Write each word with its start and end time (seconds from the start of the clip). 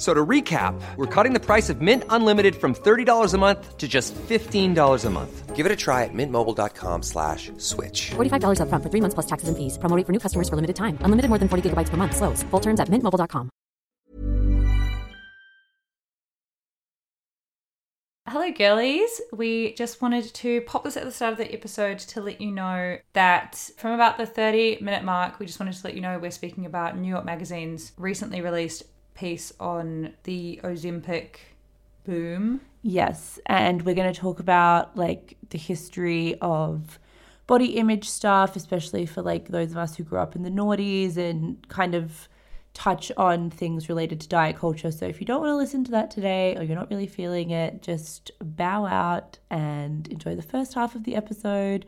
F- 0.00 0.06
So 0.06 0.14
to 0.14 0.24
recap, 0.26 0.80
we're 0.96 1.04
cutting 1.06 1.34
the 1.34 1.40
price 1.40 1.68
of 1.68 1.82
Mint 1.82 2.04
Unlimited 2.08 2.54
from 2.56 2.74
$30 2.74 3.34
a 3.34 3.38
month 3.38 3.76
to 3.76 3.86
just 3.86 4.14
$15 4.14 5.04
a 5.04 5.10
month. 5.10 5.54
Give 5.54 5.66
it 5.66 5.72
a 5.72 5.76
try 5.76 6.04
at 6.04 6.14
mintmobile.com 6.14 7.02
slash 7.02 7.52
switch. 7.58 8.12
$45 8.16 8.60
upfront 8.60 8.82
for 8.82 8.88
three 8.88 9.02
months 9.02 9.12
plus 9.14 9.26
taxes 9.26 9.48
and 9.50 9.58
fees. 9.58 9.76
Promo 9.76 9.94
rate 9.96 10.06
for 10.06 10.12
new 10.12 10.18
customers 10.18 10.48
for 10.48 10.56
limited 10.56 10.76
time. 10.76 10.96
Unlimited 11.04 11.28
more 11.28 11.36
than 11.38 11.48
40 11.50 11.68
gigabytes 11.68 11.90
per 11.90 11.98
month. 11.98 12.16
Slows. 12.16 12.42
Full 12.50 12.60
terms 12.60 12.80
at 12.80 12.88
mintmobile.com. 12.88 13.50
Hello, 18.28 18.50
girlies. 18.52 19.20
We 19.32 19.74
just 19.74 20.00
wanted 20.00 20.32
to 20.34 20.60
pop 20.62 20.84
this 20.84 20.96
at 20.96 21.04
the 21.04 21.10
start 21.10 21.32
of 21.32 21.38
the 21.38 21.52
episode 21.52 21.98
to 21.98 22.20
let 22.22 22.40
you 22.40 22.52
know 22.52 22.96
that 23.12 23.70
from 23.76 23.92
about 23.92 24.18
the 24.18 24.26
30 24.26 24.78
minute 24.80 25.04
mark, 25.04 25.38
we 25.40 25.46
just 25.46 25.58
wanted 25.58 25.74
to 25.74 25.80
let 25.84 25.94
you 25.94 26.00
know 26.00 26.16
we're 26.18 26.30
speaking 26.30 26.64
about 26.64 26.96
New 26.96 27.08
York 27.08 27.24
Magazine's 27.24 27.92
recently 27.98 28.40
released 28.40 28.84
piece 29.20 29.52
on 29.60 30.14
the 30.24 30.58
Ozempic 30.64 31.36
boom. 32.04 32.62
Yes, 32.82 33.38
and 33.44 33.82
we're 33.82 33.94
going 33.94 34.12
to 34.12 34.18
talk 34.18 34.40
about 34.40 34.96
like 34.96 35.36
the 35.50 35.58
history 35.58 36.36
of 36.40 36.98
body 37.46 37.76
image 37.76 38.08
stuff, 38.08 38.56
especially 38.56 39.04
for 39.04 39.20
like 39.20 39.48
those 39.48 39.72
of 39.72 39.76
us 39.76 39.94
who 39.94 40.04
grew 40.04 40.18
up 40.18 40.34
in 40.34 40.42
the 40.42 40.50
noughties 40.50 41.18
and 41.18 41.68
kind 41.68 41.94
of 41.94 42.28
touch 42.72 43.12
on 43.18 43.50
things 43.50 43.90
related 43.90 44.20
to 44.22 44.28
diet 44.28 44.56
culture. 44.56 44.90
So 44.90 45.04
if 45.04 45.20
you 45.20 45.26
don't 45.26 45.40
want 45.40 45.50
to 45.50 45.56
listen 45.56 45.84
to 45.84 45.90
that 45.90 46.10
today 46.10 46.56
or 46.56 46.62
you're 46.62 46.76
not 46.76 46.88
really 46.88 47.06
feeling 47.06 47.50
it, 47.50 47.82
just 47.82 48.30
bow 48.40 48.86
out 48.86 49.38
and 49.50 50.08
enjoy 50.08 50.34
the 50.34 50.42
first 50.42 50.72
half 50.72 50.94
of 50.94 51.04
the 51.04 51.14
episode. 51.14 51.84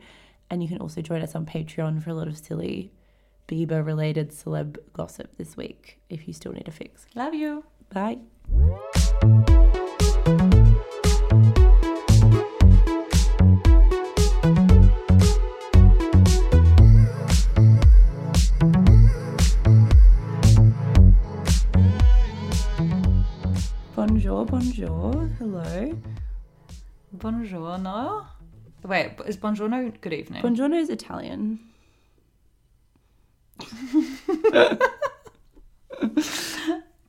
And 0.51 0.61
you 0.61 0.69
can 0.69 0.77
also 0.77 1.01
join 1.01 1.23
us 1.23 1.33
on 1.33 1.47
Patreon 1.47 2.03
for 2.03 2.11
a 2.11 2.13
lot 2.13 2.27
of 2.27 2.37
silly 2.37 2.91
Bieber 3.47 3.85
related 3.85 4.31
celeb 4.31 4.77
gossip 4.93 5.35
this 5.37 5.57
week 5.57 5.99
if 6.09 6.27
you 6.27 6.33
still 6.33 6.53
need 6.53 6.67
a 6.67 6.71
fix. 6.71 7.05
Love 7.15 7.33
you. 7.33 7.63
Bye. 7.93 8.19
Bonjour, 23.95 24.45
bonjour, 24.45 25.29
hello. 25.37 25.99
Buongiorno. 27.15 28.25
Wait, 28.83 29.11
is 29.25 29.37
buongiorno 29.37 29.99
good 30.01 30.13
evening? 30.13 30.41
Buongiorno 30.41 30.79
is 30.79 30.89
Italian. 30.89 31.59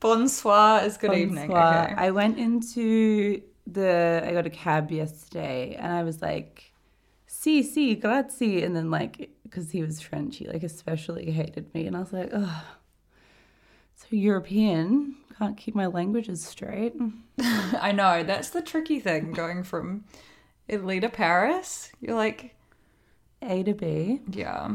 Bonsoir 0.00 0.84
is 0.84 0.96
good 0.96 1.14
evening. 1.14 1.50
Okay. 1.50 1.94
I 1.96 2.10
went 2.10 2.38
into 2.38 3.40
the, 3.66 4.22
I 4.24 4.32
got 4.32 4.46
a 4.46 4.50
cab 4.50 4.90
yesterday 4.90 5.76
and 5.78 5.92
I 5.92 6.02
was 6.02 6.20
like, 6.20 6.72
si, 7.26 7.62
si, 7.62 7.94
grazie. 7.94 8.62
And 8.62 8.76
then, 8.76 8.90
like, 8.90 9.30
because 9.42 9.70
he 9.70 9.82
was 9.82 10.00
French, 10.00 10.38
he 10.38 10.46
like 10.46 10.62
especially 10.62 11.30
hated 11.30 11.72
me. 11.74 11.86
And 11.86 11.96
I 11.96 12.00
was 12.00 12.12
like, 12.12 12.30
oh, 12.32 12.64
so 13.94 14.06
European, 14.10 15.16
can't 15.38 15.56
keep 15.56 15.74
my 15.74 15.86
languages 15.86 16.44
straight. 16.44 16.94
I 17.38 17.92
know, 17.92 18.22
that's 18.22 18.50
the 18.50 18.62
tricky 18.62 19.00
thing 19.00 19.32
going 19.32 19.62
from 19.62 20.04
Italy 20.68 21.00
to 21.00 21.08
Paris. 21.08 21.90
You're 22.00 22.16
like, 22.16 22.54
A 23.42 23.62
to 23.62 23.74
B. 23.74 24.20
yeah. 24.30 24.74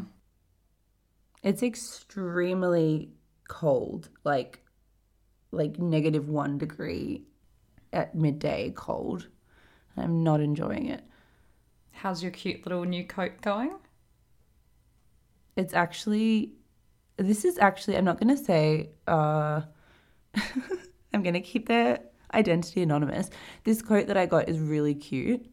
It's 1.43 1.63
extremely 1.63 3.11
cold, 3.47 4.09
like 4.23 4.59
like 5.51 5.79
negative 5.79 6.29
one 6.29 6.57
degree 6.57 7.25
at 7.91 8.13
midday 8.15 8.71
cold. 8.75 9.27
I'm 9.97 10.23
not 10.23 10.41
enjoying 10.41 10.87
it. 10.87 11.03
How's 11.91 12.21
your 12.21 12.31
cute 12.31 12.65
little 12.65 12.83
new 12.85 13.05
coat 13.05 13.41
going? 13.41 13.77
It's 15.55 15.73
actually 15.73 16.53
this 17.17 17.43
is 17.43 17.57
actually 17.57 17.97
I'm 17.97 18.05
not 18.05 18.19
gonna 18.19 18.37
say 18.37 18.91
uh 19.07 19.61
I'm 21.13 21.23
gonna 21.23 21.41
keep 21.41 21.67
their 21.67 21.99
identity 22.33 22.81
anonymous. 22.81 23.29
This 23.63 23.81
coat 23.81 24.07
that 24.07 24.17
I 24.17 24.25
got 24.25 24.49
is 24.49 24.59
really 24.59 24.93
cute, 24.93 25.45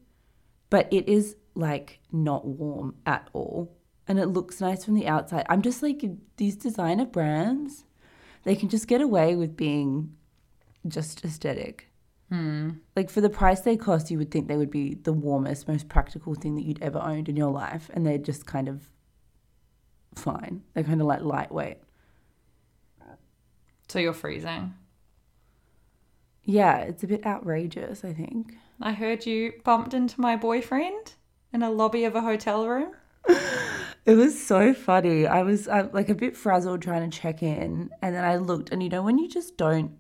but 0.69 0.93
it 0.93 1.09
is 1.09 1.37
like 1.55 2.01
not 2.13 2.47
warm 2.47 2.97
at 3.07 3.29
all. 3.33 3.76
And 4.09 4.19
it 4.19 4.27
looks 4.27 4.61
nice 4.61 4.85
from 4.85 4.95
the 4.95 5.09
outside. 5.09 5.47
I'm 5.49 5.63
just 5.63 5.83
like 5.83 6.05
these 6.37 6.57
designer 6.57 7.07
brands, 7.07 7.85
they 8.45 8.55
can 8.55 8.69
just 8.69 8.87
get 8.87 9.01
away 9.01 9.35
with 9.35 9.57
being 9.57 10.15
just 10.87 11.25
aesthetic. 11.25 11.89
Hmm. 12.31 12.71
Like 12.95 13.11
for 13.11 13.21
the 13.21 13.31
price 13.31 13.61
they 13.61 13.77
cost, 13.77 14.11
you 14.11 14.19
would 14.19 14.31
think 14.31 14.49
they 14.49 14.57
would 14.57 14.71
be 14.71 14.95
the 14.95 15.13
warmest, 15.13 15.69
most 15.69 15.89
practical 15.89 16.35
thing 16.35 16.55
that 16.57 16.65
you'd 16.65 16.83
ever 16.83 16.99
owned 16.99 17.29
in 17.29 17.37
your 17.37 17.51
life, 17.51 17.91
and 17.95 18.07
they're 18.07 18.19
just 18.19 18.47
kind 18.47 18.69
of 18.69 18.89
fine. 20.15 20.63
They're 20.75 20.85
kind 20.85 21.01
of 21.01 21.07
like 21.07 21.23
lightweight. 21.23 21.79
So 23.89 24.01
you're 24.01 24.13
freezing. 24.13 24.75
Yeah, 26.43 26.79
it's 26.79 27.05
a 27.05 27.07
bit 27.07 27.25
outrageous, 27.27 28.05
I 28.05 28.13
think. 28.13 28.57
I 28.81 28.93
heard 28.93 29.27
you 29.27 29.53
bumped 29.65 29.95
into 29.95 30.21
my 30.21 30.37
boyfriend 30.37 31.15
in 31.53 31.63
a 31.63 31.71
lobby 31.71 32.05
of 32.05 32.15
a 32.15 32.21
hotel 32.21 32.69
room. 32.69 32.93
It 34.07 34.15
was 34.15 34.41
so 34.41 34.73
funny. 34.73 35.27
I 35.27 35.43
was 35.43 35.67
uh, 35.67 35.89
like 35.93 36.09
a 36.09 36.15
bit 36.15 36.37
frazzled 36.37 36.81
trying 36.81 37.11
to 37.11 37.19
check 37.19 37.43
in, 37.43 37.91
and 38.01 38.15
then 38.15 38.25
I 38.25 38.37
looked, 38.37 38.71
and 38.71 38.81
you 38.81 38.89
know, 38.89 39.03
when 39.03 39.19
you 39.19 39.29
just 39.29 39.57
don't 39.57 39.91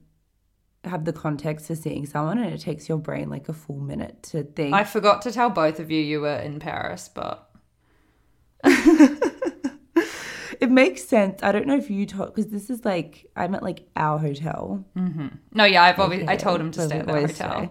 have 0.84 1.04
the 1.04 1.12
context 1.12 1.66
for 1.66 1.74
seeing 1.74 2.06
someone, 2.06 2.38
and 2.38 2.54
it 2.54 2.60
takes 2.60 2.88
your 2.88 2.98
brain 2.98 3.28
like 3.28 3.48
a 3.48 3.52
full 3.52 3.80
minute 3.80 4.22
to 4.24 4.44
think. 4.44 4.72
I 4.72 4.84
forgot 4.84 5.22
to 5.22 5.32
tell 5.32 5.50
both 5.50 5.80
of 5.80 5.90
you 5.90 6.00
you 6.00 6.20
were 6.20 6.36
in 6.36 6.60
Paris, 6.60 7.10
but 7.12 7.50
it 8.64 10.70
makes 10.70 11.02
sense. 11.02 11.42
I 11.42 11.50
don't 11.50 11.66
know 11.66 11.76
if 11.76 11.90
you 11.90 12.06
told 12.06 12.32
because 12.32 12.52
this 12.52 12.70
is 12.70 12.84
like 12.84 13.26
I'm 13.34 13.56
at 13.56 13.64
like 13.64 13.88
our 13.96 14.18
hotel. 14.18 14.84
no, 15.52 15.64
yeah, 15.64 15.82
I've 15.82 15.98
obviously 15.98 16.28
I 16.28 16.36
told 16.36 16.60
him 16.60 16.70
to 16.70 16.86
stay 16.86 17.00
at 17.00 17.06
the 17.06 17.12
hotel. 17.12 17.28
stay. 17.28 17.70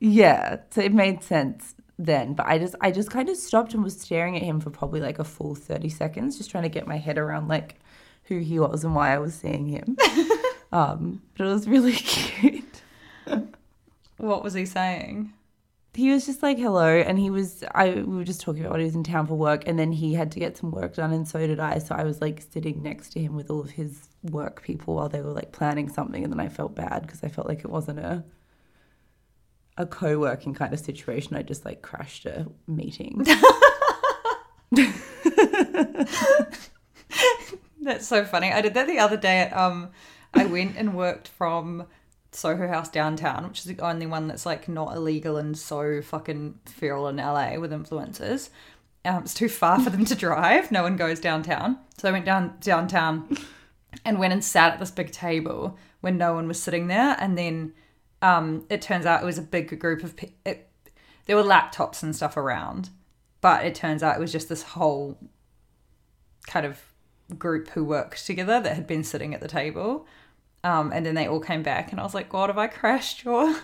Yeah, 0.00 0.60
so 0.70 0.80
it 0.80 0.94
made 0.94 1.22
sense 1.22 1.74
then. 1.98 2.34
But 2.34 2.46
I 2.46 2.58
just 2.58 2.74
I 2.80 2.90
just 2.90 3.10
kind 3.10 3.28
of 3.28 3.36
stopped 3.36 3.74
and 3.74 3.82
was 3.82 4.00
staring 4.00 4.36
at 4.36 4.42
him 4.42 4.60
for 4.60 4.70
probably 4.70 5.00
like 5.00 5.18
a 5.18 5.24
full 5.24 5.54
thirty 5.54 5.88
seconds, 5.88 6.38
just 6.38 6.50
trying 6.50 6.64
to 6.64 6.68
get 6.68 6.86
my 6.86 6.98
head 6.98 7.18
around 7.18 7.48
like 7.48 7.80
who 8.24 8.38
he 8.38 8.58
was 8.58 8.84
and 8.84 8.94
why 8.94 9.14
I 9.14 9.18
was 9.18 9.34
seeing 9.34 9.68
him. 9.68 9.96
um, 10.72 11.22
but 11.36 11.46
it 11.46 11.50
was 11.50 11.68
really 11.68 11.92
cute. 11.96 12.82
What 14.18 14.44
was 14.44 14.54
he 14.54 14.66
saying? 14.66 15.32
he 15.94 16.10
was 16.10 16.24
just 16.24 16.42
like 16.42 16.58
hello 16.58 16.86
and 16.86 17.18
he 17.18 17.28
was 17.28 17.62
i 17.74 17.90
we 17.90 18.16
were 18.16 18.24
just 18.24 18.40
talking 18.40 18.62
about 18.62 18.72
what 18.72 18.80
he 18.80 18.86
was 18.86 18.94
in 18.94 19.04
town 19.04 19.26
for 19.26 19.34
work 19.34 19.62
and 19.66 19.78
then 19.78 19.92
he 19.92 20.14
had 20.14 20.32
to 20.32 20.38
get 20.38 20.56
some 20.56 20.70
work 20.70 20.94
done 20.94 21.12
and 21.12 21.28
so 21.28 21.46
did 21.46 21.60
i 21.60 21.78
so 21.78 21.94
i 21.94 22.02
was 22.02 22.20
like 22.20 22.42
sitting 22.50 22.82
next 22.82 23.10
to 23.10 23.20
him 23.20 23.34
with 23.34 23.50
all 23.50 23.60
of 23.60 23.70
his 23.70 24.08
work 24.30 24.62
people 24.62 24.94
while 24.94 25.08
they 25.08 25.20
were 25.20 25.32
like 25.32 25.52
planning 25.52 25.88
something 25.88 26.24
and 26.24 26.32
then 26.32 26.40
i 26.40 26.48
felt 26.48 26.74
bad 26.74 27.02
because 27.02 27.22
i 27.22 27.28
felt 27.28 27.46
like 27.46 27.60
it 27.60 27.70
wasn't 27.70 27.98
a 27.98 28.24
a 29.82 29.86
co-working 29.86 30.54
kind 30.54 30.72
of 30.72 30.80
situation 30.80 31.36
i 31.36 31.42
just 31.42 31.64
like 31.64 31.82
crashed 31.82 32.24
a 32.24 32.46
meeting 32.66 33.24
That's 37.82 38.06
so 38.06 38.24
funny. 38.24 38.52
I 38.52 38.60
did 38.60 38.74
that 38.74 38.86
the 38.86 38.98
other 38.98 39.16
day. 39.16 39.40
At, 39.40 39.56
um, 39.56 39.90
I 40.32 40.46
went 40.46 40.76
and 40.76 40.94
worked 40.94 41.28
from 41.28 41.86
Soho 42.30 42.68
House 42.68 42.88
downtown, 42.88 43.48
which 43.48 43.58
is 43.58 43.64
the 43.64 43.78
only 43.80 44.06
one 44.06 44.28
that's 44.28 44.46
like 44.46 44.68
not 44.68 44.94
illegal 44.94 45.36
and 45.36 45.58
so 45.58 46.00
fucking 46.00 46.60
feral 46.64 47.08
in 47.08 47.16
LA 47.16 47.58
with 47.58 47.72
influencers. 47.72 48.50
Um, 49.04 49.24
it's 49.24 49.34
too 49.34 49.48
far 49.48 49.80
for 49.80 49.90
them 49.90 50.04
to 50.04 50.14
drive. 50.14 50.70
No 50.70 50.84
one 50.84 50.96
goes 50.96 51.18
downtown, 51.18 51.78
so 51.98 52.08
I 52.08 52.12
went 52.12 52.24
down 52.24 52.56
downtown 52.60 53.36
and 54.04 54.18
went 54.18 54.32
and 54.32 54.44
sat 54.44 54.74
at 54.74 54.78
this 54.78 54.92
big 54.92 55.10
table 55.10 55.76
when 56.00 56.16
no 56.16 56.34
one 56.34 56.46
was 56.46 56.62
sitting 56.62 56.86
there. 56.86 57.16
And 57.18 57.36
then 57.36 57.74
um, 58.22 58.64
it 58.70 58.80
turns 58.80 59.04
out 59.04 59.22
it 59.22 59.26
was 59.26 59.38
a 59.38 59.42
big 59.42 59.78
group 59.78 60.02
of 60.02 60.14
it, 60.44 60.68
there 61.26 61.36
were 61.36 61.42
laptops 61.42 62.02
and 62.02 62.14
stuff 62.14 62.36
around, 62.36 62.90
but 63.40 63.64
it 63.64 63.74
turns 63.74 64.02
out 64.02 64.16
it 64.16 64.20
was 64.20 64.32
just 64.32 64.48
this 64.48 64.62
whole 64.62 65.18
kind 66.46 66.64
of 66.64 66.80
group 67.38 67.68
who 67.70 67.84
worked 67.84 68.24
together 68.24 68.60
that 68.60 68.74
had 68.74 68.86
been 68.86 69.04
sitting 69.04 69.34
at 69.34 69.40
the 69.40 69.48
table. 69.48 70.06
Um, 70.64 70.92
and 70.92 71.04
then 71.04 71.14
they 71.14 71.26
all 71.26 71.40
came 71.40 71.62
back, 71.62 71.90
and 71.90 72.00
I 72.00 72.04
was 72.04 72.14
like, 72.14 72.28
"God, 72.28 72.48
have 72.48 72.58
I 72.58 72.68
crashed 72.68 73.24
your 73.24 73.56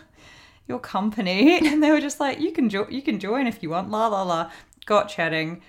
your 0.67 0.81
company?" 0.81 1.59
And 1.67 1.83
they 1.83 1.93
were 1.93 2.01
just 2.01 2.19
like, 2.19 2.41
"You 2.41 2.53
can 2.53 2.69
you 2.91 3.03
can 3.03 3.21
join 3.21 3.47
if 3.47 3.63
you 3.63 3.71
want." 3.71 3.91
La 3.91 4.09
la 4.09 4.23
la. 4.23 4.51
Got 4.87 5.09
chatting, 5.09 5.63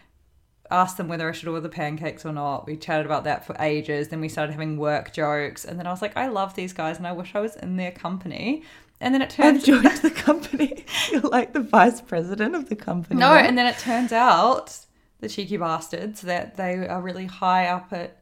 asked 0.72 0.98
them 0.98 1.08
whether 1.08 1.28
I 1.28 1.32
should 1.32 1.48
order 1.48 1.62
the 1.62 1.70
pancakes 1.70 2.26
or 2.26 2.32
not. 2.32 2.68
We 2.68 2.78
chatted 2.78 3.06
about 3.06 3.24
that 3.24 3.46
for 3.46 3.56
ages. 3.60 4.10
Then 4.10 4.22
we 4.22 4.30
started 4.30 4.52
having 4.54 4.78
work 4.78 5.14
jokes, 5.14 5.66
and 5.66 5.80
then 5.80 5.88
I 5.88 5.92
was 5.92 6.02
like, 6.02 6.16
"I 6.18 6.28
love 6.28 6.56
these 6.56 6.74
guys, 6.74 6.98
and 6.98 7.08
I 7.08 7.12
wish 7.12 7.36
I 7.36 7.40
was 7.40 7.56
in 7.56 7.78
their 7.78 7.92
company." 7.92 8.64
And 9.02 9.14
then 9.14 9.22
it 9.22 9.40
i've 9.40 9.64
joined 9.64 9.98
the 10.00 10.12
company 10.12 10.84
you're 11.12 11.22
like 11.22 11.54
the 11.54 11.62
vice 11.62 12.02
president 12.02 12.54
of 12.54 12.68
the 12.68 12.76
company 12.76 13.18
No, 13.18 13.34
and 13.34 13.58
then 13.58 13.66
it 13.66 13.78
turns 13.78 14.12
out 14.12 14.78
the 15.22 15.30
cheeky 15.30 15.56
bastards 15.58 16.22
that 16.22 16.58
they 16.58 16.86
are 16.86 17.02
really 17.02 17.26
high 17.26 17.68
up 17.68 17.94
at 17.94 18.18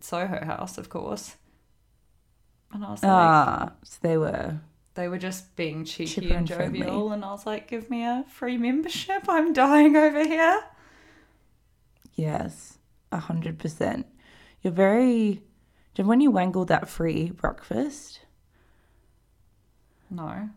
Soho 0.00 0.44
House, 0.44 0.76
of 0.76 0.88
course. 0.90 1.36
And 2.72 2.84
I 2.84 2.90
was 2.90 3.02
like, 3.02 3.10
ah 3.10 3.72
so 3.82 3.98
they 4.02 4.16
were 4.18 4.60
they 4.94 5.08
were 5.08 5.18
just 5.18 5.56
being 5.56 5.84
cheeky 5.84 6.26
and 6.26 6.38
and 6.38 6.46
jovial, 6.46 7.12
and 7.12 7.24
I 7.24 7.30
was 7.30 7.46
like, 7.46 7.68
give 7.68 7.88
me 7.88 8.04
a 8.04 8.24
free 8.28 8.58
membership. 8.58 9.24
I'm 9.28 9.52
dying 9.54 9.96
over 9.96 10.24
here. 10.24 10.62
Yes, 12.14 12.78
a 13.10 13.18
hundred 13.18 13.58
percent. 13.58 14.06
You're 14.62 14.72
very. 14.72 15.42
Do 15.94 16.02
you 16.02 16.08
when 16.08 16.20
you 16.20 16.30
wangled 16.30 16.68
that 16.68 16.88
free 16.88 17.30
breakfast? 17.30 18.20
No. 20.10 20.50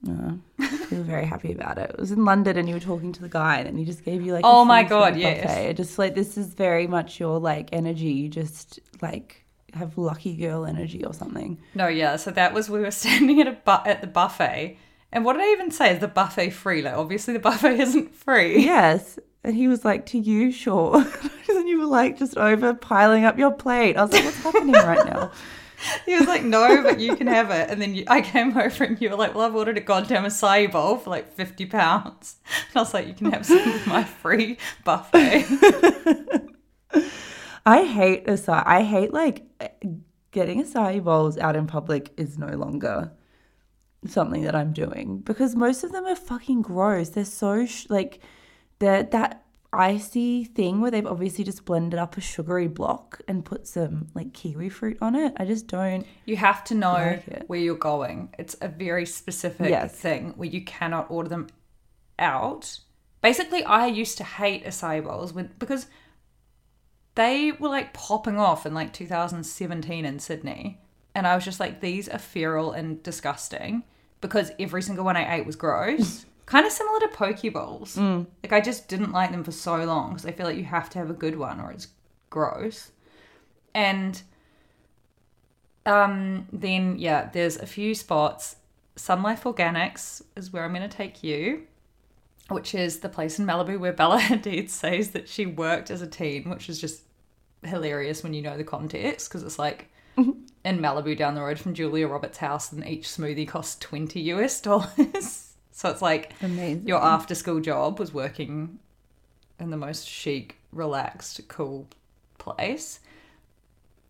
No, 0.00 0.38
you 0.58 0.98
were 0.98 1.02
very 1.02 1.26
happy 1.26 1.50
about 1.52 1.76
it. 1.76 1.90
It 1.90 1.98
was 1.98 2.12
in 2.12 2.24
London, 2.24 2.56
and 2.56 2.68
you 2.68 2.74
were 2.74 2.80
talking 2.80 3.12
to 3.14 3.20
the 3.20 3.28
guy, 3.28 3.58
and 3.58 3.66
then 3.66 3.76
he 3.76 3.84
just 3.84 4.04
gave 4.04 4.22
you 4.24 4.32
like. 4.32 4.44
Oh 4.44 4.62
a 4.62 4.64
my 4.64 4.84
God, 4.84 5.16
yes. 5.16 5.42
buffet. 5.42 5.74
Just 5.74 5.98
like 5.98 6.14
this 6.14 6.38
is 6.38 6.54
very 6.54 6.86
much 6.86 7.18
your 7.18 7.40
like 7.40 7.70
energy. 7.72 8.12
You 8.12 8.28
just 8.28 8.78
like 9.02 9.44
have 9.74 9.98
lucky 9.98 10.36
girl 10.36 10.64
energy 10.66 11.04
or 11.04 11.12
something. 11.12 11.58
No, 11.74 11.88
yeah. 11.88 12.14
So 12.14 12.30
that 12.30 12.54
was 12.54 12.70
we 12.70 12.78
were 12.78 12.90
standing 13.02 13.40
at 13.40 13.48
a 13.48 13.52
bu- 13.52 13.88
at 13.90 14.00
the 14.00 14.06
buffet, 14.06 14.78
and 15.10 15.24
what 15.24 15.32
did 15.32 15.42
I 15.42 15.50
even 15.52 15.72
say? 15.72 15.92
Is 15.92 15.98
the 15.98 16.06
buffet 16.06 16.50
free? 16.50 16.80
Like, 16.80 16.94
obviously 16.94 17.34
the 17.34 17.40
buffet 17.40 17.80
isn't 17.80 18.14
free. 18.14 18.64
Yes. 18.64 19.18
And 19.44 19.54
he 19.54 19.68
was 19.68 19.84
like, 19.84 20.06
to 20.06 20.18
you, 20.18 20.50
sure. 20.50 20.96
and 21.48 21.68
you 21.68 21.78
were 21.78 21.86
like, 21.86 22.18
just 22.18 22.36
over 22.36 22.74
piling 22.74 23.24
up 23.24 23.38
your 23.38 23.52
plate. 23.52 23.96
I 23.96 24.02
was 24.02 24.12
like, 24.12 24.24
what's 24.24 24.42
happening 24.42 24.72
right 24.72 25.06
now? 25.06 25.30
He 26.06 26.14
was 26.16 26.26
like, 26.26 26.42
no, 26.42 26.82
but 26.82 26.98
you 26.98 27.14
can 27.14 27.28
have 27.28 27.50
it. 27.52 27.70
And 27.70 27.80
then 27.80 27.94
you, 27.94 28.02
I 28.08 28.20
came 28.20 28.56
over 28.58 28.82
and 28.82 29.00
you 29.00 29.10
were 29.10 29.16
like, 29.16 29.36
well, 29.36 29.46
I've 29.46 29.54
ordered 29.54 29.78
a 29.78 29.80
goddamn 29.80 30.24
acai 30.24 30.70
bowl 30.72 30.96
for 30.96 31.10
like 31.10 31.32
50 31.32 31.66
pounds. 31.66 32.36
And 32.68 32.76
I 32.76 32.80
was 32.80 32.92
like, 32.92 33.06
you 33.06 33.14
can 33.14 33.30
have 33.30 33.46
some 33.46 33.58
of 33.58 33.86
my 33.86 34.02
free 34.02 34.58
buffet. 34.84 35.46
I 37.64 37.84
hate 37.84 38.26
acai. 38.26 38.62
I 38.66 38.82
hate 38.82 39.12
like 39.12 39.44
getting 40.32 40.64
acai 40.64 41.02
bowls 41.02 41.38
out 41.38 41.54
in 41.54 41.68
public 41.68 42.12
is 42.16 42.38
no 42.38 42.48
longer 42.56 43.12
something 44.06 44.42
that 44.42 44.54
I'm 44.54 44.72
doing 44.72 45.18
because 45.18 45.54
most 45.54 45.84
of 45.84 45.92
them 45.92 46.06
are 46.06 46.16
fucking 46.16 46.62
gross. 46.62 47.10
They're 47.10 47.24
so 47.24 47.66
sh- 47.66 47.86
like 47.88 48.20
they're 48.78 49.02
that 49.04 49.44
icy 49.72 50.44
thing 50.44 50.80
where 50.80 50.90
they've 50.90 51.06
obviously 51.06 51.44
just 51.44 51.64
blended 51.66 51.98
up 51.98 52.16
a 52.16 52.20
sugary 52.22 52.68
block 52.68 53.20
and 53.28 53.44
put 53.44 53.66
some 53.66 54.06
like 54.14 54.32
kiwi 54.32 54.68
fruit 54.70 54.96
on 55.02 55.14
it. 55.14 55.32
I 55.36 55.44
just 55.44 55.66
don't. 55.66 56.06
You 56.24 56.36
have 56.36 56.64
to 56.64 56.74
know 56.74 56.92
Like 56.94 57.44
where 57.46 57.58
you're 57.58 57.76
going. 57.76 58.34
It's 58.38 58.56
a 58.62 58.68
very 58.68 59.04
specific 59.04 59.68
Yes. 59.68 59.92
thing 59.94 60.32
where 60.36 60.48
you 60.48 60.64
cannot 60.64 61.10
order 61.10 61.28
them 61.28 61.48
out. 62.18 62.78
Basically, 63.20 63.62
I 63.64 63.86
used 63.86 64.16
to 64.18 64.24
hate 64.24 64.64
acai 64.64 65.04
bowls 65.04 65.32
when, 65.32 65.50
because 65.58 65.86
they 67.14 67.52
were 67.52 67.68
like 67.68 67.92
popping 67.92 68.38
off 68.38 68.64
in 68.64 68.74
like 68.74 68.92
2017 68.92 70.04
in 70.04 70.18
Sydney. 70.18 70.80
And 71.14 71.26
I 71.26 71.34
was 71.34 71.44
just 71.44 71.58
like, 71.60 71.80
these 71.80 72.08
are 72.08 72.18
feral 72.18 72.72
and 72.72 73.02
disgusting 73.02 73.82
because 74.20 74.52
every 74.58 74.82
single 74.82 75.04
one 75.04 75.16
I 75.16 75.36
ate 75.36 75.46
was 75.46 75.56
gross. 75.56 76.24
Kind 76.48 76.64
of 76.64 76.72
similar 76.72 76.98
to 77.00 77.08
poke 77.08 77.52
bowls. 77.52 77.98
Like, 77.98 78.54
I 78.54 78.60
just 78.62 78.88
didn't 78.88 79.12
like 79.12 79.32
them 79.32 79.44
for 79.44 79.52
so 79.52 79.84
long 79.84 80.10
because 80.10 80.24
I 80.24 80.32
feel 80.32 80.46
like 80.46 80.56
you 80.56 80.64
have 80.64 80.88
to 80.90 80.98
have 80.98 81.10
a 81.10 81.14
good 81.14 81.38
one 81.38 81.60
or 81.60 81.70
it's 81.70 81.88
gross. 82.30 82.90
And 83.74 84.20
um, 85.84 86.48
then 86.50 86.98
yeah, 86.98 87.28
there's 87.30 87.58
a 87.58 87.66
few 87.66 87.94
spots. 87.94 88.56
Sun 88.96 89.22
Life 89.22 89.44
Organics 89.44 90.22
is 90.36 90.50
where 90.50 90.64
I'm 90.64 90.72
going 90.72 90.88
to 90.88 90.96
take 90.96 91.22
you, 91.22 91.64
which 92.48 92.74
is 92.74 93.00
the 93.00 93.10
place 93.10 93.38
in 93.38 93.44
Malibu 93.44 93.78
where 93.78 93.92
Bella 93.92 94.18
Hadid 94.18 94.70
says 94.70 95.10
that 95.10 95.28
she 95.28 95.44
worked 95.44 95.90
as 95.90 96.00
a 96.00 96.06
teen, 96.06 96.48
which 96.48 96.70
is 96.70 96.80
just 96.80 97.02
hilarious 97.62 98.22
when 98.22 98.32
you 98.32 98.40
know 98.40 98.56
the 98.56 98.64
context 98.64 99.28
because 99.28 99.42
it's 99.42 99.58
like 99.58 99.90
in 100.16 100.38
Malibu 100.64 101.14
down 101.14 101.34
the 101.34 101.42
road 101.42 101.58
from 101.58 101.74
Julia 101.74 102.08
Roberts' 102.08 102.38
house, 102.38 102.72
and 102.72 102.86
each 102.86 103.06
smoothie 103.06 103.46
costs 103.46 103.78
twenty 103.78 104.20
US 104.32 104.62
dollars. 104.62 105.44
so 105.78 105.88
it's 105.88 106.02
like 106.02 106.32
Amazing. 106.42 106.88
your 106.88 107.00
after 107.00 107.36
school 107.36 107.60
job 107.60 108.00
was 108.00 108.12
working 108.12 108.80
in 109.60 109.70
the 109.70 109.76
most 109.76 110.08
chic, 110.08 110.56
relaxed, 110.72 111.40
cool 111.46 111.86
place. 112.36 112.98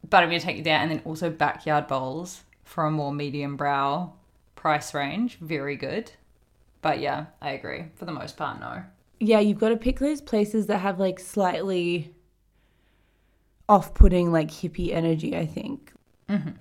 But 0.09 0.23
I'm 0.23 0.31
going 0.31 0.41
to 0.41 0.47
take 0.47 0.56
you 0.56 0.62
there, 0.62 0.79
and 0.79 0.91
then 0.91 1.03
also 1.05 1.29
backyard 1.29 1.87
bowls 1.87 2.43
for 2.65 2.87
a 2.87 2.91
more 2.91 3.12
medium 3.12 3.58
brow 3.58 4.15
price 4.56 4.94
range. 4.94 5.37
Very 5.43 5.77
good. 5.77 6.10
But 6.81 7.01
yeah, 7.01 7.27
I 7.43 7.51
agree. 7.51 7.84
For 7.96 8.06
the 8.06 8.13
most 8.13 8.39
part, 8.39 8.58
no. 8.60 8.84
Yeah, 9.20 9.41
you've 9.41 9.58
got 9.58 9.69
to 9.69 9.77
pick 9.77 9.98
those 9.98 10.22
places 10.22 10.69
that 10.69 10.79
have 10.79 10.98
like 10.98 11.20
slightly 11.20 12.15
off 13.69 13.93
putting, 13.93 14.32
like 14.32 14.48
hippie 14.48 14.94
energy, 14.94 15.37
I 15.37 15.44
think. 15.44 15.93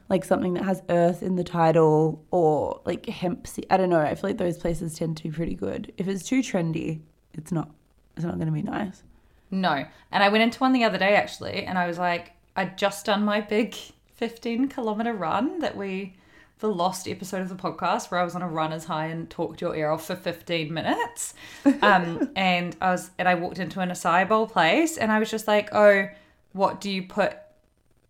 Like 0.10 0.24
something 0.24 0.54
that 0.54 0.64
has 0.64 0.82
earth 0.90 1.22
in 1.22 1.36
the 1.36 1.44
title 1.44 2.24
or 2.32 2.82
like 2.86 3.06
hemp. 3.08 3.48
se- 3.48 3.66
I 3.70 3.76
don't 3.78 3.90
know. 3.90 4.00
I 4.00 4.16
feel 4.16 4.30
like 4.30 4.38
those 4.38 4.58
places 4.58 4.96
tend 4.96 5.18
to 5.18 5.24
be 5.24 5.30
pretty 5.32 5.56
good. 5.56 5.92
If 5.98 6.08
it's 6.08 6.24
too 6.24 6.40
trendy, 6.42 7.02
it's 7.34 7.52
not. 7.52 7.70
It's 8.16 8.26
not 8.26 8.36
going 8.36 8.48
to 8.48 8.54
be 8.54 8.62
nice. 8.64 9.04
No. 9.52 9.86
And 10.12 10.24
I 10.24 10.30
went 10.30 10.44
into 10.44 10.60
one 10.60 10.74
the 10.74 10.84
other 10.86 10.98
day 10.98 11.16
actually, 11.16 11.66
and 11.66 11.78
I 11.78 11.86
was 11.86 11.98
like, 11.98 12.32
I'd 12.56 12.78
just 12.78 13.06
done 13.06 13.24
my 13.24 13.42
big 13.42 13.76
15 14.16 14.70
kilometer 14.70 15.14
run 15.14 15.60
that 15.60 15.78
we, 15.78 16.16
the 16.60 16.68
lost 16.70 17.08
episode 17.08 17.42
of 17.42 17.50
the 17.50 17.56
podcast 17.56 18.10
where 18.10 18.20
I 18.20 18.24
was 18.24 18.34
on 18.36 18.42
a 18.42 18.48
runner's 18.48 18.86
high 18.86 19.06
and 19.08 19.30
talked 19.30 19.62
your 19.62 19.76
ear 19.76 19.92
off 19.92 20.08
for 20.08 20.16
15 20.16 20.74
minutes. 20.74 21.36
Um, 21.84 22.32
and 22.36 22.76
I 22.82 22.92
was, 22.92 23.12
and 23.20 23.28
I 23.28 23.36
walked 23.36 23.60
into 23.60 23.80
an 23.82 23.90
acai 23.90 24.28
bowl 24.28 24.48
place 24.48 24.98
and 24.98 25.12
I 25.12 25.20
was 25.20 25.30
just 25.30 25.48
like, 25.48 25.70
oh, 25.76 26.08
what 26.54 26.82
do 26.82 26.90
you 26.90 27.04
put 27.04 27.38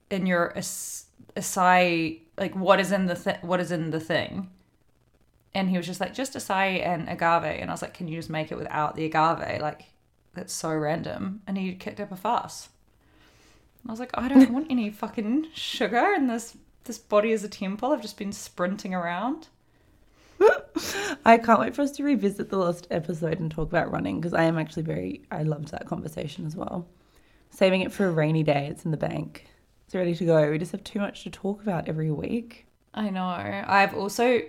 in 0.10 0.26
your 0.26 0.54
ac- 0.56 1.07
acai? 1.38 2.20
Like, 2.38 2.56
what 2.56 2.80
is 2.80 2.92
in 2.92 3.06
the 3.06 3.16
th- 3.16 3.42
what 3.42 3.60
is 3.60 3.72
in 3.72 3.92
the 3.92 4.00
thing? 4.00 4.50
And 5.54 5.70
he 5.70 5.78
was 5.78 5.86
just 5.86 6.00
like, 6.00 6.14
just 6.14 6.34
acai 6.34 6.86
and 6.86 7.08
agave. 7.10 7.62
And 7.62 7.70
I 7.70 7.74
was 7.74 7.82
like, 7.82 7.94
can 7.94 8.08
you 8.08 8.18
just 8.18 8.30
make 8.30 8.52
it 8.52 8.58
without 8.58 8.96
the 8.96 9.06
agave? 9.06 9.62
Like, 9.62 9.86
that's 10.34 10.54
so 10.54 10.70
random. 10.70 11.42
And 11.48 11.58
he 11.58 11.74
kicked 11.74 12.00
up 12.00 12.12
a 12.12 12.16
fuss. 12.16 12.70
I 13.88 13.92
was 13.92 14.00
like, 14.00 14.12
I 14.14 14.28
don't 14.28 14.52
want 14.54 14.68
any 14.70 14.90
fucking 14.90 15.48
sugar 15.54 16.14
in 16.16 16.28
this. 16.28 16.58
This 16.84 17.00
body 17.00 17.32
is 17.32 17.44
a 17.44 17.50
temple. 17.50 17.92
I've 17.92 18.02
just 18.02 18.18
been 18.18 18.32
sprinting 18.32 18.94
around. 18.94 19.48
I 21.26 21.38
can't 21.38 21.60
wait 21.60 21.76
for 21.76 21.82
us 21.82 21.92
to 21.94 22.04
revisit 22.04 22.50
the 22.50 22.58
last 22.58 22.88
episode 22.92 23.40
and 23.40 23.50
talk 23.50 23.70
about 23.70 23.92
running 23.92 24.20
because 24.20 24.34
I 24.34 24.44
am 24.44 24.58
actually 24.58 24.84
very. 24.84 25.22
I 25.32 25.44
loved 25.44 25.70
that 25.72 25.88
conversation 25.88 26.46
as 26.46 26.56
well. 26.56 26.88
Saving 27.50 27.82
it 27.82 27.92
for 27.92 28.06
a 28.06 28.12
rainy 28.12 28.44
day. 28.44 28.68
It's 28.70 28.86
in 28.86 28.92
the 28.92 28.98
bank. 28.98 29.48
It's 29.88 29.96
ready 29.96 30.14
to 30.16 30.26
go. 30.26 30.52
We 30.52 30.58
just 30.58 30.74
have 30.74 30.84
too 30.84 31.00
much 31.00 31.24
to 31.24 31.30
talk 31.30 31.62
about 31.62 31.88
every 31.88 32.12
week. 32.12 32.66
I 32.94 33.10
know. 33.10 33.22
I've 33.22 33.94
also 33.94 34.42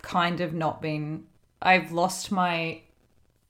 kind 0.00 0.40
of 0.40 0.54
not 0.54 0.80
been 0.80 1.26
I've 1.60 1.92
lost 1.92 2.32
my 2.32 2.80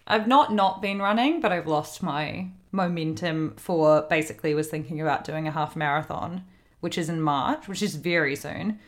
I've 0.09 0.27
not 0.27 0.53
not 0.53 0.83
been 0.83 0.99
running, 0.99 1.41
but 1.41 1.53
I've 1.53 1.69
lost 1.69 2.03
my 2.03 2.49
momentum 2.73 3.55
for 3.59 4.03
basically 4.11 4.55
was 4.55 4.67
thinking 4.67 5.01
about 5.01 5.23
doing 5.23 5.47
a 5.47 5.53
half 5.53 5.77
marathon, 5.77 6.43
which 6.81 6.99
is 6.99 7.09
in 7.09 7.21
March, 7.21 7.69
which 7.69 7.81
is 7.81 7.95
very 7.95 8.35
soon. 8.35 8.81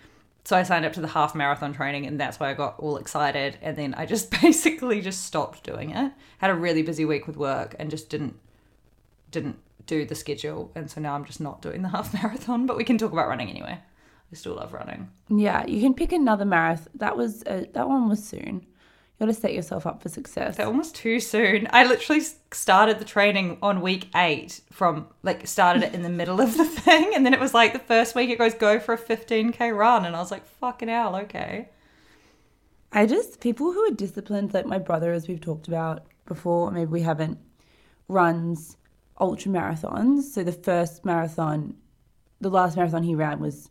So 0.42 0.56
I 0.56 0.64
signed 0.64 0.84
up 0.84 0.94
to 0.94 1.00
the 1.00 1.06
half 1.06 1.36
marathon 1.36 1.72
training 1.72 2.06
and 2.06 2.18
that's 2.18 2.40
why 2.40 2.50
I 2.50 2.54
got 2.54 2.80
all 2.80 2.96
excited 2.96 3.56
and 3.62 3.76
then 3.76 3.94
I 3.94 4.04
just 4.04 4.30
basically 4.42 5.00
just 5.00 5.24
stopped 5.24 5.62
doing 5.62 5.90
it. 5.90 6.10
Had 6.38 6.50
a 6.50 6.54
really 6.54 6.82
busy 6.82 7.04
week 7.04 7.28
with 7.28 7.36
work 7.36 7.76
and 7.78 7.88
just 7.88 8.10
didn't 8.10 8.34
didn't 9.30 9.60
do 9.88 10.04
the 10.04 10.14
schedule 10.14 10.70
and 10.76 10.88
so 10.88 11.00
now 11.00 11.14
I'm 11.14 11.24
just 11.24 11.40
not 11.40 11.60
doing 11.60 11.82
the 11.82 11.88
half 11.96 12.14
marathon, 12.14 12.66
but 12.66 12.76
we 12.76 12.84
can 12.84 12.96
talk 12.96 13.12
about 13.12 13.28
running 13.28 13.50
anyway. 13.50 13.80
I 14.30 14.34
still 14.36 14.54
love 14.54 14.72
running. 14.72 15.10
Yeah, 15.28 15.66
you 15.66 15.80
can 15.80 15.94
pick 15.94 16.12
another 16.12 16.44
marathon. 16.44 16.92
That 16.94 17.16
was 17.16 17.42
uh, 17.44 17.64
that 17.72 17.88
one 17.88 18.08
was 18.08 18.22
soon. 18.22 18.66
You 19.18 19.26
got 19.26 19.34
to 19.34 19.40
set 19.40 19.54
yourself 19.54 19.84
up 19.84 20.00
for 20.00 20.08
success. 20.08 20.56
They're 20.56 20.66
almost 20.66 20.94
too 20.94 21.18
soon. 21.18 21.66
I 21.72 21.84
literally 21.84 22.22
started 22.52 23.00
the 23.00 23.04
training 23.04 23.58
on 23.62 23.80
week 23.80 24.08
eight 24.14 24.60
from 24.70 25.08
like 25.24 25.46
started 25.48 25.82
it 25.82 25.94
in 25.94 26.02
the 26.02 26.08
middle 26.10 26.40
of 26.40 26.56
the 26.56 26.64
thing, 26.84 27.12
and 27.14 27.26
then 27.26 27.34
it 27.34 27.40
was 27.40 27.54
like 27.54 27.72
the 27.72 27.78
first 27.80 28.14
week 28.14 28.30
it 28.30 28.38
goes 28.38 28.54
go 28.54 28.78
for 28.78 28.94
a 28.94 28.98
15k 28.98 29.76
run, 29.76 30.04
and 30.04 30.14
I 30.14 30.20
was 30.20 30.30
like, 30.30 30.46
fucking 30.46 30.88
hell, 30.88 31.16
okay. 31.16 31.70
I 32.92 33.06
just 33.06 33.40
people 33.40 33.72
who 33.72 33.80
are 33.86 33.94
disciplined, 33.94 34.54
like 34.54 34.66
my 34.66 34.78
brother, 34.78 35.12
as 35.12 35.26
we've 35.26 35.40
talked 35.40 35.68
about 35.68 36.04
before, 36.26 36.70
maybe 36.70 36.90
we 36.90 37.02
haven't, 37.02 37.38
runs 38.08 38.77
ultra 39.20 39.50
marathons. 39.50 40.22
So 40.22 40.42
the 40.42 40.52
first 40.52 41.04
marathon, 41.04 41.76
the 42.40 42.50
last 42.50 42.76
marathon 42.76 43.02
he 43.02 43.14
ran 43.14 43.40
was 43.40 43.70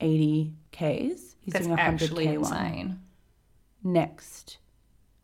80 0.00 0.54
k's. 0.72 1.36
He's 1.40 1.52
That's 1.52 1.66
doing 1.66 1.78
a 1.78 1.82
100 1.82 2.02
actually 2.02 2.26
k 2.26 2.38
one 2.38 3.00
next 3.82 4.58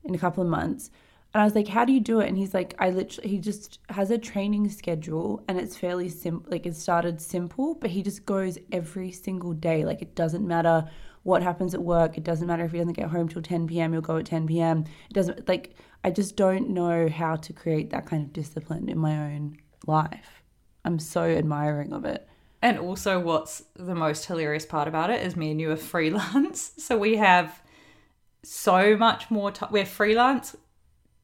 in 0.04 0.14
a 0.14 0.18
couple 0.18 0.42
of 0.42 0.48
months. 0.48 0.90
And 1.32 1.42
I 1.42 1.44
was 1.44 1.54
like, 1.54 1.66
"How 1.66 1.84
do 1.84 1.92
you 1.92 2.00
do 2.00 2.20
it?" 2.20 2.28
And 2.28 2.38
he's 2.38 2.54
like, 2.54 2.74
"I 2.78 2.90
literally 2.90 3.28
he 3.28 3.38
just 3.38 3.80
has 3.88 4.10
a 4.10 4.18
training 4.18 4.68
schedule 4.68 5.42
and 5.48 5.58
it's 5.58 5.76
fairly 5.76 6.08
simple. 6.08 6.50
Like 6.50 6.64
it 6.64 6.76
started 6.76 7.20
simple, 7.20 7.74
but 7.74 7.90
he 7.90 8.02
just 8.02 8.24
goes 8.24 8.56
every 8.70 9.10
single 9.10 9.52
day. 9.52 9.84
Like 9.84 10.00
it 10.00 10.14
doesn't 10.14 10.46
matter 10.46 10.88
what 11.24 11.42
happens 11.42 11.74
at 11.74 11.82
work. 11.82 12.16
It 12.16 12.22
doesn't 12.24 12.46
matter 12.46 12.64
if 12.64 12.72
he 12.72 12.78
doesn't 12.78 12.92
get 12.92 13.08
home 13.08 13.28
till 13.28 13.42
10 13.42 13.66
p.m. 13.66 13.92
He'll 13.92 14.00
go 14.00 14.18
at 14.18 14.26
10 14.26 14.46
p.m. 14.46 14.84
It 15.10 15.14
doesn't 15.14 15.48
like 15.48 15.74
I 16.04 16.10
just 16.10 16.36
don't 16.36 16.68
know 16.68 17.08
how 17.08 17.36
to 17.36 17.52
create 17.54 17.90
that 17.90 18.06
kind 18.06 18.22
of 18.22 18.32
discipline 18.34 18.90
in 18.90 18.98
my 18.98 19.16
own 19.16 19.56
life. 19.86 20.42
I'm 20.84 20.98
so 20.98 21.22
admiring 21.22 21.94
of 21.94 22.04
it. 22.04 22.28
And 22.60 22.78
also, 22.78 23.18
what's 23.18 23.64
the 23.74 23.94
most 23.94 24.26
hilarious 24.26 24.66
part 24.66 24.86
about 24.86 25.08
it 25.08 25.26
is 25.26 25.34
me 25.34 25.50
and 25.50 25.60
you 25.60 25.70
are 25.70 25.76
freelance. 25.76 26.72
So 26.78 26.98
we 26.98 27.16
have 27.16 27.62
so 28.42 28.96
much 28.96 29.30
more 29.30 29.50
time. 29.50 29.70
We're 29.72 29.86
freelance, 29.86 30.54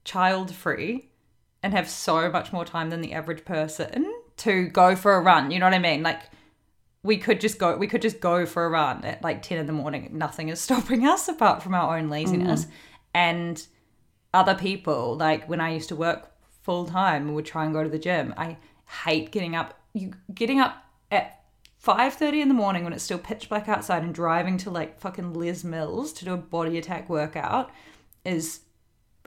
child 0.05 0.55
free, 0.55 1.11
and 1.63 1.75
have 1.75 1.89
so 1.89 2.31
much 2.31 2.51
more 2.51 2.65
time 2.65 2.89
than 2.89 3.03
the 3.03 3.13
average 3.13 3.45
person 3.45 4.11
to 4.39 4.69
go 4.69 4.97
for 4.97 5.15
a 5.15 5.21
run. 5.21 5.51
You 5.51 5.59
know 5.59 5.67
what 5.67 5.75
I 5.75 5.79
mean? 5.79 6.03
Like, 6.03 6.23
we 7.03 7.19
could 7.19 7.41
just 7.41 7.59
go, 7.59 7.77
we 7.77 7.87
could 7.87 8.01
just 8.01 8.21
go 8.21 8.47
for 8.47 8.65
a 8.65 8.71
run 8.71 9.05
at 9.05 9.23
like 9.23 9.43
10 9.43 9.59
in 9.59 9.67
the 9.67 9.73
morning. 9.75 10.09
Nothing 10.13 10.49
is 10.49 10.61
stopping 10.63 11.07
us 11.07 11.29
apart 11.29 11.63
from 11.63 11.75
our 11.75 11.99
own 11.99 12.09
laziness. 12.09 12.65
Mm. 12.65 12.71
And 13.13 13.67
other 14.33 14.55
people, 14.55 15.17
like 15.17 15.49
when 15.49 15.61
I 15.61 15.73
used 15.73 15.89
to 15.89 15.97
work 15.97 16.31
full 16.63 16.87
time 16.87 17.27
and 17.27 17.35
would 17.35 17.47
try 17.47 17.65
and 17.65 17.73
go 17.73 17.83
to 17.83 17.89
the 17.89 17.99
gym, 17.99 18.35
I 18.37 18.59
hate 19.05 19.31
getting 19.31 19.57
up. 19.57 19.79
You 19.93 20.13
getting 20.33 20.61
up 20.61 20.85
at 21.11 21.43
five 21.79 22.15
thirty 22.15 22.41
in 22.41 22.49
the 22.49 22.55
morning 22.55 22.85
when 22.85 22.93
it's 22.93 23.05
still 23.05 23.19
pitch 23.19 23.49
black 23.49 23.69
outside 23.69 24.03
and 24.03 24.15
driving 24.15 24.57
to 24.59 24.71
like 24.71 25.01
fucking 25.01 25.35
Les 25.35 25.65
Mills 25.65 26.13
to 26.15 26.25
do 26.25 26.35
a 26.35 26.37
body 26.37 26.79
attack 26.79 27.09
workout 27.09 27.71
is 28.25 28.61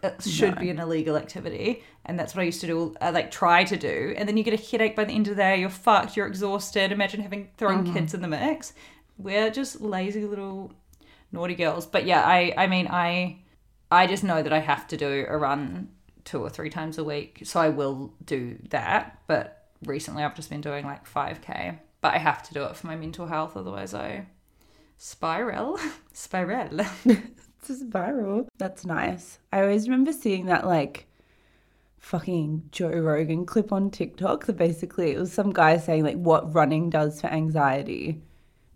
it 0.04 0.22
should 0.24 0.60
be 0.60 0.70
an 0.70 0.80
illegal 0.80 1.16
activity, 1.16 1.82
and 2.06 2.20
that's 2.20 2.36
what 2.36 2.42
I 2.42 2.46
used 2.46 2.62
to 2.62 2.68
do. 2.68 2.94
I 3.00 3.12
like 3.12 3.32
try 3.32 3.64
to 3.64 3.78
do, 3.78 4.14
and 4.18 4.28
then 4.28 4.36
you 4.36 4.44
get 4.44 4.54
a 4.54 4.72
headache 4.72 4.96
by 4.96 5.06
the 5.06 5.14
end 5.14 5.28
of 5.28 5.36
the 5.36 5.42
day. 5.42 5.60
You're 5.60 5.70
fucked. 5.70 6.18
You're 6.18 6.28
exhausted. 6.28 6.92
Imagine 6.92 7.22
having 7.22 7.50
thrown 7.58 7.86
mm-hmm. 7.86 7.94
kids 7.94 8.14
in 8.14 8.22
the 8.22 8.28
mix. 8.28 8.74
We're 9.18 9.50
just 9.50 9.80
lazy 9.80 10.26
little 10.26 10.74
naughty 11.32 11.56
girls. 11.56 11.86
But 11.86 12.06
yeah, 12.06 12.22
I 12.22 12.54
I 12.58 12.68
mean 12.68 12.88
I 12.90 13.38
I 13.94 14.08
just 14.08 14.24
know 14.24 14.42
that 14.42 14.52
I 14.52 14.60
have 14.60 14.88
to 14.88 14.98
do 14.98 15.26
a 15.28 15.38
run 15.38 15.90
two 16.26 16.40
or 16.40 16.50
three 16.50 16.70
times 16.70 16.98
a 16.98 17.04
week, 17.04 17.42
so 17.44 17.60
I 17.60 17.70
will 17.70 18.14
do 18.26 18.58
that. 18.70 19.22
But 19.28 19.68
recently, 19.86 20.24
I've 20.24 20.36
just 20.36 20.50
been 20.50 20.62
doing 20.62 20.86
like 20.86 21.06
five 21.06 21.42
k. 21.42 21.80
But 22.02 22.14
I 22.14 22.18
have 22.18 22.44
to 22.44 22.54
do 22.54 22.64
it 22.64 22.76
for 22.76 22.88
my 22.88 22.96
mental 22.96 23.28
health, 23.28 23.56
otherwise 23.56 23.94
I 23.94 24.28
spiral, 24.98 25.80
spiral. 26.14 26.86
It's 27.64 27.82
a 27.82 27.86
spiral. 27.86 28.50
That's 28.58 28.86
nice. 28.86 29.40
I 29.54 29.62
always 29.62 29.88
remember 29.88 30.12
seeing 30.12 30.48
that 30.48 30.68
like 30.68 31.08
fucking 31.98 32.64
Joe 32.74 32.90
Rogan 32.90 33.46
clip 33.46 33.72
on 33.72 33.90
TikTok 33.90 34.48
that 34.48 34.58
basically 34.58 35.12
it 35.12 35.18
was 35.18 35.32
some 35.32 35.54
guy 35.54 35.78
saying 35.78 36.04
like 36.04 36.18
what 36.18 36.54
running 36.54 36.90
does 36.90 37.22
for 37.22 37.28
anxiety 37.28 38.22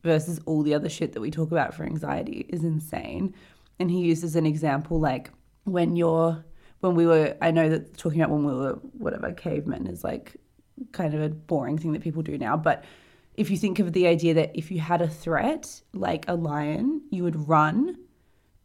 versus 0.03 0.39
all 0.45 0.63
the 0.63 0.74
other 0.74 0.88
shit 0.88 1.12
that 1.12 1.19
we 1.19 1.29
talk 1.29 1.51
about 1.51 1.74
for 1.74 1.83
anxiety 1.83 2.45
is 2.47 2.63
insane. 2.63 3.33
And 3.79 3.91
he 3.91 4.00
uses 4.00 4.36
an 4.36 4.46
example 4.46 5.00
like 5.00 5.31
when 5.63 5.96
you're 5.96 6.43
when 6.79 6.96
we 6.96 7.05
were 7.05 7.36
I 7.41 7.51
know 7.51 7.69
that 7.69 7.98
talking 7.98 8.22
about 8.22 8.31
when 8.31 8.46
we 8.46 8.53
were 8.53 8.74
whatever 8.98 9.31
cavemen 9.34 9.88
is 9.88 10.03
like 10.03 10.36
kind 10.91 11.13
of 11.13 11.22
a 11.22 11.29
boring 11.29 11.77
thing 11.77 11.93
that 11.93 12.01
people 12.01 12.22
do 12.22 12.38
now, 12.38 12.55
but 12.57 12.84
if 13.36 13.51
you 13.51 13.57
think 13.57 13.79
of 13.79 13.93
the 13.93 14.07
idea 14.07 14.34
that 14.34 14.51
if 14.55 14.72
you 14.72 14.79
had 14.79 15.01
a 15.01 15.07
threat 15.07 15.81
like 15.93 16.25
a 16.27 16.36
lion, 16.36 17.03
you 17.12 17.24
would 17.24 17.48
run 17.48 17.96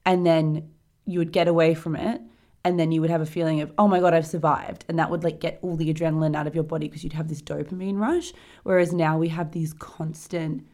and 0.07 0.27
then 0.27 0.71
you 1.05 1.19
would 1.19 1.33
get 1.33 1.47
away 1.47 1.75
from 1.75 1.95
it 1.95 2.23
and 2.65 2.79
then 2.79 2.93
you 2.93 3.01
would 3.01 3.11
have 3.11 3.21
a 3.21 3.27
feeling 3.27 3.61
of 3.61 3.73
oh 3.77 3.89
my 3.89 4.01
god 4.01 4.15
i've 4.15 4.27
survived. 4.27 4.85
And 4.89 4.99
that 4.99 5.11
would 5.11 5.25
like 5.25 5.41
get 5.41 5.59
all 5.63 5.77
the 5.77 5.93
adrenaline 5.93 6.37
out 6.37 6.47
of 6.47 6.55
your 6.55 6.65
body 6.65 6.89
because 6.89 7.05
you'd 7.05 7.13
have 7.13 7.29
this 7.29 7.43
dopamine 7.43 7.99
rush. 7.99 8.33
Whereas 8.63 8.93
now 8.93 9.19
we 9.19 9.29
have 9.29 9.53
these 9.53 9.73
constant 9.75 10.67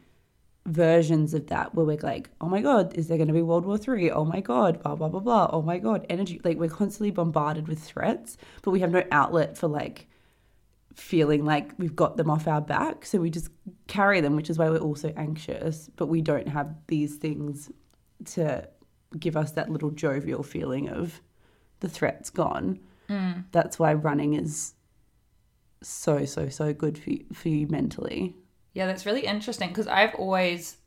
versions 0.65 1.33
of 1.33 1.47
that 1.47 1.73
where 1.73 1.85
we're 1.85 1.97
like 2.03 2.29
oh 2.41 2.47
my 2.47 2.61
god 2.61 2.93
is 2.93 3.07
there 3.07 3.17
going 3.17 3.27
to 3.27 3.33
be 3.33 3.41
world 3.41 3.65
war 3.65 3.77
three? 3.77 4.11
Oh 4.11 4.25
my 4.25 4.41
god 4.41 4.81
blah 4.83 4.95
blah 4.95 5.07
blah 5.07 5.19
blah 5.19 5.49
oh 5.51 5.61
my 5.61 5.79
god 5.79 6.05
energy 6.09 6.39
like 6.43 6.57
we're 6.57 6.69
constantly 6.69 7.11
bombarded 7.11 7.67
with 7.67 7.79
threats 7.79 8.37
but 8.61 8.71
we 8.71 8.81
have 8.81 8.91
no 8.91 9.03
outlet 9.11 9.57
for 9.57 9.67
like 9.67 10.07
feeling 10.93 11.45
like 11.45 11.71
we've 11.77 11.95
got 11.95 12.17
them 12.17 12.29
off 12.29 12.47
our 12.47 12.61
back 12.61 13.05
so 13.05 13.19
we 13.19 13.29
just 13.29 13.49
carry 13.87 14.21
them 14.21 14.35
which 14.35 14.49
is 14.49 14.57
why 14.57 14.69
we're 14.69 14.77
also 14.77 15.13
anxious 15.15 15.89
but 15.95 16.07
we 16.07 16.21
don't 16.21 16.47
have 16.47 16.75
these 16.87 17.15
things 17.15 17.71
to 18.25 18.67
give 19.17 19.37
us 19.37 19.51
that 19.51 19.69
little 19.69 19.91
jovial 19.91 20.43
feeling 20.43 20.89
of 20.89 21.21
the 21.79 21.89
threat's 21.89 22.29
gone. 22.29 22.79
Hmm. 23.07 23.41
That's 23.51 23.79
why 23.79 23.93
running 23.93 24.33
is 24.33 24.73
so 25.81 26.25
so 26.25 26.49
so 26.49 26.73
good 26.73 26.97
for 26.97 27.09
you, 27.11 27.25
for 27.33 27.49
you 27.49 27.67
mentally. 27.67 28.35
Yeah, 28.73 28.85
that's 28.85 29.05
really 29.05 29.25
interesting 29.25 29.69
because 29.69 29.87
I've 29.87 30.15
always 30.15 30.77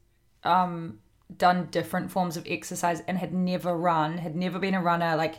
um, 0.44 1.00
done 1.36 1.68
different 1.70 2.10
forms 2.10 2.36
of 2.36 2.46
exercise 2.46 3.02
and 3.06 3.18
had 3.18 3.32
never 3.32 3.76
run, 3.76 4.18
had 4.18 4.36
never 4.36 4.58
been 4.58 4.74
a 4.74 4.82
runner. 4.82 5.16
Like, 5.16 5.36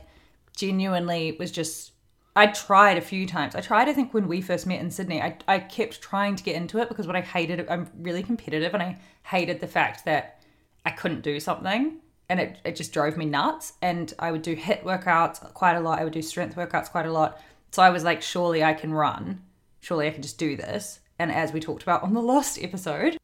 genuinely 0.56 1.36
was 1.40 1.52
just. 1.52 1.92
I 2.36 2.48
tried 2.48 2.98
a 2.98 3.02
few 3.02 3.28
times. 3.28 3.56
I 3.56 3.62
tried, 3.62 3.88
I 3.88 3.94
think, 3.94 4.12
when 4.12 4.28
we 4.28 4.42
first 4.42 4.66
met 4.66 4.82
in 4.82 4.90
Sydney. 4.90 5.22
I, 5.22 5.38
I 5.48 5.60
kept 5.60 6.02
trying 6.02 6.36
to 6.36 6.44
get 6.44 6.56
into 6.56 6.80
it 6.80 6.90
because 6.90 7.06
what 7.06 7.16
I 7.16 7.22
hated, 7.22 7.68
I'm 7.70 7.88
really 8.00 8.24
competitive 8.24 8.74
and 8.74 8.82
I 8.82 8.98
hated 9.22 9.62
the 9.62 9.68
fact 9.68 10.06
that 10.06 10.42
I 10.84 10.90
couldn't 10.90 11.22
do 11.22 11.40
something 11.40 12.00
and 12.30 12.40
it, 12.40 12.58
it 12.66 12.76
just 12.76 12.92
drove 12.92 13.18
me 13.18 13.26
nuts. 13.26 13.74
And 13.84 14.12
I 14.18 14.32
would 14.32 14.42
do 14.42 14.56
HIIT 14.56 14.84
workouts 14.84 15.54
quite 15.54 15.76
a 15.76 15.80
lot. 15.80 16.00
I 16.00 16.04
would 16.04 16.14
do 16.14 16.24
strength 16.24 16.56
workouts 16.56 16.90
quite 16.90 17.06
a 17.06 17.12
lot. 17.12 17.40
So 17.70 17.84
I 17.84 17.92
was 17.92 18.04
like, 18.04 18.24
surely 18.24 18.64
I 18.64 18.74
can 18.74 18.94
run. 18.94 19.44
Surely 19.82 20.08
I 20.08 20.12
can 20.12 20.24
just 20.24 20.40
do 20.40 20.56
this. 20.56 21.02
And 21.20 21.32
as 21.32 21.54
we 21.54 21.60
talked 21.60 21.84
about 21.84 22.04
on 22.04 22.14
the 22.14 22.22
last 22.22 22.58
episode, 22.62 23.18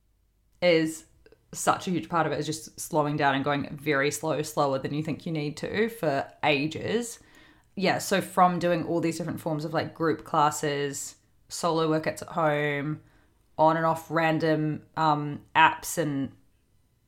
is 0.62 1.06
such 1.54 1.88
a 1.88 1.92
huge 1.92 2.10
part 2.10 2.28
of 2.28 2.34
it 2.34 2.40
is 2.40 2.46
just 2.46 2.80
slowing 2.80 3.18
down 3.18 3.36
and 3.36 3.44
going 3.44 3.68
very 3.76 4.12
slow, 4.12 4.42
slower 4.42 4.78
than 4.80 4.94
you 4.94 5.02
think 5.02 5.26
you 5.26 5.32
need 5.32 5.58
to 5.58 5.90
for 5.90 6.26
ages. 6.44 7.20
Yeah, 7.76 7.98
so 7.98 8.22
from 8.22 8.60
doing 8.60 8.86
all 8.86 9.00
these 9.00 9.18
different 9.18 9.40
forms 9.40 9.66
of 9.66 9.74
like 9.74 9.94
group 9.94 10.24
classes, 10.24 11.16
solo 11.48 11.90
workouts 11.90 12.22
at 12.22 12.30
home, 12.30 13.02
on 13.58 13.78
and 13.78 13.86
off 13.86 14.10
random 14.10 14.84
um, 14.96 15.42
apps 15.56 15.98
and 15.98 16.32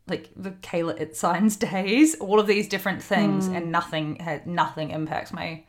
like 0.07 0.29
the 0.35 0.51
Kayla 0.51 0.99
Itsines 0.99 1.59
days, 1.59 2.15
all 2.15 2.39
of 2.39 2.47
these 2.47 2.67
different 2.67 3.03
things, 3.03 3.47
and 3.47 3.71
nothing 3.71 4.15
had 4.15 4.47
nothing 4.47 4.89
impacts 4.91 5.31
my 5.31 5.63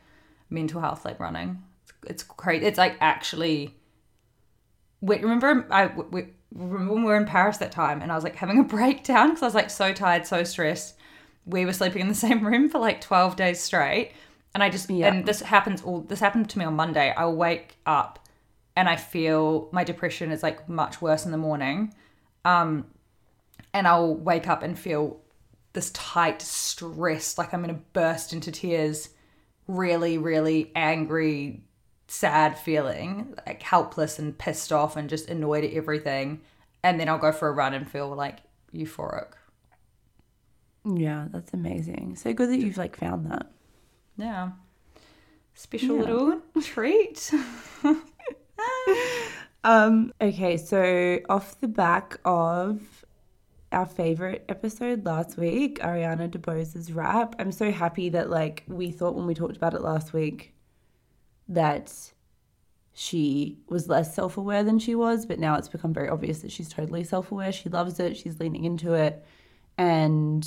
mental 0.49 0.81
health 0.81 1.05
like 1.05 1.19
running. 1.19 1.61
It's, 1.83 1.93
it's 2.09 2.23
crazy. 2.23 2.65
It's 2.65 2.77
like 2.77 2.97
actually. 2.99 3.75
Wait, 5.03 5.21
remember 5.21 5.67
I 5.69 5.87
we, 5.87 6.27
remember 6.53 6.93
when 6.93 7.03
we 7.03 7.09
were 7.09 7.17
in 7.17 7.25
Paris 7.25 7.57
that 7.57 7.71
time, 7.71 8.01
and 8.01 8.11
I 8.11 8.15
was 8.15 8.23
like 8.23 8.35
having 8.35 8.59
a 8.59 8.63
breakdown 8.77 9.29
because 9.29 9.43
I 9.43 9.47
was 9.47 9.55
like 9.55 9.69
so 9.69 9.91
tired, 9.93 10.25
so 10.25 10.43
stressed. 10.43 10.95
We 11.45 11.65
were 11.65 11.73
sleeping 11.73 12.01
in 12.01 12.07
the 12.07 12.13
same 12.27 12.45
room 12.45 12.69
for 12.69 12.79
like 12.79 13.01
twelve 13.01 13.35
days 13.35 13.59
straight, 13.59 14.13
and 14.53 14.63
I 14.63 14.69
just 14.69 14.89
Yeah. 14.89 15.09
and 15.13 15.25
this 15.25 15.41
happens 15.41 15.81
all. 15.81 16.01
This 16.01 16.19
happened 16.19 16.49
to 16.51 16.59
me 16.59 16.65
on 16.65 16.75
Monday. 16.75 17.13
I'll 17.17 17.35
wake 17.35 17.77
up 17.85 18.19
and 18.75 18.89
I 18.89 18.95
feel 18.95 19.69
my 19.71 19.83
depression 19.83 20.31
is 20.31 20.41
like 20.41 20.67
much 20.69 21.01
worse 21.01 21.25
in 21.25 21.31
the 21.31 21.37
morning. 21.37 21.93
Um, 22.45 22.85
and 23.73 23.87
I'll 23.87 24.15
wake 24.15 24.47
up 24.47 24.63
and 24.63 24.77
feel 24.77 25.19
this 25.73 25.91
tight, 25.91 26.41
stress, 26.41 27.37
like 27.37 27.53
I'm 27.53 27.61
gonna 27.61 27.79
burst 27.93 28.33
into 28.33 28.51
tears, 28.51 29.09
really, 29.67 30.17
really 30.17 30.71
angry, 30.75 31.63
sad 32.13 32.57
feeling, 32.57 33.33
like 33.47 33.63
helpless 33.63 34.19
and 34.19 34.37
pissed 34.37 34.71
off 34.71 34.95
and 34.95 35.09
just 35.09 35.29
annoyed 35.29 35.63
at 35.63 35.73
everything. 35.73 36.41
And 36.83 36.99
then 36.99 37.09
I'll 37.09 37.17
go 37.17 37.31
for 37.31 37.47
a 37.47 37.51
run 37.51 37.73
and 37.73 37.89
feel 37.89 38.09
like 38.15 38.39
euphoric. 38.73 39.31
Yeah, 40.85 41.27
that's 41.31 41.53
amazing. 41.53 42.15
So 42.17 42.33
good 42.33 42.49
that 42.49 42.59
you've 42.59 42.77
like 42.77 42.95
found 42.97 43.31
that. 43.31 43.47
Yeah. 44.17 44.51
Special 45.55 45.95
Yeah. 45.95 46.01
little 46.01 46.41
treat. 46.61 47.31
Um, 49.65 50.11
okay, 50.19 50.57
so 50.57 51.19
off 51.29 51.59
the 51.61 51.69
back 51.69 52.19
of 52.25 53.05
our 53.71 53.85
favorite 53.85 54.43
episode 54.49 55.05
last 55.05 55.37
week, 55.37 55.79
Ariana 55.79 56.29
DeBose's 56.29 56.91
rap, 56.91 57.35
I'm 57.39 57.51
so 57.53 57.71
happy 57.71 58.09
that 58.09 58.29
like 58.29 58.63
we 58.67 58.91
thought 58.91 59.15
when 59.15 59.25
we 59.25 59.33
talked 59.33 59.55
about 59.55 59.73
it 59.73 59.81
last 59.81 60.11
week 60.11 60.53
that 61.53 62.11
she 62.93 63.57
was 63.67 63.89
less 63.89 64.13
self-aware 64.13 64.63
than 64.63 64.79
she 64.79 64.95
was, 64.95 65.25
but 65.25 65.39
now 65.39 65.55
it's 65.55 65.67
become 65.67 65.93
very 65.93 66.09
obvious 66.09 66.39
that 66.39 66.51
she's 66.51 66.69
totally 66.69 67.03
self-aware. 67.03 67.51
She 67.51 67.69
loves 67.69 67.99
it, 67.99 68.17
she's 68.17 68.39
leaning 68.39 68.65
into 68.65 68.93
it. 68.93 69.25
And 69.77 70.45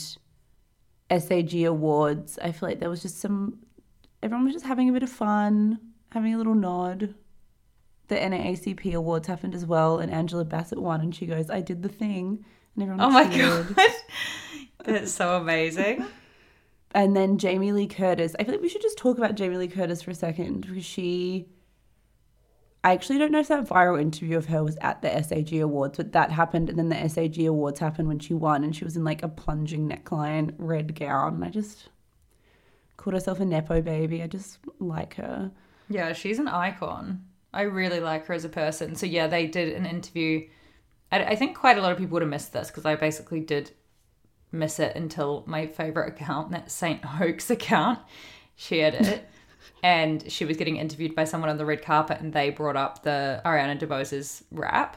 SAG 1.11 1.55
awards, 1.65 2.39
I 2.39 2.53
feel 2.53 2.69
like 2.69 2.81
there 2.81 2.91
was 2.91 3.03
just 3.03 3.19
some 3.19 3.59
everyone 4.23 4.45
was 4.45 4.55
just 4.55 4.67
having 4.67 4.89
a 4.89 4.93
bit 4.93 5.03
of 5.03 5.11
fun, 5.11 5.81
having 6.11 6.35
a 6.35 6.39
little 6.39 6.55
nod 6.55 7.15
the 8.09 8.17
NAACP 8.17 8.95
awards 8.95 9.27
happened 9.27 9.55
as 9.55 9.67
well, 9.67 9.99
and 9.99 10.13
Angela 10.13 10.45
Bassett 10.45 10.81
won, 10.81 11.01
and 11.01 11.15
she 11.15 11.27
goes, 11.27 11.51
"I 11.51 11.61
did 11.61 11.83
the 11.83 11.89
thing," 11.89 12.45
and 12.75 12.83
everyone. 12.83 13.01
Oh 13.01 13.11
my 13.11 13.25
cheered. 13.29 13.75
god. 13.77 13.93
That's 14.85 15.13
so 15.13 15.37
amazing. 15.37 16.07
And 16.93 17.17
then 17.17 17.39
Jamie 17.39 17.73
Lee 17.73 17.87
Curtis. 17.87 18.35
I 18.39 18.45
feel 18.45 18.55
like 18.55 18.63
we 18.63 18.69
should 18.69 18.83
just 18.83 18.99
talk 18.99 19.19
about 19.19 19.35
Jamie 19.35 19.57
Lee 19.57 19.69
Curtis 19.69 20.03
for 20.03 20.11
a 20.11 20.15
second 20.15 20.67
because 20.67 20.85
she. 20.85 21.47
I 22.85 22.93
actually 22.93 23.19
don't 23.19 23.33
know 23.33 23.41
if 23.41 23.49
that 23.49 23.67
viral 23.67 24.01
interview 24.01 24.37
of 24.37 24.47
her 24.47 24.63
was 24.63 24.79
at 24.81 25.03
the 25.03 25.23
SAG 25.23 25.53
Awards, 25.55 25.97
but 25.97 26.13
that 26.13 26.31
happened, 26.31 26.71
and 26.71 26.79
then 26.79 26.89
the 26.89 27.09
SAG 27.09 27.41
Awards 27.41 27.81
happened 27.81 28.07
when 28.07 28.21
she 28.21 28.33
won, 28.33 28.63
and 28.63 28.77
she 28.77 28.85
was 28.85 28.97
in 28.97 29.03
like 29.03 29.25
a 29.25 29.29
plunging 29.29 29.89
neckline 29.89 30.55
red 30.57 30.95
gown. 30.95 31.35
And 31.35 31.45
I 31.45 31.49
just 31.49 31.89
called 32.97 33.15
herself 33.15 33.41
a 33.41 33.45
nepo 33.45 33.83
baby. 33.83 34.23
I 34.23 34.29
just 34.29 34.59
like 34.79 35.17
her. 35.17 35.51
Yeah, 35.89 36.13
she's 36.13 36.39
an 36.39 36.49
icon. 36.49 37.25
I 37.53 37.63
really 37.63 38.01
like 38.01 38.27
her 38.27 38.35
as 38.35 38.45
a 38.45 38.51
person. 38.51 38.95
So 38.95 39.07
yeah, 39.07 39.27
they 39.27 39.47
did 39.47 39.75
an 39.75 39.87
interview. 39.87 40.47
I, 41.11 41.25
I 41.25 41.35
think 41.37 41.57
quite 41.57 41.79
a 41.79 41.83
lot 41.83 41.93
of 41.93 41.99
people 41.99 42.15
would 42.15 42.23
have 42.23 42.31
missed 42.31 42.53
this 42.53 42.69
because 42.69 42.85
I 42.85 42.97
basically 42.97 43.41
did 43.41 43.73
miss 44.59 44.79
it 44.79 44.97
until 44.97 45.45
my 45.47 45.67
favorite 45.67 46.09
account, 46.09 46.51
that 46.51 46.71
Saint 46.71 47.05
Hoax 47.05 47.51
account, 47.51 47.99
shared 48.57 48.95
it. 48.95 49.29
and 49.83 50.31
she 50.31 50.45
was 50.45 50.57
getting 50.57 50.77
interviewed 50.77 51.15
by 51.15 51.25
someone 51.25 51.51
on 51.51 51.59
the 51.59 51.67
red 51.67 51.83
carpet, 51.83 52.21
and 52.21 52.33
they 52.33 52.51
brought 52.51 52.77
up 52.77 53.03
the 53.03 53.41
Ariana 53.45 53.79
DeBose's 53.79 54.45
rap, 54.51 54.97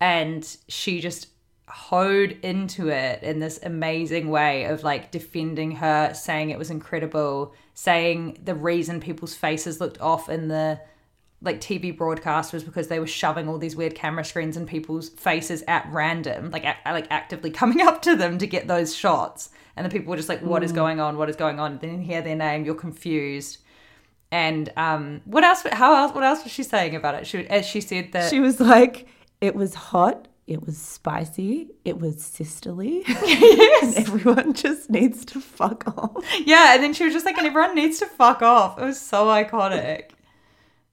and 0.00 0.56
she 0.68 1.00
just 1.00 1.28
hoed 1.68 2.38
into 2.42 2.88
it 2.88 3.22
in 3.22 3.38
this 3.38 3.58
amazing 3.62 4.28
way 4.28 4.64
of 4.64 4.84
like 4.84 5.10
defending 5.10 5.72
her, 5.72 6.12
saying 6.12 6.50
it 6.50 6.58
was 6.58 6.70
incredible, 6.70 7.54
saying 7.74 8.38
the 8.44 8.54
reason 8.54 9.00
people's 9.00 9.34
faces 9.34 9.80
looked 9.80 10.00
off 10.00 10.28
in 10.28 10.48
the 10.48 10.80
like 11.42 11.60
TV 11.60 11.96
broadcast 11.96 12.52
was 12.52 12.64
because 12.64 12.88
they 12.88 13.00
were 13.00 13.06
shoving 13.06 13.48
all 13.48 13.58
these 13.58 13.76
weird 13.76 13.94
camera 13.94 14.24
screens 14.24 14.56
in 14.56 14.66
people's 14.66 15.08
faces 15.10 15.62
at 15.68 15.86
random, 15.90 16.50
like 16.50 16.64
like 16.84 17.06
actively 17.10 17.50
coming 17.62 17.80
up 17.80 18.02
to 18.02 18.16
them 18.16 18.38
to 18.38 18.46
get 18.46 18.68
those 18.68 18.94
shots. 18.94 19.50
And 19.76 19.86
the 19.86 19.90
people 19.90 20.10
were 20.10 20.16
just 20.16 20.28
like, 20.28 20.42
"What 20.42 20.62
is 20.62 20.72
going 20.72 21.00
on? 21.00 21.16
What 21.16 21.30
is 21.30 21.36
going 21.36 21.58
on?" 21.58 21.78
Then 21.78 22.00
you 22.00 22.06
hear 22.06 22.22
their 22.22 22.36
name, 22.36 22.64
you're 22.64 22.74
confused. 22.74 23.58
And 24.30 24.72
um, 24.76 25.20
what 25.24 25.44
else? 25.44 25.62
How 25.72 25.94
else? 25.94 26.14
What 26.14 26.24
else 26.24 26.42
was 26.42 26.52
she 26.52 26.62
saying 26.62 26.96
about 26.96 27.14
it? 27.14 27.26
She, 27.26 27.46
as 27.48 27.66
she 27.66 27.80
said 27.80 28.12
that 28.12 28.30
She 28.30 28.40
was 28.40 28.60
like, 28.60 29.06
it 29.42 29.54
was 29.54 29.74
hot, 29.74 30.28
it 30.46 30.64
was 30.64 30.78
spicy, 30.78 31.70
it 31.84 31.98
was 32.00 32.22
sisterly. 32.22 33.04
and 33.08 33.94
everyone 33.94 34.54
just 34.54 34.88
needs 34.88 35.24
to 35.26 35.40
fuck 35.40 35.86
off. 35.98 36.24
Yeah, 36.46 36.74
and 36.74 36.82
then 36.82 36.94
she 36.94 37.04
was 37.04 37.12
just 37.12 37.26
like, 37.26 37.36
and 37.36 37.46
everyone 37.46 37.74
needs 37.74 37.98
to 37.98 38.06
fuck 38.06 38.40
off. 38.40 38.78
It 38.78 38.84
was 38.84 39.00
so 39.00 39.26
iconic. 39.26 40.10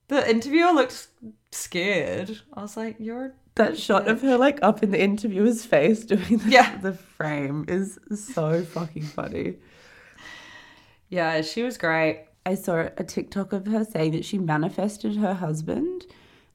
The 0.09 0.29
interviewer 0.29 0.71
looked 0.73 1.07
scared. 1.51 2.41
I 2.53 2.61
was 2.61 2.75
like, 2.77 2.97
you're 2.99 3.33
That 3.55 3.77
shot 3.77 4.07
of 4.07 4.21
her 4.21 4.37
like 4.37 4.59
up 4.61 4.83
in 4.83 4.91
the 4.91 5.01
interviewer's 5.01 5.65
face 5.65 6.03
doing 6.05 6.37
the, 6.37 6.49
Yeah. 6.49 6.77
the 6.77 6.93
frame 6.93 7.65
is 7.67 7.97
so 8.15 8.63
fucking 8.63 9.03
funny. 9.03 9.55
yeah, 11.09 11.41
she 11.41 11.63
was 11.63 11.77
great. 11.77 12.25
I 12.45 12.55
saw 12.55 12.89
a 12.97 13.03
TikTok 13.03 13.53
of 13.53 13.67
her 13.67 13.83
saying 13.85 14.11
that 14.13 14.25
she 14.25 14.37
manifested 14.37 15.15
her 15.17 15.33
husband 15.35 16.05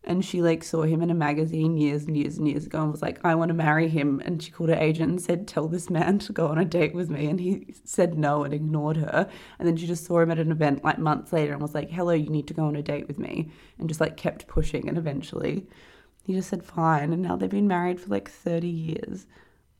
and 0.06 0.24
she 0.24 0.42
like 0.42 0.62
saw 0.62 0.82
him 0.82 1.02
in 1.02 1.10
a 1.10 1.14
magazine 1.14 1.76
years 1.76 2.04
and 2.04 2.16
years 2.16 2.36
and 2.36 2.46
years 2.46 2.66
ago 2.66 2.82
and 2.82 2.92
was 2.92 3.02
like, 3.02 3.18
I 3.24 3.34
want 3.34 3.48
to 3.48 3.54
marry 3.54 3.88
him. 3.88 4.20
And 4.24 4.42
she 4.42 4.50
called 4.50 4.68
her 4.68 4.76
agent 4.76 5.10
and 5.10 5.20
said, 5.20 5.48
Tell 5.48 5.66
this 5.66 5.88
man 5.88 6.18
to 6.20 6.32
go 6.32 6.48
on 6.48 6.58
a 6.58 6.64
date 6.64 6.94
with 6.94 7.10
me. 7.10 7.26
And 7.26 7.40
he 7.40 7.74
said 7.84 8.18
no 8.18 8.44
and 8.44 8.52
ignored 8.52 8.98
her. 8.98 9.28
And 9.58 9.66
then 9.66 9.76
she 9.76 9.86
just 9.86 10.04
saw 10.04 10.20
him 10.20 10.30
at 10.30 10.38
an 10.38 10.52
event 10.52 10.84
like 10.84 10.98
months 10.98 11.32
later 11.32 11.52
and 11.52 11.62
was 11.62 11.74
like, 11.74 11.90
Hello, 11.90 12.12
you 12.12 12.28
need 12.28 12.46
to 12.48 12.54
go 12.54 12.66
on 12.66 12.76
a 12.76 12.82
date 12.82 13.08
with 13.08 13.18
me. 13.18 13.50
And 13.78 13.88
just 13.88 14.00
like 14.00 14.16
kept 14.16 14.46
pushing. 14.46 14.88
And 14.88 14.98
eventually 14.98 15.66
he 16.26 16.34
just 16.34 16.50
said 16.50 16.64
fine. 16.64 17.12
And 17.12 17.22
now 17.22 17.36
they've 17.36 17.48
been 17.48 17.68
married 17.68 18.00
for 18.00 18.10
like 18.10 18.30
30 18.30 18.68
years. 18.68 19.26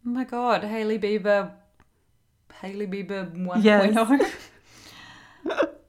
Oh 0.07 0.11
my 0.11 0.25
god, 0.25 0.65
Hailey 0.65 0.99
Bieber, 0.99 1.53
Hailey 2.61 2.87
Bieber 2.87 3.35
1.0. 3.35 3.63
Yes. 3.63 4.35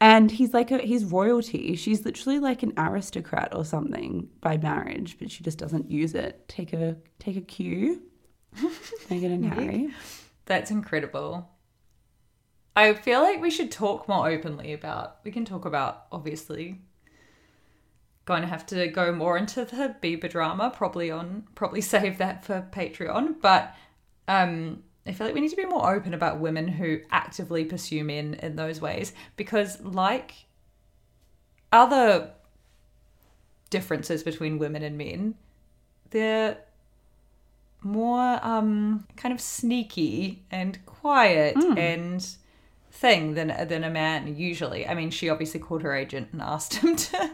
And 0.00 0.30
he's 0.30 0.52
like 0.52 0.70
a 0.70 0.78
he's 0.78 1.04
royalty. 1.04 1.74
She's 1.76 2.04
literally 2.04 2.38
like 2.38 2.62
an 2.62 2.72
aristocrat 2.76 3.54
or 3.54 3.64
something 3.64 4.28
by 4.40 4.56
marriage, 4.58 5.16
but 5.18 5.30
she 5.30 5.42
just 5.42 5.58
doesn't 5.58 5.90
use 5.90 6.14
it. 6.14 6.48
Take 6.48 6.72
a 6.72 6.96
take 7.18 7.36
a 7.36 7.40
cue. 7.40 8.02
Meghan 8.56 9.32
and 9.32 9.44
Harry. 9.46 9.94
That's 10.44 10.70
incredible. 10.70 11.50
I 12.74 12.92
feel 12.92 13.22
like 13.22 13.40
we 13.40 13.50
should 13.50 13.72
talk 13.72 14.06
more 14.06 14.28
openly 14.28 14.72
about. 14.72 15.18
We 15.24 15.30
can 15.30 15.44
talk 15.44 15.64
about 15.64 16.06
obviously 16.12 16.82
going 18.26 18.42
to 18.42 18.48
have 18.48 18.66
to 18.66 18.88
go 18.88 19.12
more 19.12 19.38
into 19.38 19.64
the 19.64 19.94
Bieber 20.02 20.28
drama 20.28 20.70
probably 20.74 21.10
on 21.10 21.44
probably 21.54 21.80
save 21.94 22.18
that 22.18 22.44
for 22.44 22.68
Patreon, 22.72 23.40
but 23.40 23.74
um 24.28 24.82
I 25.06 25.12
feel 25.12 25.26
like 25.26 25.34
we 25.34 25.40
need 25.40 25.50
to 25.50 25.56
be 25.56 25.64
more 25.64 25.92
open 25.94 26.14
about 26.14 26.40
women 26.40 26.68
who 26.68 27.00
actively 27.10 27.64
pursue 27.64 28.04
men 28.04 28.34
in 28.34 28.56
those 28.56 28.80
ways 28.80 29.12
because 29.36 29.80
like 29.82 30.46
other 31.72 32.30
differences 33.70 34.22
between 34.22 34.58
women 34.58 34.82
and 34.82 34.96
men, 34.98 35.34
they're 36.10 36.58
more 37.82 38.40
um 38.42 39.06
kind 39.16 39.32
of 39.32 39.40
sneaky 39.40 40.42
and 40.50 40.84
quiet 40.86 41.56
and 41.78 42.36
thing 42.90 43.34
than 43.34 43.48
than 43.68 43.84
a 43.84 43.90
man 43.90 44.36
usually. 44.36 44.86
I 44.86 44.94
mean, 44.94 45.10
she 45.10 45.28
obviously 45.28 45.60
called 45.60 45.82
her 45.82 45.94
agent 45.94 46.28
and 46.32 46.42
asked 46.42 46.74
him 46.74 46.96
to 46.96 47.30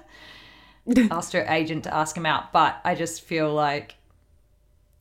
asked 1.11 1.33
her 1.33 1.47
agent 1.49 1.85
to 1.85 1.95
ask 1.95 2.17
him 2.17 2.27
out, 2.27 2.53
but 2.53 2.81
I 2.85 2.95
just 2.95 3.23
feel 3.23 3.53
like 3.53 3.95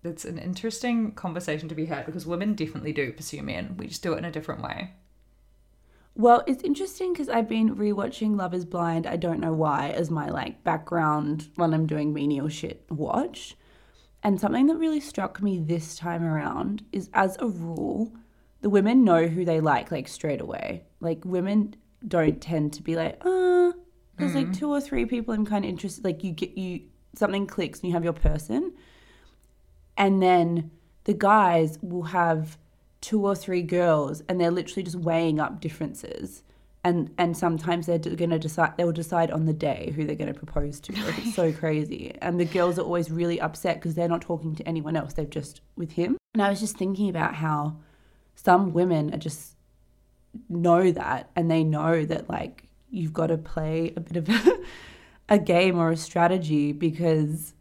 it's 0.04 0.26
an 0.26 0.38
interesting 0.38 1.12
conversation 1.12 1.70
to 1.70 1.76
be 1.76 1.86
had 1.86 2.06
because 2.06 2.26
women 2.26 2.54
definitely 2.56 2.94
do 2.94 3.14
pursue 3.14 3.44
men. 3.44 3.76
We 3.78 3.88
just 3.88 4.04
do 4.04 4.14
it 4.14 4.18
in 4.18 4.26
a 4.26 4.32
different 4.32 4.62
way. 4.62 4.94
Well, 6.16 6.44
it's 6.46 6.64
interesting 6.64 7.14
because 7.14 7.30
I've 7.30 7.48
been 7.48 7.76
rewatching 7.76 8.36
Love 8.36 8.54
Is 8.54 8.66
Blind. 8.66 9.08
I 9.08 9.16
don't 9.16 9.40
know 9.40 9.54
why 9.54 9.92
as 9.92 10.12
my 10.12 10.30
like 10.30 10.64
background 10.64 11.50
when 11.56 11.74
I'm 11.74 11.88
doing 11.88 12.14
menial 12.14 12.50
shit 12.50 12.86
watch. 12.90 13.56
And 14.24 14.40
something 14.40 14.68
that 14.68 14.76
really 14.76 15.00
struck 15.00 15.42
me 15.42 15.58
this 15.58 15.96
time 15.96 16.24
around 16.24 16.84
is, 16.92 17.10
as 17.14 17.38
a 17.40 17.48
rule, 17.48 18.14
the 18.62 18.70
women 18.70 19.04
know 19.04 19.28
who 19.28 19.46
they 19.46 19.60
like 19.62 19.92
like 19.92 20.08
straight 20.08 20.42
away. 20.42 20.84
Like 21.00 21.26
women 21.26 21.76
don't 22.08 22.42
tend 22.42 22.74
to 22.74 22.84
be 22.84 22.96
like, 22.96 23.18
uh, 23.26 23.72
there's 24.18 24.36
like 24.36 24.54
two 24.54 24.70
or 24.70 24.80
three 24.80 25.06
people 25.06 25.34
I'm 25.34 25.46
kind 25.46 25.66
of 25.66 25.70
interested. 25.70 26.04
Like 26.04 26.24
you 26.24 26.32
get 26.32 26.58
you 26.58 26.82
something 27.16 27.48
clicks 27.48 27.80
and 27.80 27.88
you 27.88 27.94
have 27.94 28.04
your 28.04 28.14
person, 28.14 28.74
and 29.98 30.22
then 30.22 30.72
the 31.04 31.14
guys 31.14 31.80
will 31.82 32.04
have 32.04 32.58
two 33.02 33.26
or 33.26 33.36
three 33.36 33.64
girls, 33.64 34.22
and 34.30 34.40
they're 34.40 34.52
literally 34.52 34.84
just 34.84 34.96
weighing 34.96 35.40
up 35.40 35.60
differences. 35.60 36.44
And 36.84 37.14
and 37.18 37.38
sometimes 37.38 37.86
they're 37.86 38.00
going 38.00 38.32
to 38.32 38.40
decide 38.40 38.76
they'll 38.78 38.92
decide 38.92 39.30
on 39.30 39.46
the 39.46 39.54
day 39.54 39.94
who 39.96 40.04
they're 40.06 40.16
going 40.16 40.34
to 40.34 40.40
propose 40.40 40.80
to. 40.82 40.94
It's 40.96 41.36
so 41.36 41.54
crazy. 41.54 42.16
And 42.22 42.40
the 42.40 42.46
girls 42.46 42.80
are 42.80 42.84
always 42.84 43.12
really 43.12 43.40
upset 43.40 43.76
because 43.76 43.94
they're 43.94 44.08
not 44.08 44.22
talking 44.22 44.56
to 44.56 44.68
anyone 44.68 44.96
else. 44.96 45.14
They've 45.14 45.30
just 45.30 45.62
with 45.76 45.92
him. 45.92 46.18
And 46.34 46.42
I 46.42 46.50
was 46.50 46.60
just 46.60 46.78
thinking 46.78 47.10
about 47.10 47.36
how 47.36 47.78
some 48.34 48.74
women 48.74 49.14
are 49.14 49.18
just 49.18 49.56
know 50.50 50.92
that 50.92 51.30
and 51.36 51.52
they 51.52 51.64
know 51.64 52.06
that 52.06 52.30
like 52.30 52.64
you've 52.90 53.14
got 53.14 53.28
to 53.28 53.38
play 53.38 53.94
a 53.96 54.00
bit 54.00 54.18
of 54.18 54.30
a, 54.30 54.60
a 55.36 55.40
game 55.40 55.78
or 55.78 55.92
a 55.92 55.98
strategy 55.98 56.72
because 56.72 57.54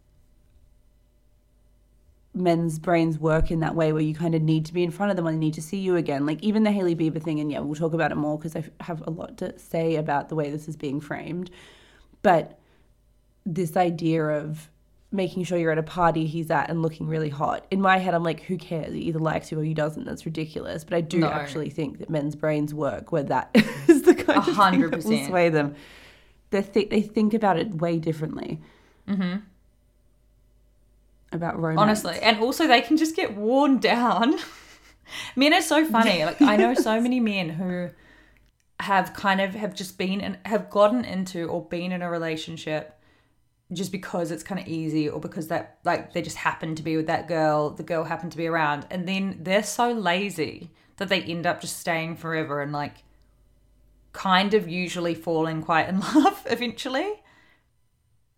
men's 2.33 2.79
brains 2.79 3.19
work 3.19 3.51
in 3.51 3.59
that 3.59 3.75
way 3.75 3.91
where 3.91 4.01
you 4.01 4.13
kind 4.15 4.33
of 4.35 4.41
need 4.41 4.65
to 4.65 4.73
be 4.73 4.83
in 4.83 4.91
front 4.91 5.09
of 5.09 5.17
them 5.17 5.27
and 5.27 5.35
they 5.35 5.39
need 5.39 5.53
to 5.55 5.61
see 5.61 5.77
you 5.77 5.95
again. 5.97 6.25
Like 6.25 6.41
even 6.41 6.63
the 6.63 6.71
Hailey 6.71 6.95
Bieber 6.95 7.21
thing, 7.21 7.39
and 7.39 7.51
yeah, 7.51 7.59
we'll 7.59 7.75
talk 7.75 7.93
about 7.93 8.11
it 8.11 8.15
more 8.15 8.37
because 8.37 8.55
I 8.55 8.63
have 8.79 9.03
a 9.05 9.09
lot 9.09 9.37
to 9.39 9.57
say 9.59 9.95
about 9.97 10.29
the 10.29 10.35
way 10.35 10.49
this 10.49 10.67
is 10.67 10.75
being 10.77 11.01
framed. 11.01 11.51
But 12.21 12.57
this 13.45 13.75
idea 13.75 14.23
of 14.23 14.69
making 15.11 15.43
sure 15.43 15.57
you're 15.57 15.73
at 15.73 15.77
a 15.77 15.83
party 15.83 16.25
he's 16.25 16.49
at 16.49 16.69
and 16.69 16.81
looking 16.81 17.05
really 17.05 17.27
hot. 17.27 17.65
In 17.69 17.81
my 17.81 17.97
head, 17.97 18.13
I'm 18.13 18.23
like, 18.23 18.43
who 18.43 18.57
cares? 18.57 18.93
He 18.93 19.01
either 19.01 19.19
likes 19.19 19.51
you 19.51 19.59
or 19.59 19.63
he 19.63 19.73
doesn't. 19.73 20.05
That's 20.05 20.25
ridiculous. 20.25 20.85
But 20.85 20.93
I 20.93 21.01
do 21.01 21.19
No. 21.19 21.27
actually 21.29 21.69
think 21.69 21.97
that 21.99 22.09
men's 22.09 22.35
brains 22.37 22.73
work 22.73 23.11
where 23.11 23.23
that 23.23 23.49
is 23.89 24.03
the 24.03 24.15
kind 24.15 24.37
A 24.37 24.39
of 24.39 24.45
thing 24.45 24.55
that 24.55 24.79
will 24.79 24.89
percent. 24.91 25.27
sway 25.27 25.49
them. 25.49 25.75
They, 26.51 26.61
th- 26.61 26.89
they 26.89 27.01
think 27.01 27.33
about 27.33 27.57
it 27.59 27.75
way 27.75 27.99
differently. 27.99 28.61
Mm-hmm. 29.09 29.39
About 31.31 31.59
romance. 31.59 31.79
honestly 31.79 32.19
and 32.21 32.39
also 32.39 32.67
they 32.67 32.81
can 32.81 32.97
just 32.97 33.15
get 33.15 33.35
worn 33.35 33.79
down. 33.79 34.35
Men 35.35 35.53
are 35.53 35.61
so 35.61 35.85
funny. 35.85 36.25
Like 36.25 36.41
i 36.41 36.55
know 36.55 36.73
so 36.73 36.99
many 36.99 37.19
men 37.19 37.49
who 37.49 37.89
have 38.81 39.13
kind 39.13 39.39
of 39.39 39.53
have 39.53 39.75
just 39.75 39.97
been 39.97 40.21
and 40.21 40.39
have 40.45 40.69
gotten 40.69 41.05
into 41.05 41.45
or 41.45 41.63
been 41.63 41.91
in 41.91 42.01
a 42.01 42.09
relationship 42.09 42.99
just 43.73 43.91
because 43.91 44.31
it's 44.31 44.43
kind 44.43 44.59
of 44.59 44.67
easy 44.67 45.07
or 45.07 45.19
because 45.19 45.47
that 45.47 45.77
like 45.85 46.13
they 46.13 46.21
just 46.21 46.37
happen 46.37 46.75
to 46.75 46.83
be 46.83 46.97
with 46.97 47.07
that 47.07 47.27
girl 47.27 47.69
the 47.69 47.83
girl 47.83 48.03
happened 48.03 48.31
to 48.31 48.37
be 48.37 48.47
around 48.47 48.85
and 48.89 49.07
then 49.07 49.37
they're 49.39 49.63
so 49.63 49.91
lazy 49.91 50.71
that 50.97 51.09
they 51.09 51.21
end 51.21 51.45
up 51.45 51.61
just 51.61 51.79
staying 51.79 52.15
forever 52.15 52.61
and 52.61 52.71
like 52.73 53.03
kind 54.13 54.53
of 54.53 54.67
usually 54.67 55.15
falling 55.15 55.61
quite 55.61 55.87
in 55.87 55.99
love 56.15 56.45
eventually 56.47 57.20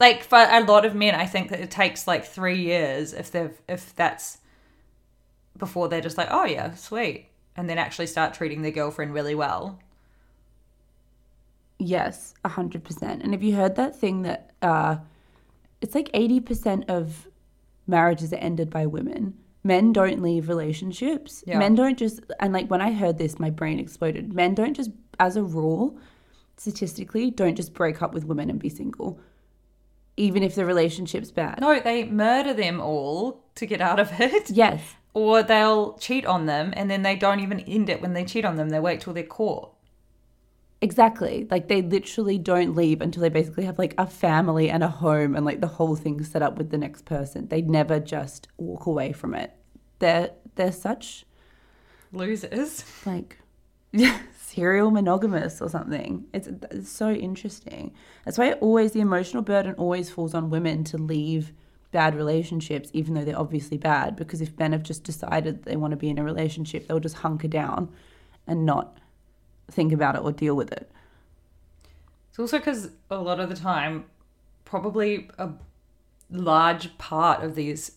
like 0.04 0.24
for 0.24 0.38
a 0.38 0.64
lot 0.64 0.86
of 0.86 0.94
men 0.94 1.16
i 1.16 1.26
think 1.26 1.50
that 1.50 1.60
it 1.60 1.72
takes 1.72 2.08
like 2.08 2.26
three 2.26 2.62
years 2.62 3.14
if 3.14 3.32
they've 3.32 3.58
if 3.68 3.96
that's 3.96 4.40
before 5.58 5.88
they're 5.88 6.02
just 6.10 6.18
like 6.18 6.30
oh 6.32 6.46
yeah 6.46 6.74
sweet 6.76 7.28
and 7.56 7.70
then 7.70 7.78
actually 7.78 8.08
start 8.08 8.34
treating 8.34 8.62
their 8.62 8.72
girlfriend 8.72 9.14
really 9.14 9.36
well 9.36 9.80
Yes, 11.80 12.34
a 12.46 12.50
hundred 12.50 12.84
percent. 12.84 13.24
And 13.24 13.34
have 13.34 13.44
you 13.44 13.56
heard 13.56 13.76
that 13.76 13.96
thing 13.96 14.22
that 14.22 14.52
uh, 14.62 14.98
it's 15.82 15.96
like 15.96 16.10
eighty 16.14 16.40
percent 16.40 16.90
of 16.90 17.28
marriages 17.88 18.32
are 18.34 18.38
ended 18.38 18.70
by 18.70 18.86
women. 18.86 19.34
Men 19.64 19.94
don't 19.94 20.22
leave 20.22 20.50
relationships. 20.50 21.44
Yeah. 21.46 21.60
Men 21.60 21.76
don't 21.76 21.98
just 21.98 22.22
and 22.40 22.54
like 22.54 22.70
when 22.70 22.82
I 22.82 22.92
heard 22.92 23.18
this, 23.18 23.40
my 23.40 23.50
brain 23.50 23.80
exploded. 23.80 24.34
Men 24.34 24.56
don't 24.56 24.74
just, 24.74 24.92
as 25.20 25.36
a 25.36 25.44
rule, 25.44 25.98
statistically, 26.58 27.32
don't 27.32 27.56
just 27.56 27.74
break 27.74 28.02
up 28.02 28.14
with 28.14 28.26
women 28.26 28.50
and 28.50 28.60
be 28.60 28.70
single, 28.70 29.20
even 30.18 30.44
if 30.44 30.56
the 30.56 30.66
relationship's 30.66 31.32
bad. 31.32 31.60
no 31.60 31.80
they 31.80 32.04
murder 32.06 32.54
them 32.54 32.80
all 32.80 33.44
to 33.56 33.66
get 33.66 33.82
out 33.82 34.00
of 34.00 34.12
it 34.20 34.50
Yes, 34.50 34.82
or 35.14 35.44
they'll 35.44 35.98
cheat 35.98 36.26
on 36.26 36.46
them 36.46 36.74
and 36.76 36.90
then 36.90 37.02
they 37.02 37.16
don't 37.16 37.40
even 37.40 37.60
end 37.62 37.90
it 37.90 38.02
when 38.02 38.14
they 38.14 38.26
cheat 38.26 38.46
on 38.46 38.56
them 38.56 38.70
they 38.70 38.80
wait 38.80 39.02
till 39.02 39.14
they're 39.14 39.24
caught 39.24 39.74
Exactly. 40.84 41.48
Like 41.50 41.70
they 41.70 41.82
literally 41.82 42.38
don't 42.38 42.76
leave 42.76 43.02
until 43.02 43.22
they 43.22 43.30
basically 43.30 43.64
have 43.64 43.80
like 43.80 43.96
a 43.98 44.06
family 44.06 44.70
and 44.70 44.84
a 44.84 44.90
home 44.90 45.34
and 45.34 45.46
like 45.46 45.62
the 45.62 45.68
whole 45.68 45.96
thing 45.96 46.22
set 46.26 46.42
up 46.42 46.58
with 46.58 46.72
the 46.72 46.78
next 46.78 47.06
person. 47.06 47.48
They 47.48 47.62
never 47.62 48.02
just 48.02 48.50
walk 48.58 48.86
away 48.86 49.14
from 49.14 49.34
it. 49.34 49.56
They're 50.00 50.32
they're 50.56 50.74
such 50.74 51.26
losers 52.12 52.84
like 53.06 53.40
serial 54.54 54.92
monogamous 54.92 55.62
or 55.62 55.70
something. 55.70 56.26
It's, 56.34 56.48
it's 56.48 56.90
so 56.90 57.12
interesting. 57.12 57.94
That's 58.26 58.38
why 58.38 58.54
always 58.54 58.92
the 58.92 59.02
emotional 59.02 59.44
burden 59.44 59.74
always 59.76 60.10
falls 60.10 60.34
on 60.34 60.50
women 60.50 60.84
to 60.86 60.98
leave 60.98 61.54
bad 61.92 62.16
relationships, 62.16 62.90
even 62.94 63.14
though 63.14 63.24
they're 63.24 63.40
obviously 63.40 63.78
bad. 63.78 64.16
Because 64.16 64.42
if 64.42 64.58
men 64.60 64.72
have 64.72 64.84
just 64.84 65.04
decided 65.04 65.64
they 65.64 65.76
want 65.76 65.92
to 65.92 65.98
be 65.98 66.10
in 66.10 66.18
a 66.18 66.24
relationship, 66.24 66.88
they'll 66.88 67.00
just 67.00 67.18
hunker 67.18 67.48
down 67.48 67.90
and 68.48 68.66
not 68.66 68.98
think 69.72 69.94
about 69.94 70.16
it 70.16 70.22
or 70.22 70.32
deal 70.32 70.56
with 70.56 70.72
it. 70.72 70.92
It's 72.30 72.40
also 72.40 72.58
because 72.58 72.90
a 73.10 73.18
lot 73.18 73.40
of 73.40 73.50
the 73.50 73.56
time, 73.56 74.06
probably 74.66 75.30
a 75.38 75.52
large 76.30 76.98
part 76.98 77.44
of 77.44 77.56
these 77.56 77.92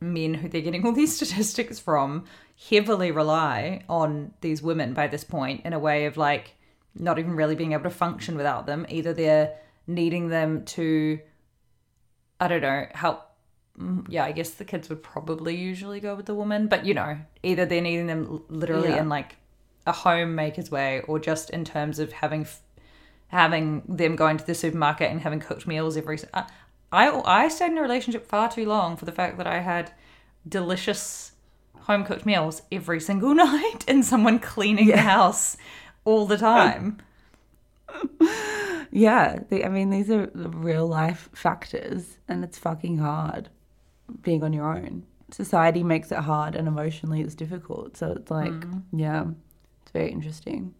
men 0.00 0.34
who 0.34 0.48
they're 0.48 0.60
getting 0.60 0.84
all 0.84 0.92
these 0.92 1.16
statistics 1.16 1.78
from 1.78 2.24
heavily 2.70 3.10
rely 3.10 3.82
on 3.88 4.32
these 4.40 4.62
women 4.62 4.92
by 4.94 5.06
this 5.06 5.24
point 5.24 5.64
in 5.64 5.72
a 5.72 5.78
way 5.78 6.06
of 6.06 6.16
like 6.16 6.54
not 6.94 7.18
even 7.18 7.34
really 7.34 7.54
being 7.54 7.72
able 7.72 7.84
to 7.84 7.90
function 7.90 8.36
without 8.36 8.66
them. 8.66 8.86
Either 8.88 9.12
they're 9.12 9.56
needing 9.86 10.28
them 10.28 10.64
to, 10.64 11.18
I 12.40 12.48
don't 12.48 12.60
know, 12.60 12.86
help. 12.94 13.22
mm, 13.78 14.04
Yeah, 14.08 14.24
I 14.24 14.32
guess 14.32 14.50
the 14.50 14.64
kids 14.64 14.88
would 14.88 15.02
probably 15.02 15.56
usually 15.56 16.00
go 16.00 16.14
with 16.14 16.26
the 16.26 16.34
woman, 16.34 16.66
but 16.68 16.84
you 16.84 16.94
know, 16.94 17.18
either 17.42 17.64
they're 17.64 17.80
needing 17.80 18.06
them 18.06 18.42
literally 18.48 18.90
Yeah. 18.90 19.00
in 19.00 19.08
like 19.08 19.36
a 19.86 19.92
homemaker's 19.92 20.70
way 20.70 21.00
or 21.08 21.18
just 21.18 21.50
in 21.50 21.64
terms 21.64 21.98
of 21.98 22.12
having 22.12 22.42
f- 22.42 22.60
having 23.28 23.82
them 23.88 24.14
going 24.14 24.36
to 24.36 24.46
the 24.46 24.54
supermarket 24.54 25.10
and 25.10 25.22
having 25.22 25.40
cooked 25.40 25.66
meals 25.66 25.96
every 25.96 26.18
I 26.34 27.08
I 27.24 27.48
stayed 27.48 27.72
in 27.72 27.78
a 27.78 27.82
relationship 27.82 28.26
far 28.26 28.50
too 28.52 28.66
long 28.66 28.96
for 28.96 29.06
the 29.06 29.12
fact 29.12 29.38
that 29.38 29.46
I 29.46 29.60
had 29.60 29.90
delicious 30.46 31.31
home 31.82 32.04
cooked 32.04 32.26
meals 32.26 32.62
every 32.70 33.00
single 33.00 33.34
night 33.36 33.84
and 33.88 34.04
someone 34.04 34.38
cleaning 34.38 34.88
the 34.88 34.98
house 34.98 35.56
all 36.04 36.26
the 36.26 36.38
time. 36.38 36.98
Yeah, 38.94 39.38
they, 39.48 39.64
I 39.64 39.68
mean, 39.70 39.88
these 39.88 40.10
are 40.10 40.26
the 40.26 40.50
real 40.50 40.86
life 40.86 41.30
factors, 41.32 42.18
and 42.28 42.44
it's 42.44 42.58
fucking 42.58 42.98
hard 42.98 43.48
being 44.20 44.44
on 44.44 44.52
your 44.52 44.70
own. 44.70 45.04
Society 45.30 45.82
makes 45.82 46.12
it 46.12 46.18
hard, 46.18 46.54
and 46.54 46.68
emotionally, 46.68 47.22
it's 47.22 47.34
difficult. 47.34 47.96
So 47.96 48.12
it's 48.12 48.30
like, 48.30 48.52
mm. 48.52 48.82
yeah, 48.92 49.24
it's 49.82 49.92
very 49.92 50.10
interesting. 50.10 50.74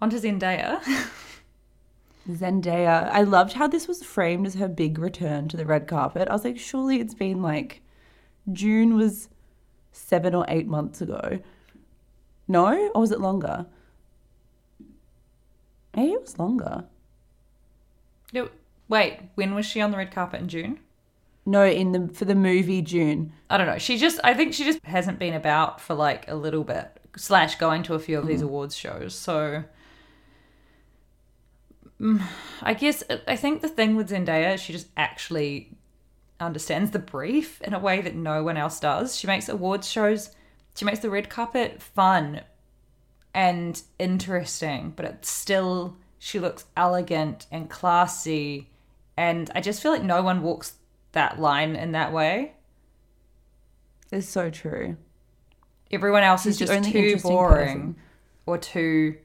On 0.00 0.08
to 0.08 0.20
Zendaya. 0.20 0.80
Zendaya, 2.30 3.10
I 3.10 3.22
loved 3.22 3.54
how 3.54 3.66
this 3.66 3.88
was 3.88 4.04
framed 4.04 4.46
as 4.46 4.54
her 4.54 4.68
big 4.68 4.98
return 4.98 5.48
to 5.48 5.56
the 5.56 5.66
red 5.66 5.88
carpet. 5.88 6.28
I 6.28 6.32
was 6.32 6.44
like, 6.44 6.60
surely 6.60 7.00
it's 7.00 7.12
been 7.12 7.42
like 7.42 7.82
Dune 8.50 8.94
was 8.94 9.28
seven 9.94 10.34
or 10.34 10.44
eight 10.48 10.66
months 10.66 11.00
ago. 11.00 11.38
No, 12.46 12.90
or 12.94 13.00
was 13.00 13.12
it 13.12 13.20
longer? 13.20 13.66
Maybe 15.96 16.12
it 16.12 16.20
was 16.20 16.38
longer. 16.38 16.84
No, 18.32 18.50
Wait, 18.88 19.20
when 19.34 19.54
was 19.54 19.64
she 19.64 19.80
on 19.80 19.90
the 19.90 19.96
red 19.96 20.12
carpet 20.12 20.40
in 20.40 20.48
June? 20.48 20.80
No, 21.46 21.64
in 21.64 21.92
the 21.92 22.08
for 22.12 22.24
the 22.24 22.34
movie 22.34 22.80
Dune. 22.80 23.32
I 23.50 23.58
don't 23.58 23.66
know. 23.66 23.78
She 23.78 23.98
just, 23.98 24.20
I 24.24 24.34
think 24.34 24.54
she 24.54 24.64
just 24.64 24.80
hasn't 24.84 25.18
been 25.18 25.34
about 25.34 25.80
for 25.80 25.94
like 25.94 26.28
a 26.28 26.34
little 26.34 26.64
bit, 26.64 27.00
slash 27.16 27.56
going 27.56 27.82
to 27.84 27.94
a 27.94 27.98
few 27.98 28.18
of 28.18 28.26
these 28.26 28.42
awards 28.42 28.76
shows. 28.76 29.14
So 29.14 29.64
mm, 32.00 32.22
I 32.62 32.74
guess, 32.74 33.02
I 33.26 33.36
think 33.36 33.60
the 33.60 33.68
thing 33.68 33.96
with 33.96 34.10
Zendaya 34.10 34.54
is 34.54 34.60
she 34.60 34.72
just 34.72 34.88
actually 34.96 35.76
understands 36.40 36.90
the 36.90 36.98
brief 36.98 37.60
in 37.62 37.74
a 37.74 37.78
way 37.78 38.00
that 38.00 38.14
no 38.14 38.42
one 38.42 38.56
else 38.56 38.80
does. 38.80 39.16
She 39.16 39.26
makes 39.26 39.48
awards 39.48 39.88
shows, 39.90 40.30
she 40.74 40.84
makes 40.84 40.98
the 41.00 41.10
red 41.10 41.30
carpet 41.30 41.80
fun 41.80 42.42
and 43.32 43.80
interesting, 43.98 44.92
but 44.94 45.04
it's 45.04 45.30
still, 45.30 45.96
she 46.18 46.38
looks 46.38 46.64
elegant 46.76 47.46
and 47.50 47.70
classy. 47.70 48.70
And 49.16 49.50
I 49.54 49.60
just 49.60 49.82
feel 49.82 49.92
like 49.92 50.02
no 50.02 50.22
one 50.22 50.42
walks 50.42 50.74
that 51.12 51.38
line 51.40 51.76
in 51.76 51.92
that 51.92 52.12
way. 52.12 52.54
It's 54.10 54.28
so 54.28 54.50
true. 54.50 54.96
Everyone 55.90 56.22
else 56.22 56.46
is 56.46 56.58
She's 56.58 56.68
the 56.68 56.76
just 56.80 56.92
too 56.92 57.16
boring 57.18 57.68
person. 57.68 57.96
or 58.46 58.58
too 58.58 59.16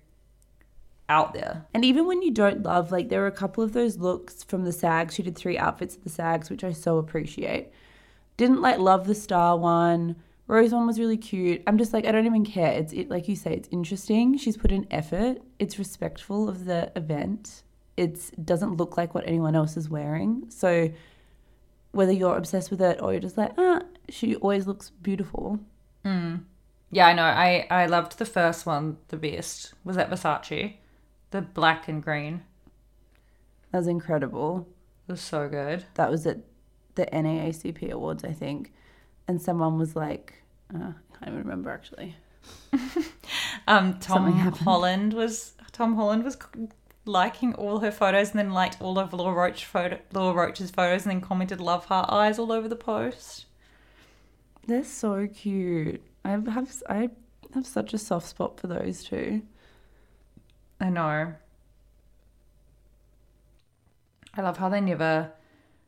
out 1.09 1.33
there. 1.33 1.65
And 1.73 1.83
even 1.83 2.05
when 2.07 2.21
you 2.21 2.31
don't 2.31 2.63
love, 2.63 2.91
like 2.91 3.09
there 3.09 3.21
were 3.21 3.27
a 3.27 3.31
couple 3.31 3.63
of 3.63 3.73
those 3.73 3.97
looks 3.97 4.43
from 4.43 4.63
the 4.63 4.71
SAGs. 4.71 5.15
She 5.15 5.23
did 5.23 5.35
three 5.35 5.57
outfits 5.57 5.95
at 5.95 6.03
the 6.03 6.09
SAGs, 6.09 6.49
which 6.49 6.63
I 6.63 6.71
so 6.71 6.97
appreciate. 6.97 7.71
Didn't 8.37 8.61
like 8.61 8.77
love 8.77 9.07
the 9.07 9.15
star 9.15 9.57
one. 9.57 10.15
Rose 10.47 10.71
one 10.71 10.87
was 10.87 10.99
really 10.99 11.17
cute. 11.17 11.61
I'm 11.67 11.77
just 11.77 11.93
like 11.93 12.05
I 12.05 12.11
don't 12.11 12.25
even 12.25 12.45
care. 12.45 12.71
It's 12.71 12.93
it 12.93 13.09
like 13.09 13.27
you 13.27 13.35
say, 13.35 13.53
it's 13.53 13.69
interesting. 13.71 14.37
She's 14.37 14.57
put 14.57 14.71
in 14.71 14.87
effort. 14.89 15.41
It's 15.59 15.77
respectful 15.77 16.47
of 16.47 16.65
the 16.65 16.91
event. 16.95 17.63
It 17.97 18.45
doesn't 18.45 18.77
look 18.77 18.95
like 18.95 19.13
what 19.13 19.27
anyone 19.27 19.55
else 19.55 19.75
is 19.75 19.89
wearing. 19.89 20.45
So 20.49 20.89
whether 21.91 22.11
you're 22.13 22.37
obsessed 22.37 22.71
with 22.71 22.81
it 22.81 23.01
or 23.01 23.11
you're 23.11 23.21
just 23.21 23.37
like, 23.37 23.51
ah, 23.57 23.81
she 24.07 24.35
always 24.37 24.67
looks 24.67 24.91
beautiful. 25.01 25.59
Yeah, 26.91 27.07
I 27.07 27.13
know. 27.13 27.23
I, 27.23 27.67
I 27.69 27.85
loved 27.87 28.17
the 28.17 28.25
first 28.25 28.65
one 28.65 28.97
the 29.09 29.17
best. 29.17 29.73
Was 29.83 29.95
that 29.95 30.09
Versace? 30.09 30.75
The 31.31 31.41
black 31.41 31.87
and 31.87 32.01
green. 32.03 32.43
That 33.71 33.79
was 33.79 33.87
incredible. 33.87 34.67
It 35.07 35.13
was 35.13 35.21
so 35.21 35.47
good. 35.47 35.85
that 35.95 36.09
was 36.09 36.25
at 36.25 36.39
the 36.95 37.05
NAACP 37.05 37.91
Awards, 37.91 38.23
I 38.23 38.31
think. 38.31 38.73
And 39.27 39.41
someone 39.41 39.77
was 39.77 39.95
like, 39.95 40.41
uh, 40.73 40.77
I 40.77 41.17
can't 41.17 41.27
even 41.27 41.37
remember 41.39 41.69
actually. 41.69 42.15
Um, 43.67 43.99
Tom 43.99 44.31
Holland 44.33 45.13
was 45.13 45.53
Tom 45.71 45.95
Holland 45.95 46.23
was 46.23 46.37
liking 47.05 47.53
all 47.53 47.79
her 47.79 47.91
photos 47.91 48.31
and 48.31 48.39
then 48.39 48.51
liked 48.51 48.81
all 48.81 48.97
of 48.97 49.13
Law 49.13 49.31
Roach 49.31 49.65
photo, 49.65 49.99
Law 50.11 50.31
Roach's 50.31 50.71
photos 50.71 51.05
and 51.05 51.11
then 51.11 51.21
commented 51.21 51.61
"love 51.61 51.85
heart 51.85 52.09
eyes" 52.09 52.39
all 52.39 52.51
over 52.51 52.67
the 52.67 52.75
post. 52.75 53.45
They're 54.65 54.83
so 54.83 55.27
cute. 55.27 56.01
I 56.25 56.31
have 56.31 56.83
I 56.89 57.09
have 57.53 57.67
such 57.67 57.93
a 57.93 57.99
soft 57.99 58.27
spot 58.27 58.59
for 58.59 58.65
those 58.65 59.03
two. 59.03 59.43
I 60.79 60.89
know. 60.89 61.33
I 64.35 64.41
love 64.41 64.57
how 64.57 64.69
they 64.69 64.81
never 64.81 65.31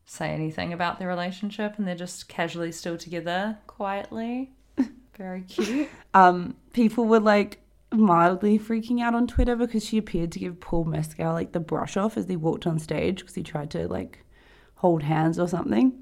say 0.06 0.30
anything 0.30 0.74
about 0.74 1.00
their 1.00 1.08
relationship 1.08 1.76
and 1.78 1.88
they're 1.88 1.96
just 1.96 2.28
casually 2.28 2.72
still 2.72 2.98
together 2.98 3.58
quietly. 3.68 4.52
Very 5.18 5.44
cute. 5.44 5.90
Um, 6.14 6.56
people 6.74 7.06
were 7.06 7.20
like 7.20 7.60
mildly 7.94 8.58
freaking 8.58 9.02
out 9.02 9.14
on 9.14 9.28
Twitter 9.28 9.56
because 9.56 9.86
she 9.86 9.98
appeared 9.98 10.32
to 10.34 10.40
give 10.40 10.60
Paul 10.60 10.86
Mescal 10.86 11.34
like 11.34 11.52
the 11.52 11.60
brush 11.60 11.96
off 11.96 12.18
as 12.18 12.26
they 12.26 12.36
walked 12.36 12.66
on 12.68 12.80
stage 12.80 13.20
because 13.20 13.36
he 13.36 13.44
tried 13.44 13.72
to 13.72 13.88
like 13.88 14.26
hold 14.76 15.04
hands 15.04 15.40
or 15.40 15.48
something. 15.48 15.94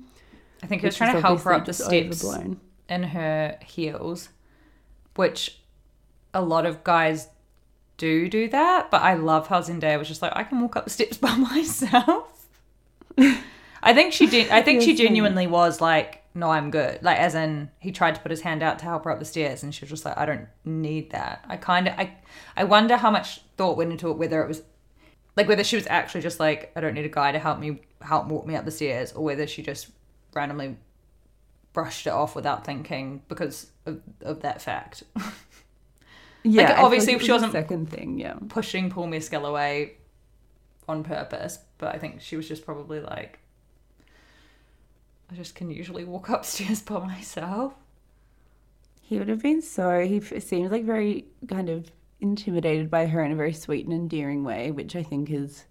I 0.63 0.67
think 0.67 0.81
he 0.81 0.87
was 0.87 0.97
trying 0.97 1.13
to 1.13 1.21
help 1.21 1.41
her 1.41 1.53
up 1.53 1.65
the 1.65 1.73
steps 1.73 2.23
overblown. 2.23 2.59
in 2.89 3.03
her 3.03 3.57
heels, 3.63 4.29
which 5.15 5.61
a 6.33 6.41
lot 6.41 6.65
of 6.65 6.83
guys 6.83 7.27
do 7.99 8.27
do 8.27 8.47
that. 8.49 8.89
But 8.89 9.03
I 9.03 9.13
love 9.13 9.47
how 9.47 9.61
Zendaya 9.61 9.99
was 9.99 10.07
just 10.07 10.23
like, 10.23 10.33
I 10.35 10.43
can 10.43 10.59
walk 10.59 10.75
up 10.75 10.85
the 10.85 10.89
steps 10.89 11.17
by 11.17 11.35
myself. 11.35 12.47
I 13.17 13.93
think 13.93 14.13
she 14.13 14.25
did. 14.25 14.49
I 14.49 14.61
think 14.63 14.81
she 14.81 14.95
genuinely 14.95 15.45
was 15.45 15.79
like, 15.79 16.23
no, 16.33 16.49
I'm 16.49 16.71
good. 16.71 17.03
Like, 17.03 17.17
as 17.17 17.35
in, 17.35 17.69
he 17.79 17.91
tried 17.91 18.15
to 18.15 18.21
put 18.21 18.31
his 18.31 18.41
hand 18.41 18.63
out 18.63 18.79
to 18.79 18.85
help 18.85 19.03
her 19.03 19.11
up 19.11 19.19
the 19.19 19.25
stairs, 19.25 19.61
and 19.61 19.75
she 19.75 19.81
was 19.81 19.89
just 19.89 20.05
like, 20.05 20.17
I 20.17 20.25
don't 20.25 20.47
need 20.63 21.11
that. 21.11 21.43
I 21.47 21.57
kind 21.57 21.87
of, 21.87 21.93
I, 21.99 22.15
I 22.55 22.63
wonder 22.63 22.97
how 22.97 23.11
much 23.11 23.41
thought 23.57 23.77
went 23.77 23.91
into 23.91 24.09
it. 24.09 24.17
Whether 24.17 24.41
it 24.41 24.47
was, 24.47 24.63
like, 25.35 25.47
whether 25.47 25.63
she 25.63 25.75
was 25.75 25.87
actually 25.87 26.21
just 26.21 26.39
like, 26.39 26.71
I 26.75 26.81
don't 26.81 26.93
need 26.93 27.05
a 27.05 27.09
guy 27.09 27.31
to 27.31 27.39
help 27.39 27.59
me 27.59 27.81
help 28.01 28.27
walk 28.27 28.47
me 28.47 28.55
up 28.55 28.65
the 28.65 28.71
stairs, 28.71 29.11
or 29.11 29.23
whether 29.23 29.45
she 29.45 29.61
just 29.61 29.89
randomly 30.33 30.77
brushed 31.73 32.07
it 32.07 32.13
off 32.13 32.35
without 32.35 32.65
thinking 32.65 33.21
because 33.27 33.67
of, 33.85 34.01
of 34.21 34.41
that 34.41 34.61
fact. 34.61 35.03
Yeah, 36.43 36.75
feel 36.75 36.85
obviously 36.85 37.13
if 37.13 37.21
she 37.21 37.31
wasn't- 37.31 37.51
second 37.51 37.89
thing. 37.89 38.17
Yeah, 38.19 38.35
Pushing 38.47 38.89
Paul 38.89 39.07
Mescal 39.07 39.45
away 39.45 39.93
on 40.87 41.03
purpose, 41.03 41.59
but 41.77 41.93
I 41.93 41.97
think 41.99 42.21
she 42.21 42.35
was 42.35 42.47
just 42.47 42.65
probably 42.65 42.99
like, 42.99 43.39
I 45.31 45.35
just 45.35 45.55
can 45.55 45.69
usually 45.69 46.03
walk 46.03 46.29
upstairs 46.35 46.81
by 46.81 46.99
myself. 47.05 47.73
he 49.01 49.17
would 49.19 49.27
have 49.29 49.41
been 49.41 49.61
so. 49.61 50.01
He 50.05 50.19
seems 50.39 50.71
like 50.71 50.83
very 50.85 51.25
kind 51.47 51.69
of 51.69 51.91
intimidated 52.21 52.89
by 52.89 53.05
her 53.07 53.23
in 53.23 53.31
a 53.31 53.35
very 53.35 53.53
sweet 53.53 53.85
and 53.85 53.93
endearing 53.93 54.43
way, 54.43 54.71
which 54.71 54.95
I 54.95 55.03
think 55.03 55.29
is 55.31 55.65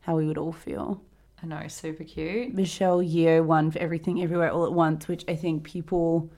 how 0.00 0.16
we 0.16 0.26
would 0.26 0.38
all 0.38 0.52
feel. 0.52 1.02
I 1.42 1.46
know, 1.46 1.68
super 1.68 2.02
cute. 2.04 2.52
Michelle 2.54 2.98
Yeoh 2.98 3.44
won 3.44 3.70
for 3.70 3.78
Everything 3.78 4.20
Everywhere 4.22 4.50
All 4.50 4.64
at 4.66 4.72
Once, 4.72 5.06
which 5.06 5.24
I 5.28 5.36
think 5.36 5.62
people, 5.64 6.30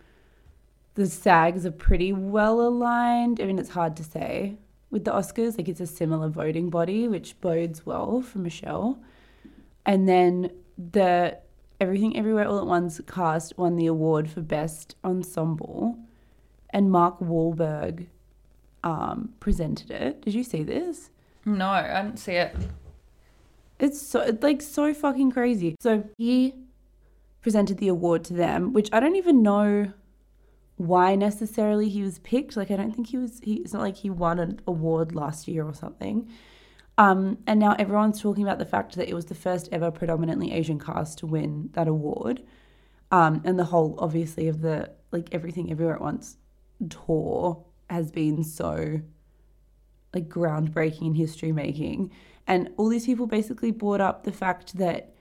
the 1.01 1.07
SAGs 1.07 1.65
are 1.65 1.71
pretty 1.71 2.13
well 2.13 2.61
aligned. 2.61 3.41
I 3.41 3.47
mean, 3.47 3.59
it's 3.59 3.71
hard 3.71 3.97
to 3.97 4.05
say 4.05 4.59
with 4.91 5.05
the 5.07 5.11
Oscars. 5.11 5.57
Like, 5.57 5.67
it's 5.69 5.81
a 5.81 5.87
similar 5.87 6.29
voting 6.29 6.69
body, 6.69 7.09
which 7.09 7.41
bodes 7.41 7.87
well 7.87 8.21
for 8.21 8.39
Michelle. 8.39 9.01
And 9.87 10.07
then 10.07 10.51
the 10.77 11.39
Everything 11.81 12.19
Everywhere 12.19 12.47
All 12.47 12.59
at 12.59 12.67
Once 12.67 13.01
cast 13.07 13.57
won 13.57 13.77
the 13.77 13.87
award 13.87 14.29
for 14.29 14.43
Best 14.43 14.95
Ensemble, 15.03 15.99
and 16.69 16.91
Mark 16.91 17.19
Wahlberg 17.19 18.07
um, 18.85 19.33
presented 19.41 19.91
it. 19.91 20.21
Did 20.21 20.35
you 20.35 20.45
see 20.45 20.63
this? 20.63 21.09
No, 21.47 21.69
I 21.69 22.03
didn't 22.03 22.19
see 22.19 22.35
it. 22.35 22.55
It's 23.79 24.03
so 24.07 24.21
it's 24.21 24.43
like 24.43 24.61
so 24.61 24.93
fucking 24.93 25.33
crazy. 25.33 25.77
So 25.81 26.05
he 26.19 26.55
presented 27.41 27.79
the 27.79 27.89
award 27.89 28.25
to 28.25 28.35
them, 28.35 28.75
which 28.75 28.91
I 28.93 29.01
don't 29.01 29.17
even 29.17 29.43
know 29.43 29.95
why 30.81 31.15
necessarily 31.15 31.91
he 31.91 32.03
was 32.03 32.19
picked. 32.21 32.57
Like 32.57 32.71
I 32.71 32.77
don't 32.77 32.91
think 32.91 33.09
he 33.09 33.19
was 33.19 33.39
he 33.43 33.57
it's 33.57 33.75
not 33.75 33.83
like 33.83 33.97
he 33.97 34.09
won 34.09 34.39
an 34.39 34.61
award 34.67 35.15
last 35.15 35.47
year 35.47 35.63
or 35.63 35.75
something. 35.75 36.27
Um, 36.97 37.37
and 37.47 37.61
now 37.61 37.77
everyone's 37.79 38.19
talking 38.19 38.43
about 38.43 38.59
the 38.59 38.65
fact 38.65 38.97
that 38.97 39.07
it 39.07 39.13
was 39.15 39.27
the 39.27 39.35
first 39.35 39.69
ever 39.73 39.91
predominantly 39.91 40.53
Asian 40.53 40.79
cast 40.79 41.19
to 41.19 41.27
win 41.27 41.69
that 41.75 41.87
award. 41.87 42.43
Um, 43.11 43.43
and 43.45 43.59
the 43.59 43.65
whole 43.65 43.95
obviously 43.99 44.49
of 44.49 44.63
the 44.63 44.91
like 45.13 45.29
everything 45.33 45.71
everywhere 45.71 45.97
at 45.97 46.01
once 46.01 46.39
tour 46.89 47.63
has 47.91 48.11
been 48.11 48.43
so 48.43 49.03
like 50.15 50.31
groundbreaking 50.31 51.09
and 51.09 51.17
history 51.17 51.53
making. 51.53 52.11
And 52.47 52.71
all 52.79 52.89
these 52.89 53.05
people 53.05 53.27
basically 53.27 53.71
brought 53.71 54.01
up 54.01 54.25
the 54.25 54.33
fact 54.33 54.79
that 54.79 55.13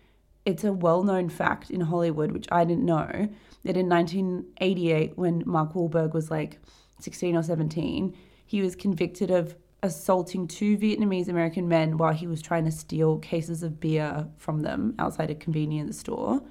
it's 0.45 0.63
a 0.63 0.71
well 0.71 1.03
known 1.03 1.27
fact 1.27 1.69
in 1.69 1.81
Hollywood, 1.81 2.31
which 2.31 2.47
I 2.49 2.63
didn't 2.63 2.85
know, 2.85 3.27
that 3.63 3.77
in 3.77 3.89
1988, 3.89 5.17
when 5.17 5.43
Mark 5.45 5.73
Wahlberg 5.73 6.13
was 6.13 6.31
like 6.31 6.59
16 6.99 7.35
or 7.35 7.43
17, 7.43 8.15
he 8.45 8.61
was 8.61 8.75
convicted 8.75 9.31
of 9.31 9.55
assaulting 9.81 10.47
two 10.47 10.77
Vietnamese 10.77 11.29
American 11.29 11.67
men 11.67 11.97
while 11.97 12.13
he 12.13 12.27
was 12.27 12.41
trying 12.41 12.65
to 12.65 12.71
steal 12.71 13.17
cases 13.19 13.63
of 13.63 13.79
beer 13.79 14.27
from 14.37 14.61
them 14.61 14.93
outside 14.99 15.29
a 15.29 15.35
convenience 15.35 15.97
store. 15.99 16.41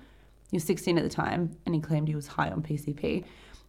He 0.51 0.57
was 0.57 0.65
16 0.65 0.97
at 0.97 1.05
the 1.05 1.11
time 1.11 1.57
and 1.67 1.75
he 1.75 1.81
claimed 1.81 2.09
he 2.09 2.15
was 2.15 2.27
high 2.27 2.51
on 2.51 2.63
PCP. 2.63 3.25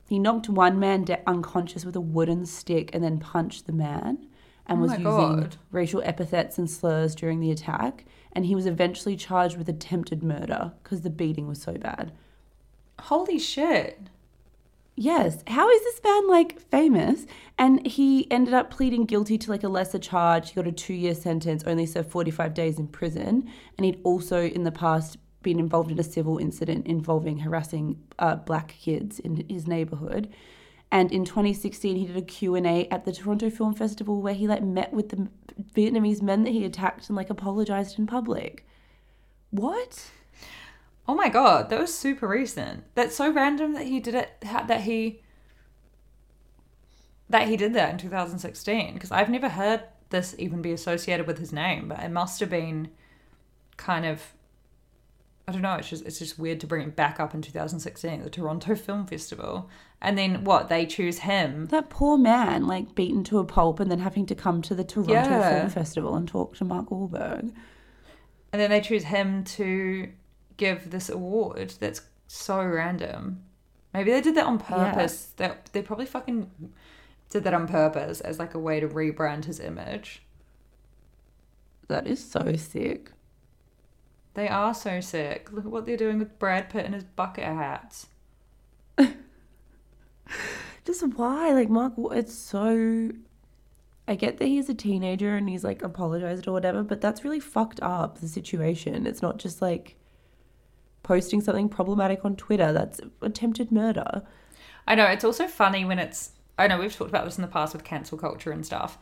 He 0.08 0.18
knocked 0.20 0.50
one 0.50 0.80
man 0.80 1.04
de- 1.04 1.22
unconscious 1.28 1.86
with 1.86 1.96
a 1.96 2.02
wooden 2.02 2.46
stick 2.46 2.90
and 2.94 3.04
then 3.04 3.20
punched 3.20 3.68
the 3.68 3.74
man 3.74 4.28
and 4.66 4.80
Oh 4.80 4.82
was 4.84 4.92
using 4.92 5.04
God. 5.04 5.58
racial 5.72 6.02
epithets 6.06 6.58
and 6.58 6.70
slurs 6.70 7.14
during 7.14 7.42
the 7.42 7.52
attack. 7.52 8.06
And 8.32 8.46
he 8.46 8.56
was 8.56 8.66
eventually 8.66 9.18
charged 9.18 9.58
with 9.58 9.68
attempted 9.68 10.24
murder 10.24 10.72
because 10.84 11.02
the 11.02 11.10
beating 11.10 11.48
was 11.48 11.62
so 11.62 11.74
bad. 11.74 12.12
Holy 13.00 13.40
shit. 13.40 14.00
Yes. 14.96 15.44
How 15.48 15.70
is 15.70 15.82
this 15.82 16.02
man 16.04 16.28
like 16.28 16.60
famous? 16.60 17.26
And 17.58 17.86
he 17.88 18.30
ended 18.30 18.54
up 18.54 18.70
pleading 18.70 19.06
guilty 19.06 19.38
to 19.38 19.50
like 19.50 19.64
a 19.64 19.70
lesser 19.70 20.00
charge. 20.00 20.50
He 20.50 20.56
got 20.56 20.68
a 20.68 20.74
two 20.74 20.94
year 20.94 21.16
sentence, 21.16 21.64
only 21.66 21.86
served 21.86 22.12
45 22.12 22.54
days 22.54 22.78
in 22.78 22.88
prison. 22.88 23.50
And 23.78 23.86
he'd 23.86 24.02
also 24.04 24.44
in 24.44 24.64
the 24.64 24.72
past 24.72 25.18
been 25.42 25.60
involved 25.60 25.90
in 25.90 26.00
a 26.00 26.04
civil 26.04 26.38
incident 26.38 26.86
involving 26.86 27.40
harassing 27.40 27.98
uh, 28.20 28.36
black 28.36 28.76
kids 28.80 29.20
in 29.20 29.46
his 29.50 29.68
neighborhood. 29.68 30.30
And 30.92 31.12
in 31.12 31.24
2016, 31.24 31.96
he 31.96 32.06
did 32.06 32.18
a 32.18 32.22
Q&A 32.22 32.88
at 32.90 33.06
the 33.06 33.12
Toronto 33.14 33.50
Film 33.50 33.74
Festival 33.74 34.22
where 34.22 34.34
he 34.34 34.48
like 34.48 34.64
met 34.64 34.92
with 34.92 35.10
the 35.10 35.30
Vietnamese 35.76 36.22
men 36.22 36.44
that 36.44 36.52
he 36.52 36.66
attacked 36.66 37.08
and 37.08 37.16
like 37.16 37.30
apologized 37.30 38.00
in 38.00 38.08
public. 38.08 38.66
What? 39.52 40.10
Oh 41.10 41.16
my 41.16 41.28
god, 41.28 41.72
that 41.72 41.80
was 41.80 41.92
super 41.92 42.28
recent. 42.28 42.84
That's 42.94 43.16
so 43.16 43.34
random 43.34 43.74
that 43.74 43.88
he 43.88 44.00
did 44.00 44.14
it. 44.14 44.30
That 44.42 44.82
he 44.82 45.24
that 47.28 47.48
he 47.48 47.58
did 47.58 47.74
that 47.74 47.90
in 47.90 47.98
2016. 47.98 48.94
Because 48.94 49.10
I've 49.12 49.28
never 49.28 49.50
heard 49.50 49.82
this 50.12 50.36
even 50.38 50.62
be 50.62 50.72
associated 50.72 51.26
with 51.26 51.40
his 51.40 51.52
name, 51.52 51.88
but 51.90 52.00
it 52.02 52.12
must 52.12 52.40
have 52.42 52.52
been 52.52 52.90
kind 53.76 54.06
of. 54.06 54.22
I 55.48 55.52
don't 55.52 55.64
know. 55.64 55.74
It's 55.78 55.90
just 55.90 56.06
it's 56.06 56.20
just 56.20 56.38
weird 56.38 56.60
to 56.60 56.68
bring 56.68 56.88
it 56.88 56.96
back 56.96 57.20
up 57.20 57.34
in 57.34 57.42
2016 57.42 58.20
at 58.20 58.24
the 58.24 58.30
Toronto 58.30 58.76
Film 58.86 59.08
Festival, 59.08 59.68
and 60.00 60.16
then 60.16 60.44
what 60.44 60.70
they 60.70 60.86
choose 60.86 61.18
him. 61.18 61.70
That 61.72 61.90
poor 61.90 62.20
man, 62.20 62.68
like 62.68 62.94
beaten 62.94 63.24
to 63.24 63.40
a 63.40 63.44
pulp 63.44 63.80
and 63.80 63.90
then 63.90 63.98
having 63.98 64.28
to 64.28 64.36
come 64.36 64.62
to 64.62 64.76
the 64.76 64.84
Toronto 64.84 65.12
Yeah. 65.14 65.58
Film 65.58 65.70
Festival 65.72 66.14
and 66.14 66.28
talk 66.28 66.56
to 66.58 66.66
Mark 66.66 66.92
Wahlberg. 66.92 67.52
And 68.52 68.62
then 68.62 68.70
they 68.70 68.82
choose 68.82 69.06
him 69.06 69.44
to 69.46 70.10
give 70.60 70.92
this 70.92 71.10
award. 71.10 71.74
That's 71.80 72.02
so 72.28 72.64
random. 72.64 73.42
Maybe 73.94 74.12
they 74.12 74.22
did 74.22 74.36
that 74.36 74.46
on 74.46 74.60
purpose. 74.60 75.34
They 75.38 75.52
they 75.72 75.82
probably 75.82 76.06
fucking 76.06 76.52
did 77.30 77.44
that 77.46 77.56
on 77.56 77.68
purpose 77.68 78.22
as 78.22 78.38
like 78.38 78.54
a 78.54 78.60
way 78.60 78.80
to 78.80 78.88
rebrand 78.88 79.46
his 79.46 79.60
image. 79.60 80.22
That 81.88 82.06
is 82.06 82.24
so 82.24 82.54
sick. 82.56 83.12
They 84.36 84.48
are 84.48 84.76
so 84.76 85.02
sick. 85.02 85.52
Look 85.52 85.66
at 85.66 85.72
what 85.72 85.88
they're 85.88 85.98
doing 85.98 86.20
with 86.20 86.38
Brad 86.38 86.70
Pitt 86.70 86.86
and 86.86 86.94
his 86.94 87.04
bucket 87.04 87.46
hats. 87.46 88.08
Just 90.86 91.04
why? 91.16 91.52
Like 91.54 91.70
Mark, 91.70 91.94
it's 92.12 92.36
so. 92.36 93.10
I 94.08 94.16
get 94.16 94.38
that 94.38 94.48
he's 94.48 94.70
a 94.70 94.74
teenager 94.74 95.36
and 95.36 95.48
he's 95.48 95.64
like 95.64 95.82
apologized 95.82 96.48
or 96.48 96.52
whatever, 96.52 96.84
but 96.84 97.00
that's 97.00 97.24
really 97.24 97.40
fucked 97.40 97.80
up 97.82 98.20
the 98.20 98.28
situation. 98.28 99.06
It's 99.06 99.22
not 99.22 99.38
just 99.38 99.62
like 99.62 99.99
posting 101.10 101.42
something 101.42 101.68
problematic 101.68 102.24
on 102.24 102.36
Twitter. 102.36 102.72
That's 102.72 103.02
attempted 103.24 103.72
murder. 103.72 104.22
I 104.88 104.94
know 104.94 105.06
it's 105.06 105.24
also 105.24 105.48
funny 105.48 105.84
when 105.84 105.98
it's. 105.98 106.34
I 106.60 106.68
know 106.68 106.78
we've 106.78 106.96
talked 106.96 107.10
about 107.10 107.26
this 107.26 107.38
in 107.38 107.42
the 107.42 107.48
past 107.48 107.74
with 107.74 107.84
cancel 107.84 108.16
culture 108.18 108.52
and 108.52 108.64
stuff, 108.64 109.00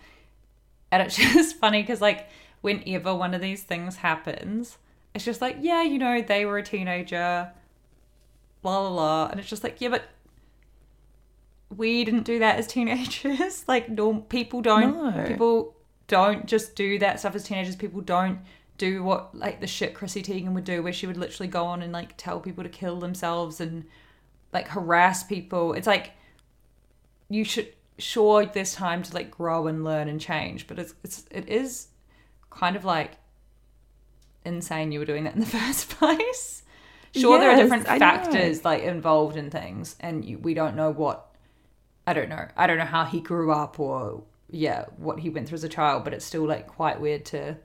and 0.89 1.03
it's 1.03 1.17
just 1.33 1.57
funny 1.57 1.81
because 1.83 1.99
like 1.99 2.29
whenever 2.61 3.13
one 3.13 3.33
of 3.33 3.41
these 3.41 3.63
things 3.63 3.97
happens, 3.97 4.77
it's 5.13 5.25
just 5.25 5.41
like 5.41 5.57
yeah, 5.59 5.83
you 5.83 5.99
know, 5.99 6.21
they 6.21 6.45
were 6.45 6.57
a 6.57 6.63
teenager, 6.63 7.51
blah 8.61 8.79
blah 8.81 8.89
blah, 8.89 9.27
and 9.31 9.39
it's 9.41 9.49
just 9.49 9.63
like 9.65 9.81
yeah, 9.81 9.89
but 9.89 10.03
we 11.75 12.05
didn't 12.05 12.23
do 12.23 12.39
that 12.39 12.57
as 12.57 12.67
teenagers. 12.75 13.65
like 13.67 13.89
norm 13.89 14.21
people 14.21 14.61
don't 14.61 14.95
No. 14.95 15.25
people 15.27 15.75
don't 16.07 16.45
just 16.45 16.73
do 16.77 16.97
that 16.99 17.19
stuff 17.19 17.35
as 17.35 17.43
teenagers. 17.43 17.75
People 17.75 17.99
don't 17.99 18.39
do 18.77 19.03
what 19.03 19.35
like 19.35 19.59
the 19.59 19.67
shit 19.67 19.93
Chrissy 19.93 20.21
Teigen 20.21 20.53
would 20.53 20.63
do, 20.63 20.83
where 20.83 20.93
she 20.93 21.07
would 21.07 21.17
literally 21.17 21.47
go 21.47 21.65
on 21.65 21.81
and 21.81 21.91
like 21.91 22.15
tell 22.17 22.39
people 22.39 22.63
to 22.63 22.69
kill 22.69 22.99
themselves 22.99 23.59
and 23.59 23.85
like 24.53 24.67
harass 24.69 25.23
people. 25.23 25.73
It's 25.73 25.87
like 25.87 26.11
you 27.29 27.43
should 27.43 27.73
sure 27.97 28.45
there's 28.45 28.73
time 28.73 29.03
to 29.03 29.13
like 29.13 29.31
grow 29.31 29.67
and 29.67 29.83
learn 29.83 30.07
and 30.07 30.21
change, 30.21 30.67
but 30.67 30.79
it's 30.79 30.93
it's 31.03 31.25
it 31.31 31.49
is 31.49 31.87
kind 32.49 32.75
of 32.75 32.85
like 32.85 33.17
insane 34.45 34.91
you 34.91 34.99
were 34.99 35.05
doing 35.05 35.23
that 35.25 35.33
in 35.33 35.39
the 35.39 35.45
first 35.59 35.89
place. 35.89 36.63
Sure, 37.15 37.39
there 37.39 37.51
are 37.51 37.55
different 37.55 37.89
I 37.89 37.93
know. 37.93 37.99
factors 37.99 38.63
like 38.63 38.83
involved 38.83 39.37
in 39.37 39.49
things, 39.49 39.95
and 39.99 40.23
you, 40.23 40.37
we 40.37 40.53
don't 40.53 40.75
know 40.75 40.91
what. 40.91 41.23
I 42.05 42.13
don't 42.13 42.29
know. 42.29 42.47
I 42.55 42.67
don't 42.67 42.77
know 42.77 42.85
how 42.85 43.03
he 43.03 43.19
grew 43.19 43.51
up 43.51 43.79
or 43.81 44.23
yeah, 44.49 44.85
what 44.95 45.19
he 45.19 45.29
went 45.29 45.49
through 45.49 45.57
as 45.57 45.63
a 45.65 45.69
child, 45.69 46.03
but 46.05 46.13
it's 46.13 46.23
still 46.23 46.47
like 46.47 46.67
quite 46.67 47.01
weird 47.01 47.25
to 47.25 47.57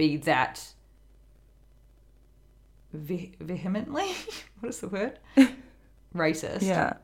be 0.00 0.16
that 0.16 0.72
ve- 2.94 3.34
vehemently. 3.38 4.08
what 4.60 4.70
is 4.70 4.80
the 4.80 4.88
word? 4.88 5.18
Racist. 6.16 6.62
Yeah. 6.62 6.94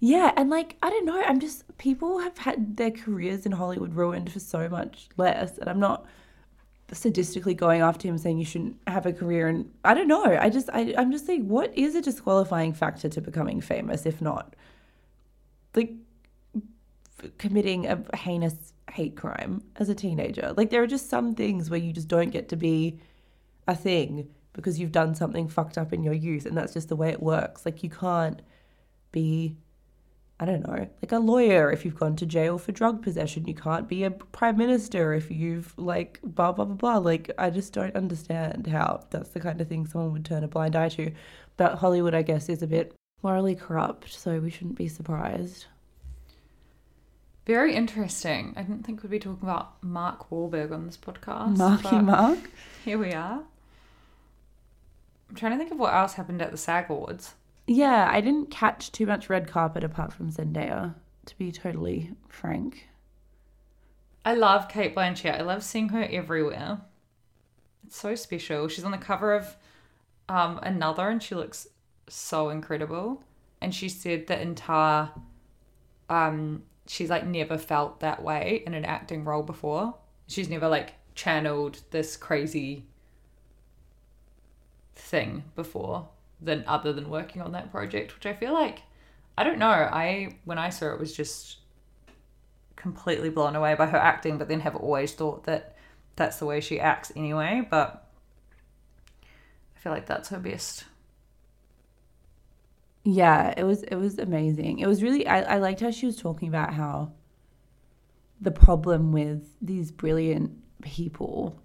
Yeah, 0.00 0.32
and 0.36 0.50
like 0.50 0.76
I 0.82 0.90
don't 0.90 1.04
know, 1.06 1.22
I'm 1.22 1.38
just 1.38 1.62
people 1.78 2.18
have 2.18 2.36
had 2.36 2.76
their 2.76 2.90
careers 2.90 3.46
in 3.46 3.52
Hollywood 3.52 3.94
ruined 3.94 4.30
for 4.30 4.40
so 4.40 4.68
much 4.68 5.08
less, 5.16 5.56
and 5.56 5.70
I'm 5.70 5.78
not 5.78 6.04
sadistically 6.90 7.56
going 7.56 7.80
after 7.80 8.08
him 8.08 8.18
saying 8.18 8.38
you 8.38 8.44
shouldn't 8.44 8.76
have 8.86 9.06
a 9.06 9.12
career 9.12 9.48
and 9.48 9.70
I 9.84 9.94
don't 9.94 10.08
know. 10.08 10.24
I 10.24 10.50
just 10.50 10.68
I, 10.72 10.94
I'm 10.98 11.12
just 11.12 11.26
saying 11.26 11.48
what 11.48 11.76
is 11.78 11.94
a 11.94 12.02
disqualifying 12.02 12.72
factor 12.72 13.08
to 13.08 13.20
becoming 13.20 13.60
famous 13.60 14.04
if 14.04 14.20
not 14.20 14.54
like 15.74 15.92
committing 17.38 17.86
a 17.86 18.16
heinous 18.16 18.72
hate 18.90 19.16
crime 19.16 19.62
as 19.76 19.88
a 19.88 19.94
teenager. 19.94 20.54
Like 20.56 20.70
there 20.70 20.82
are 20.82 20.86
just 20.86 21.08
some 21.08 21.34
things 21.34 21.70
where 21.70 21.80
you 21.80 21.92
just 21.92 22.08
don't 22.08 22.30
get 22.30 22.48
to 22.50 22.56
be 22.56 23.00
a 23.66 23.74
thing 23.74 24.28
because 24.52 24.78
you've 24.78 24.92
done 24.92 25.14
something 25.14 25.48
fucked 25.48 25.78
up 25.78 25.92
in 25.92 26.02
your 26.02 26.14
youth 26.14 26.46
and 26.46 26.56
that's 26.56 26.74
just 26.74 26.88
the 26.88 26.96
way 26.96 27.10
it 27.10 27.22
works. 27.22 27.66
Like 27.66 27.82
you 27.82 27.90
can't 27.90 28.40
be 29.12 29.56
I 30.40 30.46
don't 30.46 30.66
know, 30.66 30.88
like 31.00 31.12
a 31.12 31.18
lawyer 31.18 31.70
if 31.70 31.84
you've 31.84 31.98
gone 31.98 32.16
to 32.16 32.26
jail 32.26 32.58
for 32.58 32.72
drug 32.72 33.02
possession. 33.02 33.46
You 33.46 33.54
can't 33.54 33.88
be 33.88 34.02
a 34.02 34.10
prime 34.10 34.56
minister 34.56 35.14
if 35.14 35.30
you've 35.30 35.72
like 35.78 36.18
blah 36.24 36.50
blah 36.52 36.64
blah 36.64 36.74
blah. 36.74 36.98
Like 36.98 37.30
I 37.38 37.50
just 37.50 37.72
don't 37.72 37.94
understand 37.94 38.66
how 38.66 39.04
that's 39.10 39.30
the 39.30 39.40
kind 39.40 39.60
of 39.60 39.68
thing 39.68 39.86
someone 39.86 40.12
would 40.12 40.24
turn 40.24 40.42
a 40.42 40.48
blind 40.48 40.74
eye 40.74 40.88
to. 40.90 41.12
But 41.56 41.78
Hollywood 41.78 42.14
I 42.14 42.22
guess 42.22 42.48
is 42.48 42.62
a 42.62 42.66
bit 42.66 42.94
morally 43.22 43.54
corrupt, 43.54 44.12
so 44.12 44.40
we 44.40 44.50
shouldn't 44.50 44.76
be 44.76 44.88
surprised. 44.88 45.66
Very 47.46 47.74
interesting. 47.74 48.54
I 48.56 48.62
didn't 48.62 48.84
think 48.84 49.02
we'd 49.02 49.10
be 49.10 49.18
talking 49.18 49.46
about 49.46 49.82
Mark 49.82 50.30
Wahlberg 50.30 50.72
on 50.72 50.86
this 50.86 50.96
podcast. 50.96 51.56
Marky 51.58 51.98
Mark. 51.98 52.38
Here 52.84 52.96
we 52.96 53.12
are. 53.12 53.42
I'm 55.28 55.36
trying 55.36 55.52
to 55.52 55.58
think 55.58 55.70
of 55.70 55.78
what 55.78 55.92
else 55.92 56.14
happened 56.14 56.40
at 56.40 56.50
the 56.50 56.56
SAG 56.56 56.88
Awards. 56.88 57.34
Yeah, 57.66 58.08
I 58.10 58.20
didn't 58.20 58.50
catch 58.50 58.92
too 58.92 59.06
much 59.06 59.28
red 59.28 59.48
carpet 59.48 59.84
apart 59.84 60.12
from 60.12 60.30
Zendaya, 60.30 60.94
to 61.26 61.38
be 61.38 61.50
totally 61.50 62.12
frank. 62.28 62.88
I 64.24 64.34
love 64.34 64.68
Cate 64.68 64.94
Blanchett. 64.94 65.38
I 65.38 65.42
love 65.42 65.62
seeing 65.62 65.90
her 65.90 66.06
everywhere. 66.10 66.80
It's 67.86 67.98
so 67.98 68.14
special. 68.14 68.68
She's 68.68 68.84
on 68.84 68.90
the 68.90 68.98
cover 68.98 69.34
of 69.34 69.56
um, 70.28 70.58
another, 70.62 71.08
and 71.08 71.22
she 71.22 71.34
looks 71.34 71.66
so 72.08 72.48
incredible. 72.48 73.22
And 73.60 73.74
she 73.74 73.88
said 73.88 74.26
that 74.28 74.40
entire, 74.40 75.10
um, 76.08 76.62
she's 76.86 77.10
like 77.10 77.26
never 77.26 77.58
felt 77.58 78.00
that 78.00 78.22
way 78.22 78.62
in 78.66 78.74
an 78.74 78.84
acting 78.84 79.24
role 79.24 79.42
before. 79.42 79.94
She's 80.26 80.48
never 80.48 80.68
like 80.68 80.94
channeled 81.14 81.80
this 81.90 82.16
crazy 82.16 82.86
thing 84.94 85.44
before 85.54 86.08
than 86.40 86.64
other 86.66 86.92
than 86.92 87.08
working 87.08 87.42
on 87.42 87.52
that 87.52 87.70
project, 87.70 88.14
which 88.14 88.26
I 88.26 88.34
feel 88.34 88.52
like 88.52 88.82
I 89.36 89.44
don't 89.44 89.58
know. 89.58 89.66
I 89.68 90.36
when 90.44 90.58
I 90.58 90.70
saw 90.70 90.92
it 90.92 91.00
was 91.00 91.14
just 91.14 91.58
completely 92.76 93.30
blown 93.30 93.56
away 93.56 93.74
by 93.74 93.86
her 93.86 93.98
acting, 93.98 94.38
but 94.38 94.48
then 94.48 94.60
have 94.60 94.76
always 94.76 95.12
thought 95.12 95.44
that 95.44 95.76
that's 96.16 96.38
the 96.38 96.46
way 96.46 96.60
she 96.60 96.78
acts 96.78 97.12
anyway. 97.16 97.66
But 97.68 98.06
I 99.76 99.80
feel 99.80 99.92
like 99.92 100.06
that's 100.06 100.28
her 100.28 100.38
best. 100.38 100.84
Yeah, 103.04 103.52
it 103.56 103.64
was 103.64 103.82
it 103.82 103.96
was 103.96 104.18
amazing. 104.18 104.78
It 104.78 104.86
was 104.86 105.02
really 105.02 105.26
I, 105.26 105.56
I 105.56 105.58
liked 105.58 105.80
how 105.80 105.90
she 105.90 106.06
was 106.06 106.16
talking 106.16 106.48
about 106.48 106.72
how 106.72 107.12
the 108.40 108.50
problem 108.50 109.12
with 109.12 109.42
these 109.60 109.90
brilliant 109.90 110.52
people 110.82 111.60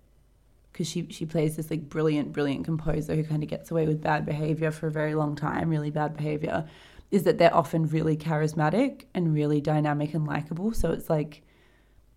because 0.71 0.87
she 0.87 1.07
she 1.09 1.25
plays 1.25 1.55
this 1.55 1.71
like 1.71 1.89
brilliant 1.89 2.33
brilliant 2.33 2.65
composer 2.65 3.15
who 3.15 3.23
kind 3.23 3.41
of 3.43 3.49
gets 3.49 3.71
away 3.71 3.87
with 3.87 4.01
bad 4.01 4.25
behavior 4.25 4.71
for 4.71 4.87
a 4.87 4.91
very 4.91 5.15
long 5.15 5.35
time, 5.35 5.69
really 5.69 5.91
bad 5.91 6.15
behavior, 6.15 6.65
is 7.11 7.23
that 7.23 7.37
they're 7.37 7.55
often 7.55 7.87
really 7.87 8.17
charismatic 8.17 9.05
and 9.13 9.33
really 9.33 9.61
dynamic 9.61 10.13
and 10.13 10.27
likable. 10.27 10.73
So 10.73 10.91
it's 10.91 11.09
like 11.09 11.43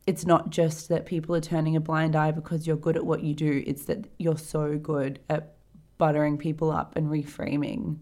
it's 0.07 0.27
not 0.27 0.51
just 0.51 0.89
that 0.89 1.07
people 1.07 1.37
are 1.37 1.41
turning 1.41 1.77
a 1.77 1.81
blind 1.81 2.17
eye 2.17 2.33
because 2.33 2.67
you're 2.67 2.77
good 2.77 2.97
at 2.97 3.07
what 3.07 3.23
you 3.23 3.35
do, 3.35 3.63
it's 3.67 3.85
that 3.85 4.09
you're 4.19 4.37
so 4.39 4.79
good 4.79 5.21
at 5.31 5.55
buttering 5.99 6.39
people 6.39 6.73
up 6.73 6.97
and 6.97 7.07
reframing 7.09 7.99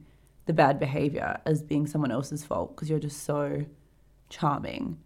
the 0.50 0.54
bad 0.54 0.80
behavior 0.80 1.40
as 1.46 1.62
being 1.62 1.86
someone 1.86 2.10
else's 2.10 2.42
fault 2.42 2.74
because 2.74 2.90
you're 2.90 2.98
just 2.98 3.22
so 3.22 3.64
charming. 4.30 4.98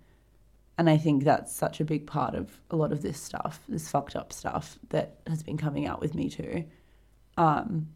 And 0.78 0.88
I 0.88 0.96
think 0.96 1.22
that's 1.22 1.54
such 1.54 1.80
a 1.80 1.84
big 1.84 2.06
part 2.06 2.34
of 2.34 2.62
a 2.70 2.76
lot 2.76 2.92
of 2.92 3.02
this 3.02 3.20
stuff, 3.20 3.60
this 3.68 3.86
fucked 3.90 4.16
up 4.16 4.32
stuff 4.32 4.78
that 4.88 5.18
has 5.26 5.42
been 5.42 5.58
coming 5.58 5.86
out 5.86 6.00
with 6.00 6.14
me 6.14 6.30
too. 6.30 6.64
Um, 7.36 7.88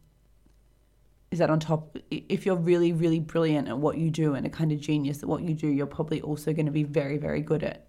is 1.30 1.38
that 1.38 1.48
on 1.48 1.58
top, 1.58 1.96
if 2.10 2.44
you're 2.44 2.54
really, 2.54 2.92
really 2.92 3.18
brilliant 3.18 3.68
at 3.68 3.78
what 3.78 3.96
you 3.96 4.10
do 4.10 4.34
and 4.34 4.44
a 4.44 4.50
kind 4.50 4.70
of 4.70 4.78
genius 4.78 5.22
at 5.22 5.28
what 5.30 5.42
you 5.42 5.54
do, 5.54 5.68
you're 5.68 5.86
probably 5.86 6.20
also 6.20 6.52
going 6.52 6.66
to 6.66 6.72
be 6.72 6.82
very, 6.82 7.16
very 7.16 7.40
good 7.40 7.62
at 7.62 7.86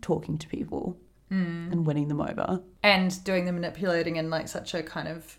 talking 0.00 0.38
to 0.38 0.48
people 0.48 0.98
and 1.70 1.86
winning 1.86 2.08
them 2.08 2.20
over. 2.20 2.60
And 2.82 3.22
doing 3.22 3.44
the 3.44 3.52
manipulating 3.52 4.16
in 4.16 4.28
like 4.28 4.48
such 4.48 4.74
a 4.74 4.82
kind 4.82 5.06
of 5.06 5.38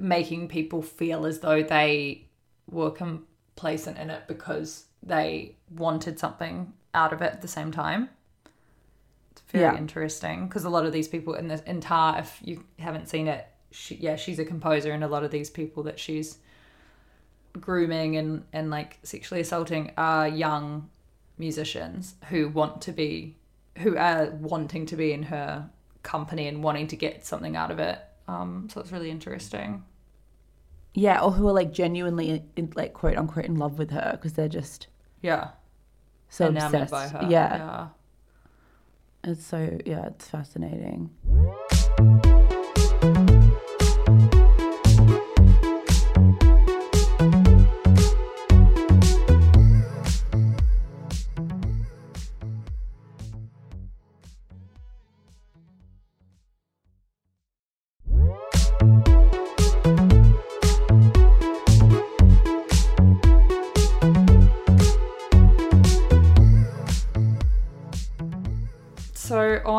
making 0.00 0.48
people 0.48 0.82
feel 0.82 1.26
as 1.26 1.40
though 1.40 1.62
they 1.62 2.26
were 2.70 2.90
complacent 2.90 3.98
in 3.98 4.10
it 4.10 4.22
because 4.26 4.86
they 5.02 5.56
wanted 5.74 6.18
something 6.18 6.72
out 6.94 7.12
of 7.12 7.22
it 7.22 7.32
at 7.32 7.42
the 7.42 7.48
same 7.48 7.70
time. 7.70 8.08
It's 9.32 9.42
very 9.50 9.74
Yeah. 9.74 9.76
interesting 9.76 10.46
because 10.48 10.64
a 10.64 10.70
lot 10.70 10.86
of 10.86 10.92
these 10.92 11.08
people 11.08 11.34
in 11.34 11.48
this 11.48 11.60
in 11.62 11.80
Tár, 11.80 12.18
if 12.20 12.38
you 12.42 12.64
haven't 12.78 13.08
seen 13.08 13.28
it, 13.28 13.46
she, 13.70 13.96
yeah, 13.96 14.16
she's 14.16 14.38
a 14.38 14.44
composer, 14.44 14.92
and 14.92 15.02
a 15.02 15.08
lot 15.08 15.24
of 15.24 15.30
these 15.30 15.50
people 15.50 15.82
that 15.84 15.98
she's 15.98 16.38
grooming 17.60 18.16
and 18.16 18.44
and 18.52 18.70
like 18.70 18.98
sexually 19.02 19.40
assaulting 19.40 19.92
are 19.96 20.26
young 20.26 20.88
musicians 21.38 22.14
who 22.28 22.48
want 22.48 22.82
to 22.82 22.92
be 22.92 23.36
who 23.78 23.96
are 23.96 24.30
wanting 24.40 24.86
to 24.86 24.96
be 24.96 25.12
in 25.12 25.22
her 25.24 25.68
company 26.02 26.48
and 26.48 26.62
wanting 26.62 26.86
to 26.88 26.96
get 26.96 27.24
something 27.24 27.56
out 27.56 27.70
of 27.70 27.78
it 27.78 27.98
um 28.28 28.68
so 28.70 28.80
it's 28.80 28.92
really 28.92 29.10
interesting 29.10 29.84
Yeah, 30.94 31.20
or 31.22 31.32
who 31.32 31.48
are 31.48 31.52
like 31.52 31.72
genuinely 31.72 32.42
in, 32.56 32.72
like 32.76 32.92
quote 32.94 33.16
unquote 33.16 33.46
in 33.46 33.56
love 33.56 33.78
with 33.78 33.90
her 33.90 34.12
because 34.12 34.34
they're 34.34 34.48
just 34.48 34.86
yeah 35.22 35.50
so 36.28 36.46
enamored 36.48 36.82
obsessed. 36.82 36.92
by 36.92 37.08
her. 37.08 37.30
Yeah. 37.30 37.56
yeah. 37.56 37.88
It's 39.24 39.44
so 39.44 39.78
yeah, 39.86 40.06
it's 40.06 40.28
fascinating. 40.28 41.10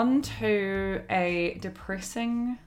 On 0.06 0.22
to 0.22 1.02
a 1.10 1.58
depressing 1.62 2.60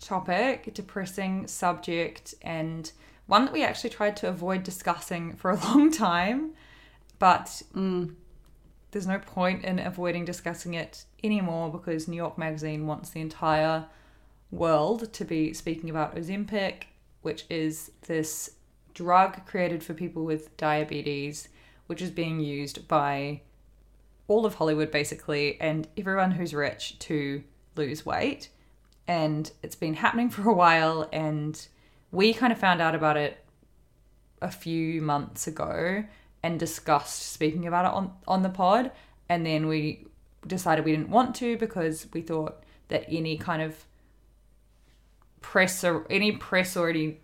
topic, 0.00 0.72
depressing 0.72 1.46
subject, 1.46 2.34
and 2.40 2.90
one 3.26 3.44
that 3.44 3.52
we 3.52 3.62
actually 3.62 3.90
tried 3.90 4.16
to 4.16 4.28
avoid 4.28 4.62
discussing 4.62 5.34
for 5.34 5.50
a 5.50 5.56
long 5.66 5.90
time, 5.92 6.52
but 7.18 7.62
mm. 7.74 8.14
there's 8.90 9.06
no 9.06 9.18
point 9.18 9.62
in 9.62 9.78
avoiding 9.78 10.24
discussing 10.24 10.72
it 10.72 11.04
anymore 11.22 11.70
because 11.70 12.08
New 12.08 12.16
York 12.16 12.38
Magazine 12.38 12.86
wants 12.86 13.10
the 13.10 13.20
entire 13.20 13.84
world 14.50 15.12
to 15.12 15.24
be 15.24 15.52
speaking 15.52 15.90
about 15.90 16.16
Ozempic, 16.16 16.84
which 17.20 17.44
is 17.50 17.90
this 18.06 18.52
drug 18.94 19.44
created 19.44 19.82
for 19.82 19.92
people 19.92 20.24
with 20.24 20.56
diabetes, 20.56 21.48
which 21.88 22.00
is 22.00 22.10
being 22.10 22.40
used 22.40 22.88
by 22.88 23.42
all 24.28 24.46
of 24.46 24.54
Hollywood 24.54 24.90
basically 24.90 25.60
and 25.60 25.86
everyone 25.96 26.32
who's 26.32 26.54
rich 26.54 26.98
to 27.00 27.42
lose 27.76 28.06
weight. 28.06 28.48
And 29.06 29.50
it's 29.62 29.76
been 29.76 29.94
happening 29.94 30.30
for 30.30 30.48
a 30.48 30.54
while, 30.54 31.08
and 31.12 31.66
we 32.10 32.32
kind 32.32 32.52
of 32.52 32.58
found 32.58 32.80
out 32.80 32.94
about 32.94 33.16
it 33.16 33.44
a 34.40 34.50
few 34.50 35.00
months 35.00 35.46
ago 35.46 36.04
and 36.42 36.60
discussed 36.60 37.32
speaking 37.32 37.66
about 37.66 37.86
it 37.86 37.92
on, 37.92 38.12
on 38.28 38.42
the 38.42 38.48
pod. 38.48 38.92
And 39.28 39.46
then 39.46 39.66
we 39.66 40.06
decided 40.46 40.84
we 40.84 40.92
didn't 40.92 41.08
want 41.08 41.34
to 41.36 41.56
because 41.56 42.06
we 42.12 42.20
thought 42.20 42.62
that 42.88 43.04
any 43.08 43.38
kind 43.38 43.62
of 43.62 43.84
press 45.40 45.84
or 45.84 46.06
any 46.10 46.32
press 46.32 46.76
or 46.76 46.88
any 46.88 47.18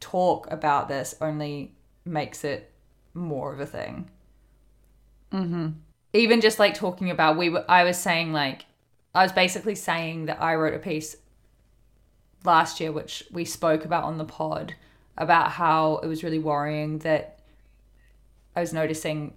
talk 0.00 0.50
about 0.50 0.88
this 0.88 1.14
only 1.20 1.74
makes 2.04 2.44
it 2.44 2.72
more 3.14 3.52
of 3.52 3.60
a 3.60 3.66
thing 3.66 4.08
mm-hmm. 5.32 5.68
Even 6.12 6.40
just 6.40 6.58
like 6.58 6.74
talking 6.74 7.10
about 7.10 7.36
we 7.36 7.48
were 7.48 7.64
i 7.68 7.84
was 7.84 7.98
saying 7.98 8.32
like 8.32 8.64
i 9.14 9.22
was 9.22 9.32
basically 9.32 9.74
saying 9.74 10.26
that 10.26 10.40
i 10.42 10.54
wrote 10.54 10.74
a 10.74 10.78
piece 10.78 11.16
last 12.44 12.80
year 12.80 12.92
which 12.92 13.24
we 13.30 13.44
spoke 13.44 13.84
about 13.84 14.04
on 14.04 14.18
the 14.18 14.24
pod 14.24 14.74
about 15.16 15.52
how 15.52 15.96
it 15.98 16.06
was 16.06 16.22
really 16.22 16.38
worrying 16.38 16.98
that 16.98 17.40
i 18.56 18.60
was 18.60 18.72
noticing 18.72 19.34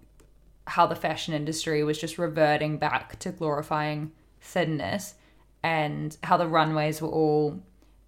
how 0.68 0.86
the 0.86 0.96
fashion 0.96 1.34
industry 1.34 1.84
was 1.84 1.98
just 1.98 2.18
reverting 2.18 2.78
back 2.78 3.18
to 3.20 3.32
glorifying 3.32 4.12
thinness 4.40 5.16
and 5.64 6.18
how 6.24 6.38
the 6.38 6.48
runways 6.48 7.02
were 7.02 7.10
all 7.10 7.60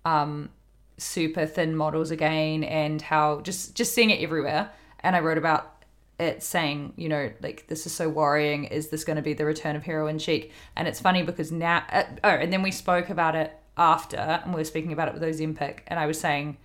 um 0.06 0.50
super 0.98 1.46
thin 1.46 1.76
models 1.76 2.12
again 2.12 2.64
and 2.64 3.02
how 3.02 3.42
just 3.42 3.76
just 3.76 3.94
seeing 3.94 4.10
it 4.10 4.22
everywhere. 4.22 4.72
And 5.02 5.16
i 5.16 5.20
wrote 5.20 5.38
about 5.38 5.73
it 6.20 6.44
saying, 6.44 6.94
you 6.96 7.10
know, 7.10 7.32
like 7.42 7.68
this 7.68 7.86
is 7.86 7.94
so 7.94 8.10
worrying. 8.10 8.66
Is 8.66 8.90
this 8.90 9.04
going 9.04 9.16
to 9.16 9.22
be 9.22 9.34
the 9.34 9.46
return 9.46 9.76
of 9.76 9.84
heroin 9.84 10.20
chic? 10.20 10.52
And 10.76 10.88
it's 10.88 11.00
funny 11.00 11.24
because 11.24 11.52
now, 11.52 11.84
uh, 11.92 12.04
oh, 12.24 12.30
and 12.30 12.54
then 12.54 12.62
we 12.62 12.72
spoke 12.72 13.10
about 13.10 13.36
it 13.36 13.54
after, 13.78 14.18
and 14.18 14.54
we 14.54 14.62
were 14.62 14.66
speaking 14.66 14.94
about 14.94 15.08
it 15.08 15.14
with 15.14 15.24
Ozempic, 15.24 15.80
and 15.88 16.00
I 16.00 16.06
was 16.06 16.20
saying, 16.20 16.58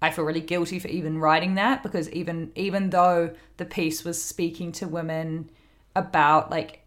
I 0.00 0.10
feel 0.10 0.24
really 0.24 0.40
guilty 0.40 0.78
for 0.78 0.88
even 0.88 1.18
writing 1.18 1.54
that 1.54 1.82
because 1.82 2.10
even 2.10 2.52
even 2.54 2.90
though 2.90 3.34
the 3.56 3.64
piece 3.64 4.04
was 4.04 4.22
speaking 4.22 4.70
to 4.72 4.86
women 4.86 5.50
about 5.96 6.50
like 6.50 6.80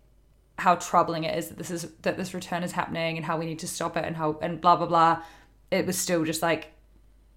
how 0.59 0.75
troubling 0.75 1.23
it 1.23 1.35
is 1.35 1.49
that 1.49 1.57
this 1.57 1.71
is 1.71 1.91
that 2.03 2.15
this 2.15 2.35
return 2.35 2.61
is 2.61 2.73
happening 2.73 3.17
and 3.17 3.25
how 3.25 3.37
we 3.37 3.45
need 3.45 3.59
to 3.59 3.67
stop 3.67 3.97
it 3.97 4.05
and 4.05 4.15
how 4.15 4.37
and 4.41 4.61
blah 4.61 4.75
blah 4.75 4.85
blah, 4.85 5.23
it 5.71 5.87
was 5.87 5.97
still 5.97 6.25
just 6.25 6.43
like 6.43 6.73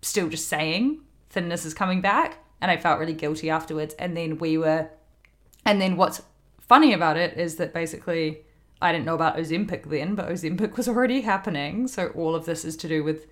still 0.03 0.29
just 0.29 0.49
saying 0.49 1.01
thinness 1.31 1.65
is 1.65 1.73
coming 1.73 2.03
back 2.03 2.40
and 2.61 2.71
I 2.71 2.77
felt 2.77 2.99
really 2.99 3.15
guilty 3.15 3.51
afterwards. 3.51 3.95
And 3.95 4.17
then 4.17 4.39
we 4.39 4.59
were, 4.59 4.91
and 5.65 5.81
then 5.81 5.97
what's 5.97 6.23
funny 6.61 6.93
about 6.93 7.17
it 7.17 7.37
is 7.37 7.57
that 7.57 7.73
basically 7.73 8.45
I 8.83 8.93
didn't 8.93 9.05
know 9.05 9.15
about 9.15 9.37
Ozempic 9.37 9.89
then, 9.91 10.15
but 10.15 10.29
Ozempic 10.29 10.77
was 10.77 10.89
already 10.89 11.23
happening. 11.23 11.89
So 11.89 12.09
all 12.09 12.35
of 12.35 12.47
this 12.47 12.65
is 12.65 12.77
to 12.79 12.89
do 12.89 13.03
with 13.03 13.27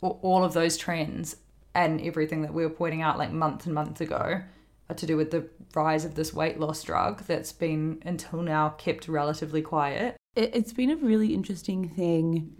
all 0.00 0.44
of 0.44 0.52
those 0.52 0.76
trends 0.76 1.36
and 1.74 2.00
everything 2.02 2.42
that 2.42 2.54
we 2.54 2.62
were 2.62 2.70
pointing 2.70 3.02
out 3.02 3.18
like 3.18 3.32
months 3.32 3.66
and 3.66 3.74
months 3.74 4.00
ago 4.00 4.42
are 4.88 4.94
to 4.94 5.06
do 5.06 5.16
with 5.16 5.30
the 5.30 5.48
rise 5.74 6.04
of 6.04 6.14
this 6.14 6.32
weight 6.32 6.60
loss 6.60 6.82
drug 6.82 7.24
that's 7.24 7.52
been 7.52 8.02
until 8.04 8.42
now 8.42 8.70
kept 8.70 9.08
relatively 9.08 9.62
quiet. 9.62 10.16
It, 10.36 10.54
it's 10.54 10.72
been 10.72 10.90
a 10.90 10.96
really 10.96 11.32
interesting 11.32 11.88
thing, 11.88 12.52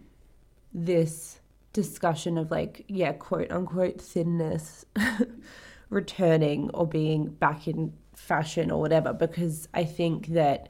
this 0.73 1.41
discussion 1.73 2.39
of 2.39 2.51
like, 2.51 2.85
yeah, 2.89 3.13
quote 3.13 3.51
unquote 3.51 4.01
thinness 4.01 4.87
returning 5.95 6.71
or 6.75 6.87
being 6.87 7.29
back 7.29 7.67
in 7.67 7.93
fashion 8.15 8.71
or 8.71 8.81
whatever, 8.81 9.13
because 9.13 9.69
I 9.75 9.85
think 9.85 10.29
that 10.29 10.69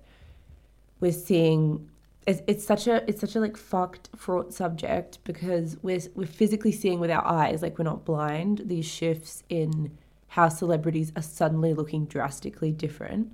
we're 1.01 1.13
seeing 1.13 1.91
it's, 2.27 2.41
it's 2.47 2.65
such 2.65 2.87
a 2.87 3.09
it's 3.09 3.21
such 3.21 3.37
a 3.37 3.41
like 3.41 3.57
fucked 3.57 4.09
fraught 4.17 4.53
subject 4.55 5.19
because 5.25 5.77
we're 5.83 6.01
we're 6.15 6.27
physically 6.27 6.73
seeing 6.73 7.01
with 7.01 7.11
our 7.11 7.25
eyes 7.27 7.63
like 7.63 7.79
we're 7.79 7.85
not 7.85 8.05
blind. 8.05 8.63
These 8.65 8.87
shifts 8.87 9.43
in 9.49 9.97
how 10.29 10.49
celebrities 10.49 11.13
are 11.17 11.23
suddenly 11.23 11.75
looking 11.75 12.07
drastically 12.07 12.73
different 12.73 13.31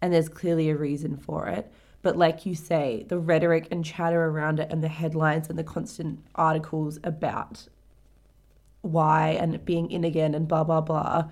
and 0.00 0.12
there's 0.12 0.28
clearly 0.28 0.70
a 0.70 0.76
reason 0.76 1.16
for 1.16 1.46
it. 1.46 1.70
But 2.02 2.16
like 2.16 2.44
you 2.44 2.54
say 2.54 3.04
the 3.08 3.18
rhetoric 3.18 3.68
and 3.70 3.84
chatter 3.84 4.24
around 4.24 4.58
it 4.58 4.68
and 4.70 4.82
the 4.82 4.88
headlines 4.88 5.48
and 5.48 5.58
the 5.58 5.64
constant 5.64 6.18
articles 6.34 6.98
about 7.04 7.68
why 8.82 9.30
and 9.30 9.64
being 9.64 9.90
in 9.90 10.04
again 10.04 10.34
and 10.34 10.46
blah 10.46 10.64
blah 10.64 10.80
blah 10.80 11.24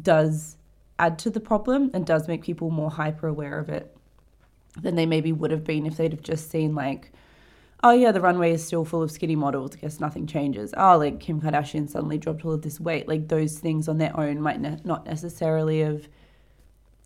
does 0.00 0.56
add 0.98 1.18
to 1.18 1.30
the 1.30 1.40
problem 1.40 1.90
and 1.94 2.06
does 2.06 2.28
make 2.28 2.42
people 2.42 2.70
more 2.70 2.90
hyper 2.90 3.26
aware 3.26 3.58
of 3.58 3.68
it 3.68 3.94
than 4.76 4.96
they 4.96 5.06
maybe 5.06 5.32
would 5.32 5.50
have 5.50 5.64
been 5.64 5.86
if 5.86 5.96
they'd 5.96 6.12
have 6.12 6.22
just 6.22 6.50
seen 6.50 6.74
like 6.74 7.12
oh 7.82 7.92
yeah 7.92 8.12
the 8.12 8.20
runway 8.20 8.52
is 8.52 8.64
still 8.64 8.84
full 8.84 9.02
of 9.02 9.10
skinny 9.10 9.36
models. 9.36 9.74
I 9.74 9.80
guess 9.80 10.00
nothing 10.00 10.26
changes. 10.26 10.74
Oh 10.76 10.98
like 10.98 11.20
kim 11.20 11.40
kardashian 11.40 11.88
suddenly 11.88 12.18
dropped 12.18 12.44
all 12.44 12.52
of 12.52 12.62
this 12.62 12.80
weight. 12.80 13.08
Like 13.08 13.28
those 13.28 13.58
things 13.58 13.88
on 13.88 13.98
their 13.98 14.18
own 14.18 14.40
might 14.40 14.60
ne- 14.60 14.80
not 14.84 15.06
necessarily 15.06 15.80
have 15.80 16.08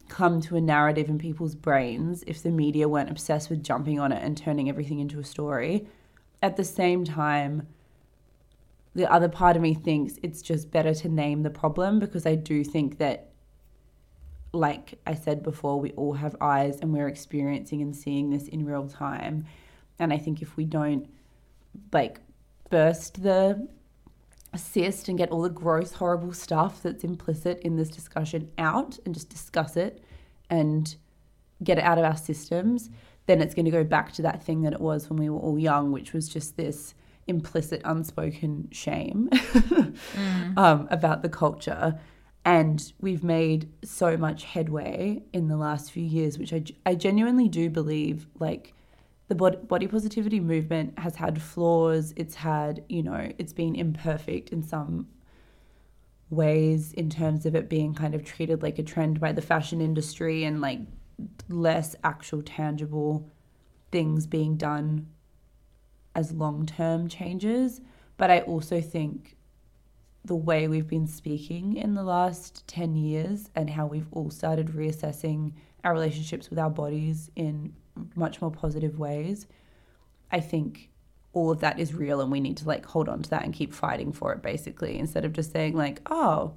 come 0.09 0.43
to 0.43 0.57
a 0.57 0.61
narrative 0.61 1.09
in 1.09 1.18
people's 1.18 1.55
brains 1.55 2.22
if 2.26 2.43
the 2.43 2.51
media 2.51 2.89
weren't 2.89 3.11
obsessed 3.11 3.49
with 3.49 3.62
jumping 3.62 3.99
on 3.99 4.12
it 4.12 4.22
and 4.22 4.37
turning 4.37 4.68
everything 4.68 4.99
into 4.99 5.18
a 5.18 5.24
story. 5.24 5.87
At 6.43 6.57
the 6.57 6.64
same 6.64 7.05
time 7.05 7.68
the 8.95 9.11
other 9.11 9.28
part 9.28 9.57
of 9.57 9.62
me 9.62 9.74
thinks 9.74 10.14
it's 10.22 10.43
just 10.43 10.70
better 10.70 10.95
to 10.95 11.09
name 11.09 11.43
the 11.43 11.51
problem 11.51 11.99
because 11.99 12.26
i 12.26 12.34
do 12.34 12.62
think 12.64 12.99
that 12.99 13.32
like 14.53 14.99
I 15.07 15.14
said 15.14 15.43
before, 15.43 15.80
we 15.80 15.93
all 15.93 16.12
have 16.12 16.36
eyes 16.40 16.80
and 16.80 16.93
we're 16.93 17.09
experiencing 17.09 17.80
and 17.80 17.97
seeing 17.97 18.30
this 18.30 18.49
in 18.49 18.66
real 18.66 18.86
time. 18.86 19.47
And 19.99 20.12
I 20.12 20.18
think 20.18 20.43
if 20.43 20.57
we 20.57 20.64
don't 20.64 21.09
like 21.93 22.20
burst 22.70 23.22
the 23.22 23.68
cyst 24.55 25.09
and 25.09 25.16
get 25.16 25.30
all 25.30 25.43
the 25.43 25.49
gross, 25.49 25.93
horrible 25.93 26.34
stuff 26.34 26.82
that's 26.82 27.05
implicit 27.05 27.61
in 27.61 27.76
this 27.76 27.88
discussion 27.88 28.51
out 28.59 28.99
and 29.07 29.14
just 29.14 29.30
discuss 29.30 29.76
it 29.76 30.05
and 30.51 30.97
get 31.64 31.78
it 31.78 31.84
out 31.84 31.97
of 31.97 32.05
our 32.05 32.16
systems, 32.16 32.90
then 33.26 33.40
it's 33.40 33.55
going 33.55 33.64
to 33.64 33.70
go 33.70 33.84
back 33.84 34.12
to 34.12 34.22
that 34.22 34.43
thing 34.43 34.62
that 34.62 34.74
it 34.74 34.80
was 34.80 35.09
when 35.09 35.18
we 35.18 35.30
were 35.30 35.38
all 35.38 35.59
young, 35.59 35.93
which 35.93 36.12
was 36.12 36.28
just 36.28 36.57
this 36.57 36.95
implicit, 37.27 37.81
unspoken 37.85 38.68
shame 38.73 39.31
um, 40.57 40.89
about 40.91 41.23
the 41.23 41.29
culture. 41.29 41.99
And 42.45 42.93
we've 43.01 43.23
made 43.23 43.70
so 43.85 44.16
much 44.16 44.45
headway 44.45 45.23
in 45.33 45.49
the 45.49 45.57
last 45.57 45.93
few 45.93 46.03
years 46.03 46.39
which 46.39 46.53
i, 46.53 46.64
I 46.85 46.97
genuinely 46.97 47.49
do 47.49 47.70
believe 47.70 48.27
like 48.41 48.75
the 49.29 49.37
bod- 49.37 49.68
body 49.68 49.87
positivity 49.87 50.41
movement 50.41 50.99
has 50.99 51.16
had 51.16 51.41
flaws. 51.41 52.12
It's 52.16 52.35
had 52.35 52.85
you 52.89 53.03
know 53.03 53.33
it's 53.39 53.53
been 53.53 53.75
imperfect 53.75 54.51
in 54.51 54.62
some 54.62 55.09
ways 56.29 56.93
in 56.93 57.11
terms 57.11 57.47
of 57.47 57.55
it 57.55 57.68
being 57.68 57.95
kind 57.95 58.14
of 58.14 58.25
treated 58.25 58.62
like 58.62 58.79
a 58.79 58.83
trend 58.83 59.20
by 59.20 59.33
the 59.33 59.43
fashion 59.43 59.81
industry 59.81 60.45
and 60.45 60.61
like 60.61 60.81
less 61.49 61.95
actual 62.05 62.43
tangible 62.43 63.31
things 63.91 64.27
being 64.27 64.57
done 64.57 65.07
as 66.15 66.33
long-term 66.33 67.09
changes 67.09 67.81
but 68.17 68.31
i 68.31 68.41
also 68.41 68.81
think 68.81 69.37
the 70.25 70.37
way 70.37 70.69
we've 70.69 70.87
been 70.87 71.07
speaking 71.07 71.77
in 71.77 71.95
the 71.95 72.03
last 72.03 72.67
10 72.69 72.95
years 72.95 73.51
and 73.57 73.71
how 73.71 73.87
we've 73.87 74.07
all 74.13 74.31
started 74.31 74.69
reassessing 74.69 75.53
our 75.83 75.93
relationships 75.93 76.49
with 76.49 76.59
our 76.59 76.71
bodies 76.71 77.31
in 77.35 77.73
much 78.15 78.41
more 78.41 78.51
positive 78.51 78.99
ways, 78.99 79.47
I 80.31 80.41
think 80.41 80.91
all 81.33 81.51
of 81.51 81.61
that 81.61 81.79
is 81.79 81.95
real 81.95 82.21
and 82.21 82.31
we 82.31 82.41
need 82.41 82.57
to 82.59 82.67
like 82.69 82.85
hold 82.87 83.09
on 83.09 83.23
to 83.23 83.31
that 83.31 83.43
and 83.43 83.53
keep 83.55 83.73
fighting 83.73 84.13
for 84.13 84.33
it 84.33 84.43
basically 84.43 84.99
instead 84.99 85.25
of 85.25 85.33
just 85.33 85.53
saying 85.53 85.77
like, 85.77 86.01
oh, 86.07 86.53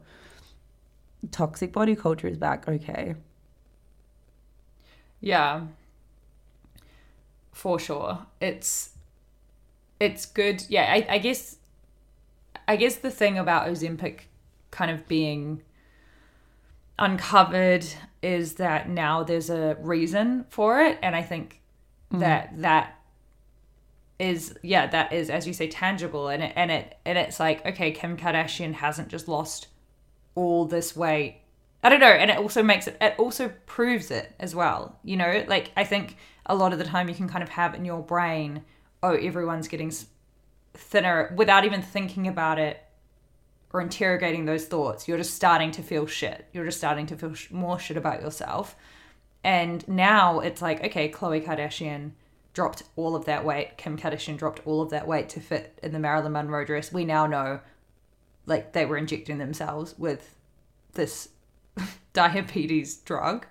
toxic 1.31 1.73
body 1.73 1.95
culture 1.95 2.27
is 2.27 2.37
back. 2.37 2.67
Okay. 2.67 3.15
Yeah. 5.21 5.61
For 7.51 7.79
sure. 7.79 8.27
It's 8.39 8.94
it's 9.99 10.25
good. 10.25 10.63
Yeah, 10.69 10.85
I, 10.91 11.05
I 11.09 11.17
guess 11.17 11.57
I 12.67 12.75
guess 12.75 12.95
the 12.95 13.11
thing 13.11 13.37
about 13.37 13.67
Ozempic 13.67 14.21
kind 14.71 14.91
of 14.91 15.07
being 15.07 15.61
uncovered 16.97 17.85
is 18.21 18.55
that 18.55 18.89
now 18.89 19.23
there's 19.23 19.49
a 19.49 19.77
reason 19.79 20.45
for 20.49 20.81
it 20.81 20.97
and 21.01 21.15
I 21.15 21.21
think 21.21 21.61
mm. 22.11 22.19
that 22.19 22.53
that 22.61 22.99
is 24.17 24.55
yeah 24.63 24.87
that 24.87 25.11
is 25.11 25.29
as 25.29 25.45
you 25.45 25.53
say 25.53 25.67
tangible 25.67 26.29
and 26.29 26.41
it 26.41 26.53
and 26.55 26.71
it 26.71 26.97
and 27.05 27.17
it's 27.17 27.39
like 27.39 27.65
okay 27.65 27.91
Kim 27.91 28.15
Kardashian 28.15 28.73
hasn't 28.73 29.09
just 29.09 29.27
lost 29.27 29.67
all 30.35 30.65
this 30.65 30.95
weight 30.95 31.41
I 31.83 31.89
don't 31.89 31.99
know 31.99 32.07
and 32.07 32.31
it 32.31 32.37
also 32.37 32.63
makes 32.63 32.87
it 32.87 32.95
it 33.01 33.15
also 33.17 33.51
proves 33.65 34.09
it 34.09 34.33
as 34.39 34.55
well 34.55 34.97
you 35.03 35.17
know 35.17 35.43
like 35.49 35.71
I 35.75 35.83
think 35.83 36.15
a 36.45 36.55
lot 36.55 36.71
of 36.71 36.79
the 36.79 36.85
time 36.85 37.09
you 37.09 37.15
can 37.15 37.27
kind 37.27 37.43
of 37.43 37.49
have 37.49 37.75
in 37.75 37.83
your 37.83 38.01
brain 38.01 38.63
oh 39.03 39.13
everyone's 39.13 39.67
getting 39.67 39.91
thinner 40.73 41.33
without 41.37 41.65
even 41.65 41.81
thinking 41.81 42.27
about 42.27 42.59
it 42.59 42.81
or 43.71 43.81
interrogating 43.81 44.45
those 44.45 44.65
thoughts 44.65 45.07
you're 45.07 45.17
just 45.17 45.33
starting 45.33 45.71
to 45.71 45.81
feel 45.81 46.05
shit 46.05 46.47
you're 46.53 46.65
just 46.65 46.77
starting 46.77 47.05
to 47.05 47.15
feel 47.15 47.33
sh- 47.33 47.51
more 47.51 47.79
shit 47.79 47.97
about 47.97 48.21
yourself 48.21 48.75
and 49.43 49.87
now 49.87 50.39
it's 50.39 50.61
like 50.61 50.83
okay 50.83 51.09
Khloe 51.09 51.43
Kardashian 51.43 52.11
dropped 52.55 52.83
all 52.95 53.15
of 53.15 53.25
that 53.25 53.45
weight. 53.45 53.77
Kim 53.77 53.97
Kardashian 53.97 54.37
dropped 54.37 54.61
all 54.65 54.81
of 54.81 54.89
that 54.89 55.05
weight 55.05 55.29
to 55.29 55.39
fit 55.39 55.77
in 55.83 55.91
the 55.91 55.99
Marilyn 55.99 56.31
Monroe 56.31 56.65
dress. 56.65 56.91
We 56.91 57.05
now 57.05 57.27
know, 57.27 57.59
like, 58.47 58.71
they 58.73 58.85
were 58.85 58.97
injecting 58.97 59.37
themselves 59.37 59.93
with 59.99 60.35
this 60.93 61.29
diabetes 62.13 62.95
drug 62.95 63.45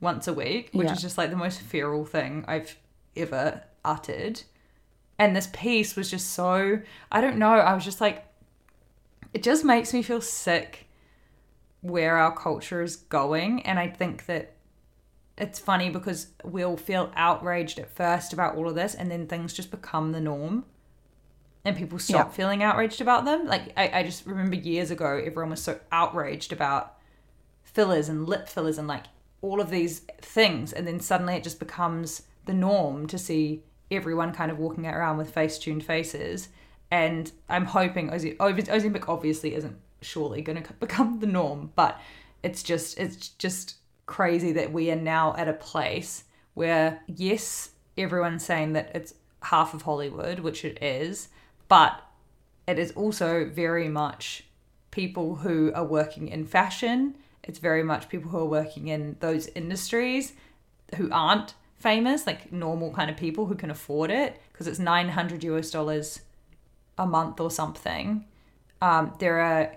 once 0.00 0.26
a 0.26 0.34
week, 0.34 0.70
which 0.72 0.88
yeah. 0.88 0.92
is 0.92 1.00
just 1.00 1.16
like 1.16 1.30
the 1.30 1.36
most 1.36 1.60
feral 1.60 2.04
thing 2.04 2.44
I've 2.48 2.76
ever 3.16 3.62
uttered. 3.84 4.42
And 5.20 5.36
this 5.36 5.50
piece 5.52 5.96
was 5.96 6.10
just 6.10 6.30
so, 6.30 6.80
I 7.12 7.20
don't 7.20 7.36
know, 7.36 7.50
I 7.52 7.74
was 7.74 7.84
just 7.84 8.00
like, 8.00 8.24
it 9.34 9.42
just 9.42 9.66
makes 9.66 9.92
me 9.92 10.00
feel 10.02 10.22
sick 10.22 10.88
where 11.82 12.16
our 12.16 12.34
culture 12.34 12.80
is 12.80 12.96
going. 12.96 13.60
And 13.66 13.78
I 13.78 13.88
think 13.88 14.24
that 14.24 14.54
it's 15.36 15.58
funny 15.58 15.90
because 15.90 16.28
we'll 16.42 16.78
feel 16.78 17.12
outraged 17.14 17.78
at 17.78 17.94
first 17.94 18.32
about 18.32 18.56
all 18.56 18.66
of 18.66 18.74
this 18.74 18.94
and 18.94 19.10
then 19.10 19.26
things 19.26 19.52
just 19.52 19.70
become 19.70 20.12
the 20.12 20.22
norm 20.22 20.64
and 21.66 21.76
people 21.76 21.98
stop 21.98 22.28
yeah. 22.28 22.32
feeling 22.32 22.62
outraged 22.62 23.02
about 23.02 23.26
them 23.26 23.46
like 23.46 23.72
I, 23.76 24.00
I 24.00 24.02
just 24.02 24.26
remember 24.26 24.56
years 24.56 24.90
ago 24.90 25.20
everyone 25.22 25.50
was 25.50 25.62
so 25.62 25.80
outraged 25.92 26.52
about 26.52 26.96
fillers 27.62 28.08
and 28.08 28.26
lip 28.26 28.48
fillers 28.48 28.76
and 28.76 28.86
like 28.86 29.04
all 29.40 29.60
of 29.60 29.70
these 29.70 30.00
things 30.20 30.72
and 30.74 30.86
then 30.86 31.00
suddenly 31.00 31.34
it 31.34 31.42
just 31.42 31.58
becomes 31.58 32.22
the 32.44 32.54
norm 32.54 33.06
to 33.06 33.18
see 33.18 33.62
everyone 33.90 34.32
kind 34.32 34.50
of 34.50 34.58
walking 34.58 34.86
around 34.86 35.16
with 35.16 35.32
face 35.32 35.58
tuned 35.58 35.84
faces 35.84 36.48
and 36.90 37.32
i'm 37.48 37.66
hoping 37.66 38.10
Ozzy, 38.10 38.36
ozempic 38.36 39.08
obviously 39.08 39.54
isn't 39.54 39.76
surely 40.02 40.42
going 40.42 40.62
to 40.62 40.72
become 40.74 41.20
the 41.20 41.26
norm 41.26 41.72
but 41.74 42.00
it's 42.42 42.62
just 42.62 42.98
it's 42.98 43.28
just 43.28 43.76
crazy 44.10 44.52
that 44.52 44.72
we 44.72 44.90
are 44.90 44.96
now 44.96 45.34
at 45.36 45.48
a 45.48 45.52
place 45.52 46.24
where, 46.54 47.00
yes, 47.06 47.70
everyone's 47.96 48.44
saying 48.44 48.72
that 48.72 48.90
it's 48.94 49.14
half 49.42 49.72
of 49.72 49.82
Hollywood, 49.82 50.40
which 50.40 50.64
it 50.64 50.82
is, 50.82 51.28
but 51.68 52.02
it 52.66 52.78
is 52.78 52.90
also 52.92 53.48
very 53.48 53.88
much 53.88 54.44
people 54.90 55.36
who 55.36 55.72
are 55.74 55.84
working 55.84 56.28
in 56.28 56.44
fashion. 56.44 57.14
It's 57.44 57.60
very 57.60 57.84
much 57.84 58.08
people 58.08 58.30
who 58.30 58.38
are 58.38 58.46
working 58.46 58.88
in 58.88 59.16
those 59.20 59.46
industries 59.54 60.32
who 60.96 61.08
aren't 61.12 61.54
famous, 61.80 62.26
like 62.26 62.52
normal 62.52 62.92
kind 62.92 63.10
of 63.10 63.16
people 63.16 63.46
who 63.46 63.54
can 63.54 63.70
afford 63.70 64.10
it, 64.10 64.40
because 64.52 64.66
it's 64.66 64.78
900 64.78 65.42
US 65.44 65.70
dollars 65.70 66.20
a 66.98 67.06
month 67.06 67.40
or 67.40 67.50
something. 67.50 68.24
Um, 68.80 69.14
there 69.18 69.40
are 69.40 69.72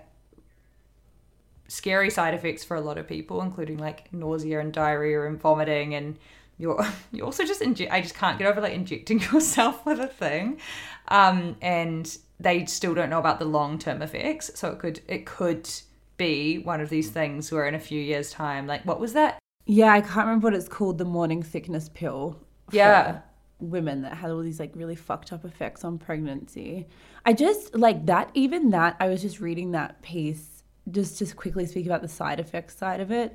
scary 1.68 2.10
side 2.10 2.34
effects 2.34 2.62
for 2.64 2.76
a 2.76 2.80
lot 2.80 2.98
of 2.98 3.08
people, 3.08 3.42
including 3.42 3.78
like 3.78 4.12
nausea 4.12 4.60
and 4.60 4.72
diarrhea 4.72 5.26
and 5.26 5.40
vomiting 5.40 5.94
and 5.94 6.16
you're 6.58 6.86
you 7.12 7.24
also 7.24 7.44
just 7.44 7.62
inject 7.62 7.92
I 7.92 8.00
just 8.00 8.14
can't 8.14 8.38
get 8.38 8.46
over 8.46 8.60
like 8.60 8.74
injecting 8.74 9.20
yourself 9.32 9.84
with 9.84 9.98
a 9.98 10.06
thing. 10.06 10.60
Um, 11.08 11.56
and 11.60 12.16
they 12.40 12.66
still 12.66 12.94
don't 12.94 13.10
know 13.10 13.18
about 13.18 13.38
the 13.38 13.44
long 13.44 13.78
term 13.78 14.02
effects. 14.02 14.50
So 14.54 14.70
it 14.70 14.78
could 14.78 15.00
it 15.08 15.26
could 15.26 15.68
be 16.16 16.58
one 16.58 16.80
of 16.80 16.90
these 16.90 17.10
things 17.10 17.50
where 17.50 17.66
in 17.66 17.74
a 17.74 17.80
few 17.80 18.00
years' 18.00 18.30
time, 18.30 18.66
like 18.66 18.84
what 18.84 19.00
was 19.00 19.14
that? 19.14 19.38
Yeah, 19.66 19.92
I 19.92 20.00
can't 20.00 20.26
remember 20.26 20.48
what 20.48 20.54
it's 20.54 20.68
called, 20.68 20.98
the 20.98 21.04
morning 21.04 21.42
sickness 21.42 21.88
pill. 21.88 22.38
Yeah. 22.70 23.20
Women 23.60 24.02
that 24.02 24.14
had 24.14 24.30
all 24.30 24.40
these 24.40 24.60
like 24.60 24.72
really 24.74 24.96
fucked 24.96 25.32
up 25.32 25.44
effects 25.44 25.84
on 25.84 25.98
pregnancy. 25.98 26.86
I 27.24 27.32
just 27.32 27.74
like 27.74 28.06
that, 28.06 28.30
even 28.34 28.70
that, 28.70 28.96
I 29.00 29.08
was 29.08 29.22
just 29.22 29.40
reading 29.40 29.72
that 29.72 30.02
piece 30.02 30.62
just 30.90 31.18
to 31.18 31.26
quickly 31.34 31.64
speak 31.66 31.86
about 31.86 32.02
the 32.02 32.08
side 32.08 32.40
effects 32.40 32.76
side 32.76 33.00
of 33.00 33.10
it. 33.10 33.34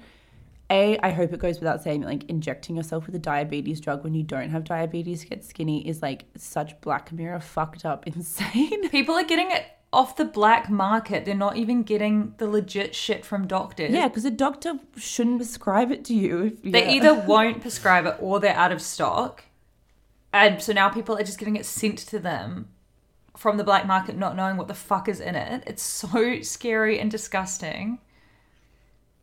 A, 0.71 0.99
I 0.99 1.09
hope 1.09 1.34
it 1.34 1.39
goes 1.39 1.59
without 1.59 1.82
saying, 1.82 2.01
like 2.01 2.30
injecting 2.30 2.75
yourself 2.75 3.07
with 3.07 3.15
a 3.15 3.19
diabetes 3.19 3.82
drug 3.82 4.03
when 4.03 4.13
you 4.13 4.21
don't 4.21 4.51
have 4.51 4.65
diabetes 4.65 5.21
to 5.21 5.27
get 5.27 5.43
skinny 5.43 5.88
is 5.88 6.03
like 6.03 6.25
such 6.38 6.80
Black 6.82 7.11
Mirror 7.11 7.39
fucked 7.39 7.86
up 7.86 8.05
insane. 8.07 8.88
People 8.89 9.15
are 9.15 9.23
getting 9.23 9.49
it 9.49 9.65
off 9.92 10.16
the 10.16 10.26
black 10.26 10.70
market. 10.70 11.26
They're 11.26 11.36
not 11.36 11.58
even 11.58 11.84
getting 11.84 12.36
the 12.38 12.48
legit 12.48 12.96
shit 12.96 13.26
from 13.26 13.48
doctors. 13.48 13.92
Yeah, 13.92 14.08
because 14.08 14.26
a 14.26 14.32
doctor 14.32 14.80
shouldn't 14.98 15.38
prescribe 15.38 15.92
it 15.92 16.06
to 16.06 16.14
you. 16.14 16.44
If, 16.44 16.66
yeah. 16.66 16.72
They 16.72 16.94
either 16.96 17.14
won't 17.28 17.62
prescribe 17.62 18.06
it 18.06 18.16
or 18.20 18.40
they're 18.40 18.56
out 18.56 18.72
of 18.72 18.82
stock. 18.82 19.46
And 20.32 20.62
so 20.62 20.74
now 20.74 20.90
people 20.90 21.18
are 21.18 21.24
just 21.24 21.40
getting 21.40 21.56
it 21.56 21.66
sent 21.66 21.98
to 22.00 22.20
them 22.20 22.70
from 23.36 23.58
the 23.58 23.64
black 23.64 23.88
market 23.88 24.18
not 24.18 24.36
knowing 24.36 24.58
what 24.58 24.68
the 24.68 24.76
fuck 24.76 25.08
is 25.08 25.20
in 25.20 25.36
it. 25.36 25.64
It's 25.66 25.84
so 26.12 26.42
scary 26.42 27.00
and 27.00 27.10
disgusting. 27.10 28.00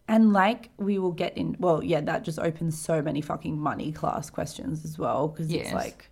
And 0.08 0.32
like 0.32 0.70
we 0.78 0.98
will 0.98 1.12
get 1.12 1.36
in, 1.36 1.56
well, 1.58 1.82
yeah, 1.82 2.00
that 2.00 2.24
just 2.24 2.38
opens 2.38 2.80
so 2.80 3.02
many 3.02 3.20
fucking 3.20 3.58
money 3.58 3.92
class 3.92 4.30
questions 4.30 4.84
as 4.84 4.98
well 4.98 5.28
because 5.28 5.50
yes. 5.50 5.66
it's 5.66 5.74
like 5.74 6.10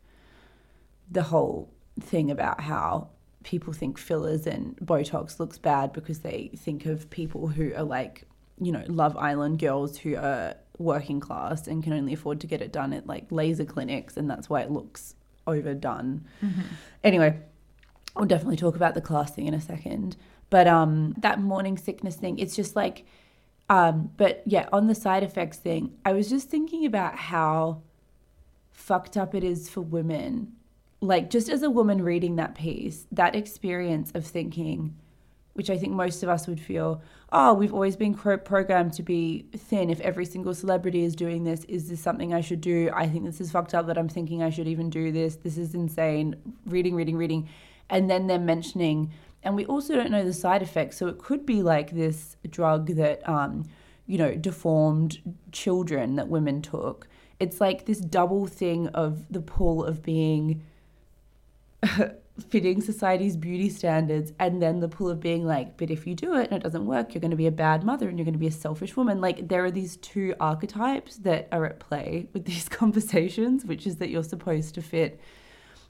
the 1.11 1.23
whole 1.23 1.73
thing 2.01 2.31
about 2.31 2.61
how 2.61 3.09
people 3.45 3.73
think 3.73 3.99
fillers 3.99 4.47
and 4.47 4.77
Botox 4.79 5.39
looks 5.39 5.59
bad 5.59 5.93
because 5.93 6.21
they 6.21 6.51
think 6.57 6.87
of 6.87 7.09
people 7.11 7.47
who 7.49 7.73
are 7.75 7.85
like, 7.85 8.25
you 8.61 8.73
know, 8.73 8.83
Love 8.89 9.17
Island 9.17 9.61
girls 9.61 9.99
who 9.99 10.17
are 10.17 10.57
working 10.79 11.21
class 11.21 11.69
and 11.69 11.85
can 11.85 11.93
only 11.93 12.15
afford 12.15 12.41
to 12.41 12.47
get 12.47 12.61
it 12.61 12.73
done 12.73 12.93
at 12.93 13.07
like 13.07 13.27
laser 13.31 13.65
clinics, 13.65 14.17
and 14.17 14.29
that's 14.29 14.51
why 14.51 14.63
it 14.63 14.71
looks 14.71 15.15
overdone. 15.47 16.25
Mm-hmm. 16.43 16.63
Anyway, 17.05 17.39
I'll 18.17 18.25
definitely 18.25 18.57
talk 18.57 18.77
about 18.77 18.95
the 18.95 19.01
class 19.01 19.35
thing 19.35 19.47
in 19.47 19.55
a 19.55 19.61
second. 19.61 20.17
But 20.51 20.67
um, 20.67 21.15
that 21.19 21.41
morning 21.41 21.77
sickness 21.79 22.17
thing, 22.17 22.39
it's 22.39 22.57
just 22.57 22.77
like, 22.77 23.05
um, 23.69 24.11
but 24.17 24.43
yeah, 24.47 24.69
on 24.73 24.87
the 24.87 24.95
side 24.95 25.23
effects 25.23 25.59
thing, 25.59 25.93
I 26.05 26.13
was 26.13 26.29
just 26.29 26.49
thinking 26.49 26.85
about 26.87 27.17
how 27.17 27.83
fucked 28.73 29.17
up 29.17 29.35
it 29.35 29.43
is 29.43 29.69
for 29.69 29.81
women. 29.81 30.53
Like, 31.05 31.31
just 31.31 31.49
as 31.49 31.63
a 31.63 31.71
woman 31.71 32.03
reading 32.03 32.37
that 32.37 32.55
piece, 32.55 33.07
that 33.13 33.37
experience 33.37 34.11
of 34.15 34.27
thinking, 34.27 34.97
which 35.53 35.71
I 35.71 35.77
think 35.77 35.93
most 35.93 36.23
of 36.23 36.29
us 36.29 36.47
would 36.47 36.61
feel, 36.61 37.03
oh, 37.33 37.55
we've 37.55 37.75
always 37.75 37.97
been 37.97 38.15
programmed 38.15 38.93
to 38.95 39.03
be 39.03 39.47
thin. 39.57 39.91
If 39.91 40.01
every 40.01 40.25
single 40.25 40.55
celebrity 40.55 41.05
is 41.05 41.15
doing 41.15 41.45
this, 41.45 41.65
is 41.65 41.89
this 41.89 42.01
something 42.01 42.33
I 42.33 42.41
should 42.41 42.61
do? 42.61 42.91
I 42.95 43.07
think 43.07 43.25
this 43.25 43.41
is 43.41 43.53
fucked 43.53 43.75
up 43.75 43.87
that 43.87 43.99
I'm 43.99 44.09
thinking 44.09 44.43
I 44.43 44.51
should 44.51 44.69
even 44.69 44.91
do 44.91 45.13
this. 45.13 45.37
This 45.37 45.59
is 45.59 45.75
insane. 45.75 46.37
Reading, 46.67 46.95
reading, 46.95 47.17
reading 47.17 47.49
and 47.91 48.11
then 48.11 48.27
they're 48.27 48.39
mentioning 48.39 49.11
and 49.43 49.55
we 49.55 49.67
also 49.67 49.95
don't 49.95 50.11
know 50.11 50.25
the 50.25 50.33
side 50.33 50.63
effects 50.63 50.97
so 50.97 51.07
it 51.07 51.19
could 51.19 51.45
be 51.45 51.63
like 51.63 51.91
this 51.91 52.37
drug 52.51 52.89
that 52.97 53.27
um, 53.29 53.65
you 54.07 54.19
know 54.19 54.35
deformed 54.35 55.21
children 55.53 56.17
that 56.17 56.29
women 56.29 56.63
took 56.63 57.07
it's 57.41 57.61
like 57.61 57.87
this 57.87 58.01
double 58.01 58.47
thing 58.47 58.89
of 58.89 59.31
the 59.31 59.41
pull 59.41 59.85
of 59.85 60.03
being 60.03 60.63
fitting 62.51 62.81
society's 62.81 63.37
beauty 63.37 63.69
standards 63.69 64.33
and 64.41 64.61
then 64.61 64.81
the 64.81 64.89
pull 64.89 65.09
of 65.09 65.21
being 65.21 65.47
like 65.47 65.77
but 65.77 65.91
if 65.91 66.05
you 66.05 66.15
do 66.15 66.35
it 66.35 66.51
and 66.51 66.55
it 66.55 66.63
doesn't 66.63 66.87
work 66.87 67.15
you're 67.15 67.21
going 67.21 67.31
to 67.31 67.37
be 67.37 67.47
a 67.47 67.53
bad 67.53 67.85
mother 67.85 68.09
and 68.09 68.19
you're 68.19 68.25
going 68.25 68.33
to 68.33 68.39
be 68.39 68.49
a 68.49 68.53
selfish 68.53 68.97
woman 68.97 69.21
like 69.21 69.47
there 69.49 69.65
are 69.65 69.71
these 69.71 69.97
two 69.99 70.35
archetypes 70.41 71.17
that 71.19 71.47
are 71.53 71.65
at 71.65 71.79
play 71.79 72.29
with 72.33 72.45
these 72.45 72.69
conversations 72.81 73.65
which 73.65 73.87
is 73.87 73.97
that 73.97 74.11
you're 74.11 74.25
supposed 74.25 74.75
to 74.75 74.83
fit 74.83 75.21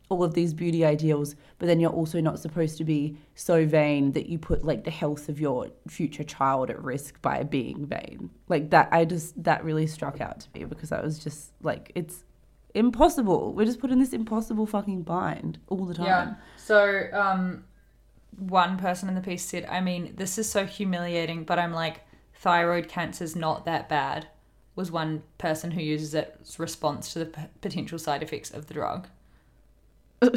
all 0.08 0.22
of 0.22 0.34
these 0.34 0.52
beauty 0.52 0.84
ideals, 0.84 1.34
but 1.58 1.66
then 1.66 1.80
you're 1.80 1.90
also 1.90 2.20
not 2.20 2.38
supposed 2.38 2.76
to 2.78 2.84
be 2.84 3.16
so 3.34 3.66
vain 3.66 4.12
that 4.12 4.26
you 4.26 4.38
put 4.38 4.64
like 4.64 4.84
the 4.84 4.90
health 4.90 5.28
of 5.28 5.40
your 5.40 5.68
future 5.88 6.24
child 6.24 6.70
at 6.70 6.82
risk 6.82 7.20
by 7.22 7.42
being 7.42 7.86
vain. 7.86 8.30
Like 8.48 8.70
that, 8.70 8.88
I 8.92 9.06
just, 9.06 9.42
that 9.42 9.64
really 9.64 9.86
struck 9.86 10.20
out 10.20 10.40
to 10.40 10.48
me 10.54 10.64
because 10.64 10.92
I 10.92 11.00
was 11.00 11.18
just 11.18 11.52
like, 11.62 11.90
it's 11.94 12.24
impossible. 12.74 13.52
We're 13.52 13.64
just 13.64 13.80
put 13.80 13.90
in 13.90 13.98
this 13.98 14.12
impossible 14.12 14.66
fucking 14.66 15.02
bind 15.02 15.58
all 15.68 15.84
the 15.86 15.94
time. 15.94 16.06
Yeah. 16.06 16.34
So, 16.56 17.08
um, 17.12 17.64
one 18.36 18.76
person 18.78 19.08
in 19.08 19.14
the 19.14 19.20
piece 19.20 19.44
said, 19.44 19.64
I 19.66 19.80
mean, 19.80 20.14
this 20.16 20.38
is 20.38 20.50
so 20.50 20.66
humiliating, 20.66 21.44
but 21.44 21.58
I'm 21.58 21.72
like, 21.72 22.00
thyroid 22.34 22.88
cancer's 22.88 23.36
not 23.36 23.64
that 23.64 23.88
bad, 23.88 24.26
was 24.74 24.90
one 24.90 25.22
person 25.38 25.70
who 25.70 25.80
uses 25.80 26.14
its 26.14 26.58
response 26.58 27.12
to 27.12 27.20
the 27.20 27.26
p- 27.26 27.42
potential 27.60 27.98
side 27.98 28.22
effects 28.22 28.50
of 28.50 28.66
the 28.66 28.74
drug. 28.74 29.08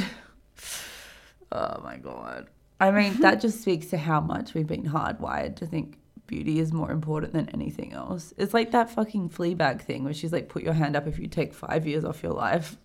Oh 1.52 1.80
my 1.84 1.98
god. 1.98 2.48
I 2.80 2.92
mean, 2.92 3.22
that 3.22 3.42
just 3.42 3.62
speaks 3.62 3.88
to 3.88 3.98
how 3.98 4.20
much 4.20 4.54
we've 4.54 4.68
been 4.68 4.84
hardwired 4.84 5.56
to 5.58 5.66
think 5.66 5.98
beauty 6.28 6.60
is 6.60 6.72
more 6.74 6.92
important 6.92 7.34
than 7.34 7.50
anything 7.50 7.94
else. 7.94 8.34
It's 8.38 8.54
like 8.54 8.72
that 8.72 8.90
fucking 8.90 9.30
Fleabag 9.30 9.82
thing 9.82 10.04
where 10.04 10.14
she's 10.14 10.32
like, 10.34 10.50
put 10.50 10.64
your 10.64 10.74
hand 10.74 10.96
up 10.96 11.08
if 11.08 11.18
you 11.20 11.28
take 11.28 11.54
five 11.54 11.88
years 11.88 12.04
off 12.06 12.22
your 12.24 12.34
life 12.34 12.78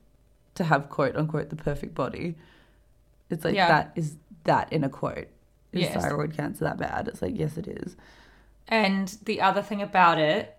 to 0.55 0.65
have 0.65 0.89
quote 0.89 1.17
unquote 1.17 1.51
the 1.51 1.57
perfect 1.57 1.95
body. 1.95 2.37
It's 3.31 3.45
like 3.45 3.55
Yeah. 3.55 3.69
that 3.69 3.93
is 3.97 4.17
that 4.45 4.73
in 4.73 4.85
a 4.85 4.89
quote. 4.89 5.29
Is 5.73 5.83
Yes. 5.83 5.95
thyroid 5.95 6.37
cancer 6.37 6.65
that 6.65 6.77
bad? 6.79 7.09
It's 7.09 7.23
like, 7.23 7.39
yes, 7.39 7.57
it 7.57 7.67
is. 7.67 7.97
And 8.69 9.09
the 9.25 9.41
other 9.41 9.63
thing 9.63 9.81
about 9.83 10.19
it 10.19 10.55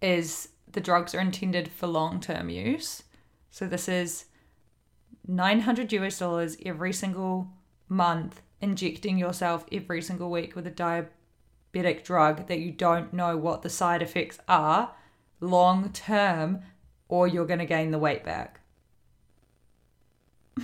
is 0.00 0.48
the 0.70 0.80
drugs 0.80 1.14
are 1.14 1.20
intended 1.20 1.68
for 1.68 1.86
long 1.86 2.20
term 2.20 2.48
use. 2.48 3.02
So 3.50 3.66
this 3.66 3.88
is 3.88 4.26
900 5.26 5.92
US 5.92 6.18
dollars 6.18 6.56
every 6.64 6.92
single 6.92 7.48
month, 7.88 8.42
injecting 8.60 9.18
yourself 9.18 9.64
every 9.70 10.02
single 10.02 10.30
week 10.30 10.54
with 10.56 10.66
a 10.66 10.70
diabetic 10.70 11.08
drug 11.72 12.46
that 12.48 12.58
you 12.58 12.70
don't 12.70 13.12
know 13.12 13.36
what 13.36 13.62
the 13.62 13.70
side 13.70 14.02
effects 14.02 14.38
are 14.48 14.94
long 15.40 15.90
term, 15.90 16.60
or 17.08 17.26
you're 17.26 17.46
going 17.46 17.58
to 17.58 17.66
gain 17.66 17.90
the 17.90 17.98
weight 17.98 18.24
back. 18.24 18.60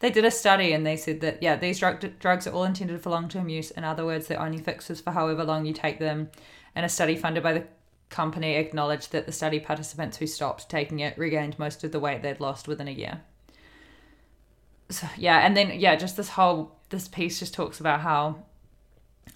they 0.00 0.10
did 0.10 0.24
a 0.24 0.30
study 0.30 0.72
and 0.72 0.86
they 0.86 0.96
said 0.96 1.20
that 1.20 1.42
yeah 1.42 1.56
these 1.56 1.78
drug, 1.78 2.18
drugs 2.18 2.46
are 2.46 2.50
all 2.50 2.64
intended 2.64 3.00
for 3.00 3.10
long-term 3.10 3.48
use. 3.48 3.70
In 3.70 3.84
other 3.84 4.04
words 4.04 4.26
they're 4.26 4.40
only 4.40 4.58
fixes 4.58 5.00
for 5.00 5.12
however 5.12 5.44
long 5.44 5.64
you 5.64 5.72
take 5.72 5.98
them. 5.98 6.30
And 6.74 6.84
a 6.84 6.88
study 6.88 7.16
funded 7.16 7.42
by 7.42 7.52
the 7.52 7.64
company 8.10 8.56
acknowledged 8.56 9.12
that 9.12 9.26
the 9.26 9.32
study 9.32 9.60
participants 9.60 10.16
who 10.16 10.26
stopped 10.26 10.68
taking 10.68 11.00
it 11.00 11.16
regained 11.16 11.58
most 11.58 11.84
of 11.84 11.92
the 11.92 12.00
weight 12.00 12.22
they'd 12.22 12.40
lost 12.40 12.68
within 12.68 12.88
a 12.88 12.92
year. 12.92 13.22
So 14.90 15.06
yeah 15.16 15.38
and 15.38 15.56
then 15.56 15.78
yeah 15.78 15.96
just 15.96 16.16
this 16.16 16.30
whole 16.30 16.76
this 16.90 17.08
piece 17.08 17.38
just 17.38 17.54
talks 17.54 17.80
about 17.80 18.00
how 18.00 18.44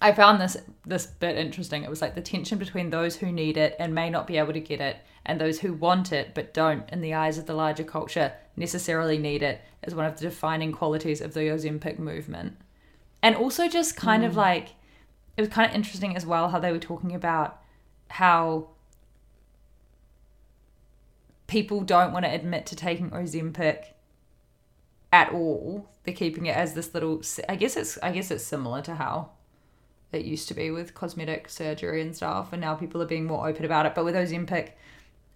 I 0.01 0.11
found 0.13 0.39
this 0.39 0.55
this 0.85 1.05
bit 1.05 1.37
interesting. 1.37 1.83
It 1.83 1.89
was 1.89 2.01
like 2.01 2.15
the 2.15 2.21
tension 2.21 2.57
between 2.57 2.89
those 2.89 3.17
who 3.17 3.31
need 3.31 3.57
it 3.57 3.75
and 3.79 3.93
may 3.93 4.09
not 4.09 4.27
be 4.27 4.37
able 4.37 4.53
to 4.53 4.59
get 4.59 4.79
it, 4.79 4.97
and 5.25 5.39
those 5.39 5.59
who 5.59 5.73
want 5.73 6.11
it 6.11 6.33
but 6.33 6.53
don't, 6.53 6.89
in 6.89 7.01
the 7.01 7.13
eyes 7.13 7.37
of 7.37 7.45
the 7.45 7.53
larger 7.53 7.83
culture, 7.83 8.33
necessarily 8.55 9.17
need 9.17 9.43
it, 9.43 9.61
is 9.83 9.95
one 9.95 10.05
of 10.05 10.15
the 10.15 10.21
defining 10.21 10.71
qualities 10.71 11.21
of 11.21 11.33
the 11.33 11.41
Ozempic 11.41 11.99
movement. 11.99 12.57
And 13.21 13.35
also 13.35 13.67
just 13.67 13.97
kind 13.97 14.23
of 14.23 14.33
mm. 14.33 14.37
like 14.37 14.69
it 15.35 15.41
was 15.41 15.49
kind 15.49 15.69
of 15.69 15.75
interesting 15.75 16.15
as 16.15 16.25
well 16.25 16.49
how 16.49 16.59
they 16.59 16.71
were 16.71 16.79
talking 16.79 17.13
about 17.13 17.61
how 18.09 18.69
people 21.47 21.81
don't 21.81 22.13
want 22.13 22.25
to 22.25 22.31
admit 22.31 22.65
to 22.67 22.75
taking 22.75 23.09
Ozempic 23.09 23.85
at 25.11 25.31
all. 25.31 25.89
They're 26.03 26.13
keeping 26.13 26.45
it 26.45 26.55
as 26.55 26.73
this 26.73 26.93
little. 26.93 27.21
I 27.47 27.55
guess 27.55 27.75
it's. 27.75 27.97
I 28.01 28.11
guess 28.11 28.31
it's 28.31 28.43
similar 28.43 28.81
to 28.83 28.95
how 28.95 29.31
it 30.11 30.25
used 30.25 30.47
to 30.47 30.53
be 30.53 30.71
with 30.71 30.93
cosmetic 30.93 31.49
surgery 31.49 32.01
and 32.01 32.15
stuff, 32.15 32.51
and 32.51 32.61
now 32.61 32.75
people 32.75 33.01
are 33.01 33.05
being 33.05 33.25
more 33.25 33.47
open 33.47 33.65
about 33.65 33.85
it. 33.85 33.95
But 33.95 34.05
with 34.05 34.15
Ozempic, 34.15 34.71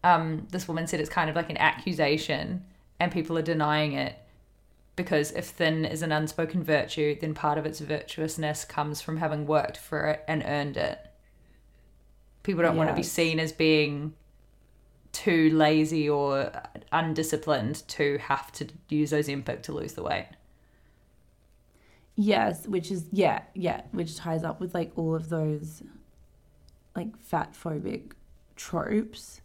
um, 0.03 0.47
this 0.51 0.67
woman 0.67 0.87
said 0.87 0.99
it's 0.99 1.09
kind 1.09 1.29
of 1.29 1.35
like 1.35 1.49
an 1.49 1.57
accusation, 1.57 2.65
and 2.99 3.11
people 3.11 3.37
are 3.37 3.43
denying 3.43 3.93
it 3.93 4.17
because 4.95 5.31
if 5.31 5.47
thin 5.47 5.85
is 5.85 6.01
an 6.01 6.11
unspoken 6.11 6.63
virtue, 6.63 7.17
then 7.19 7.33
part 7.33 7.57
of 7.57 7.65
its 7.65 7.79
virtuousness 7.79 8.63
comes 8.63 9.01
from 9.01 9.17
having 9.17 9.47
worked 9.47 9.77
for 9.77 10.07
it 10.07 10.23
and 10.27 10.43
earned 10.45 10.77
it. 10.77 10.99
People 12.43 12.61
don't 12.61 12.77
want 12.77 12.89
to 12.89 12.95
be 12.95 13.03
seen 13.03 13.39
as 13.39 13.51
being 13.51 14.13
too 15.11 15.49
lazy 15.51 16.09
or 16.09 16.51
undisciplined 16.91 17.87
to 17.87 18.17
have 18.17 18.51
to 18.51 18.67
use 18.89 19.11
Ozempic 19.11 19.63
to 19.63 19.71
lose 19.71 19.93
the 19.93 20.03
weight. 20.03 20.27
Yes, 22.15 22.67
which 22.67 22.91
is 22.91 23.05
yeah, 23.11 23.41
yeah, 23.55 23.81
which 23.91 24.15
ties 24.15 24.43
up 24.43 24.59
with 24.59 24.73
like 24.73 24.91
all 24.95 25.15
of 25.15 25.29
those 25.29 25.81
like 26.95 27.17
fat 27.19 27.53
phobic 27.53 28.11
tropes. 28.55 29.41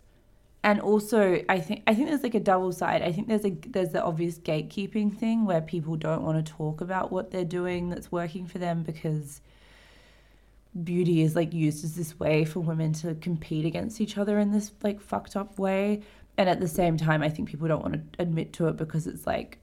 And 0.62 0.80
also 0.80 1.42
I 1.48 1.60
think 1.60 1.82
I 1.86 1.94
think 1.94 2.08
there's 2.08 2.22
like 2.22 2.34
a 2.34 2.40
double 2.40 2.72
side. 2.72 3.02
I 3.02 3.12
think 3.12 3.28
there's 3.28 3.44
a 3.44 3.50
there's 3.50 3.90
the 3.90 4.02
obvious 4.02 4.38
gatekeeping 4.38 5.16
thing 5.16 5.46
where 5.46 5.62
people 5.62 5.96
don't 5.96 6.22
want 6.22 6.44
to 6.44 6.52
talk 6.52 6.80
about 6.82 7.10
what 7.10 7.30
they're 7.30 7.44
doing 7.44 7.88
that's 7.88 8.12
working 8.12 8.46
for 8.46 8.58
them 8.58 8.82
because 8.82 9.40
beauty 10.84 11.22
is 11.22 11.34
like 11.34 11.54
used 11.54 11.84
as 11.84 11.96
this 11.96 12.20
way 12.20 12.44
for 12.44 12.60
women 12.60 12.92
to 12.92 13.14
compete 13.14 13.64
against 13.64 14.00
each 14.00 14.18
other 14.18 14.38
in 14.38 14.52
this 14.52 14.72
like 14.82 15.00
fucked 15.00 15.36
up 15.36 15.58
way. 15.58 16.02
And 16.36 16.50
at 16.50 16.60
the 16.60 16.68
same 16.68 16.98
time 16.98 17.22
I 17.22 17.30
think 17.30 17.48
people 17.48 17.66
don't 17.66 17.82
want 17.82 17.94
to 17.94 18.22
admit 18.22 18.52
to 18.54 18.68
it 18.68 18.76
because 18.76 19.06
it's 19.06 19.26
like 19.26 19.58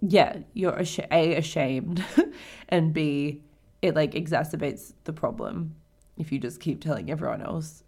yeah, 0.00 0.38
you're 0.54 0.72
asha- 0.72 1.10
a 1.10 1.36
ashamed, 1.36 2.04
and 2.68 2.92
b 2.92 3.42
it 3.82 3.94
like 3.94 4.12
exacerbates 4.12 4.92
the 5.04 5.12
problem 5.12 5.74
if 6.16 6.32
you 6.32 6.38
just 6.38 6.60
keep 6.60 6.80
telling 6.80 7.10
everyone 7.10 7.42
else 7.42 7.84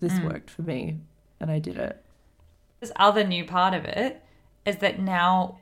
this 0.00 0.12
mm. 0.14 0.32
worked 0.32 0.50
for 0.50 0.62
me 0.62 0.98
and 1.38 1.50
I 1.50 1.58
did 1.58 1.76
it. 1.76 2.02
This 2.80 2.92
other 2.96 3.24
new 3.24 3.44
part 3.44 3.74
of 3.74 3.84
it 3.84 4.22
is 4.64 4.76
that 4.76 5.00
now 5.00 5.58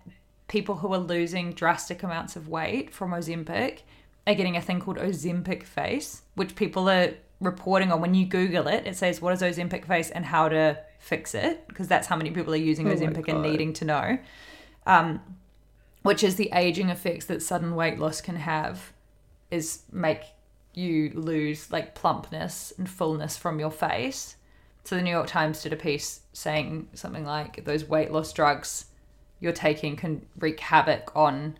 people 0.49 0.76
who 0.76 0.93
are 0.95 0.99
losing 0.99 1.53
drastic 1.53 2.03
amounts 2.03 2.37
of 2.37 2.49
weight 2.49 2.93
from 2.93 3.11
Ozempic 3.11 3.81
are 4.26 4.35
getting 4.35 4.57
a 4.57 4.61
thing 4.61 4.81
called 4.81 4.99
Ozempic 4.99 5.62
face, 5.62 6.22
which 6.35 6.55
people 6.55 6.89
are 6.89 7.14
reporting 7.41 7.93
on. 7.93 8.01
When 8.01 8.14
you 8.14 8.26
Google 8.26 8.68
it, 8.68 8.87
it 8.87 8.97
says 8.97 9.20
what 9.20 9.33
is 9.33 9.43
Ozempic 9.43 9.87
face 9.87 10.11
and 10.11 10.24
how 10.24 10.49
to 10.49 10.79
fix 10.99 11.35
it, 11.35 11.66
because 11.68 11.89
that's 11.89 12.07
how 12.07 12.16
many 12.16 12.31
people 12.31 12.53
are 12.53 12.57
using 12.57 12.89
Oh 12.89 12.95
Ozempic 12.95 13.29
and 13.29 13.43
needing 13.43 13.72
to 13.74 13.85
know. 13.85 14.18
Um, 14.89 15.20
which 16.03 16.24
is 16.24 16.34
the 16.36 16.51
aging 16.53 16.89
effects 16.89 17.26
that 17.26 17.43
sudden 17.43 17.76
weight 17.76 17.99
loss 17.99 18.20
can 18.20 18.36
have, 18.36 18.93
is 19.51 19.82
make 19.93 20.22
you 20.74 21.11
lose 21.14 21.70
like 21.70 21.95
plumpness 21.95 22.72
and 22.78 22.89
fullness 22.89 23.36
from 23.36 23.61
your 23.61 23.70
face. 23.70 24.36
So 24.84 24.97
the 24.97 25.03
New 25.03 25.11
York 25.11 25.26
Times 25.26 25.62
did 25.62 25.72
a 25.72 25.76
piece 25.76 26.22
saying 26.32 26.89
something 26.95 27.24
like 27.24 27.64
those 27.64 27.84
weight 27.84 28.11
loss 28.11 28.32
drugs 28.32 28.86
you're 29.41 29.53
taking 29.53 29.97
can 29.97 30.26
wreak 30.39 30.59
havoc 30.61 31.14
on 31.14 31.59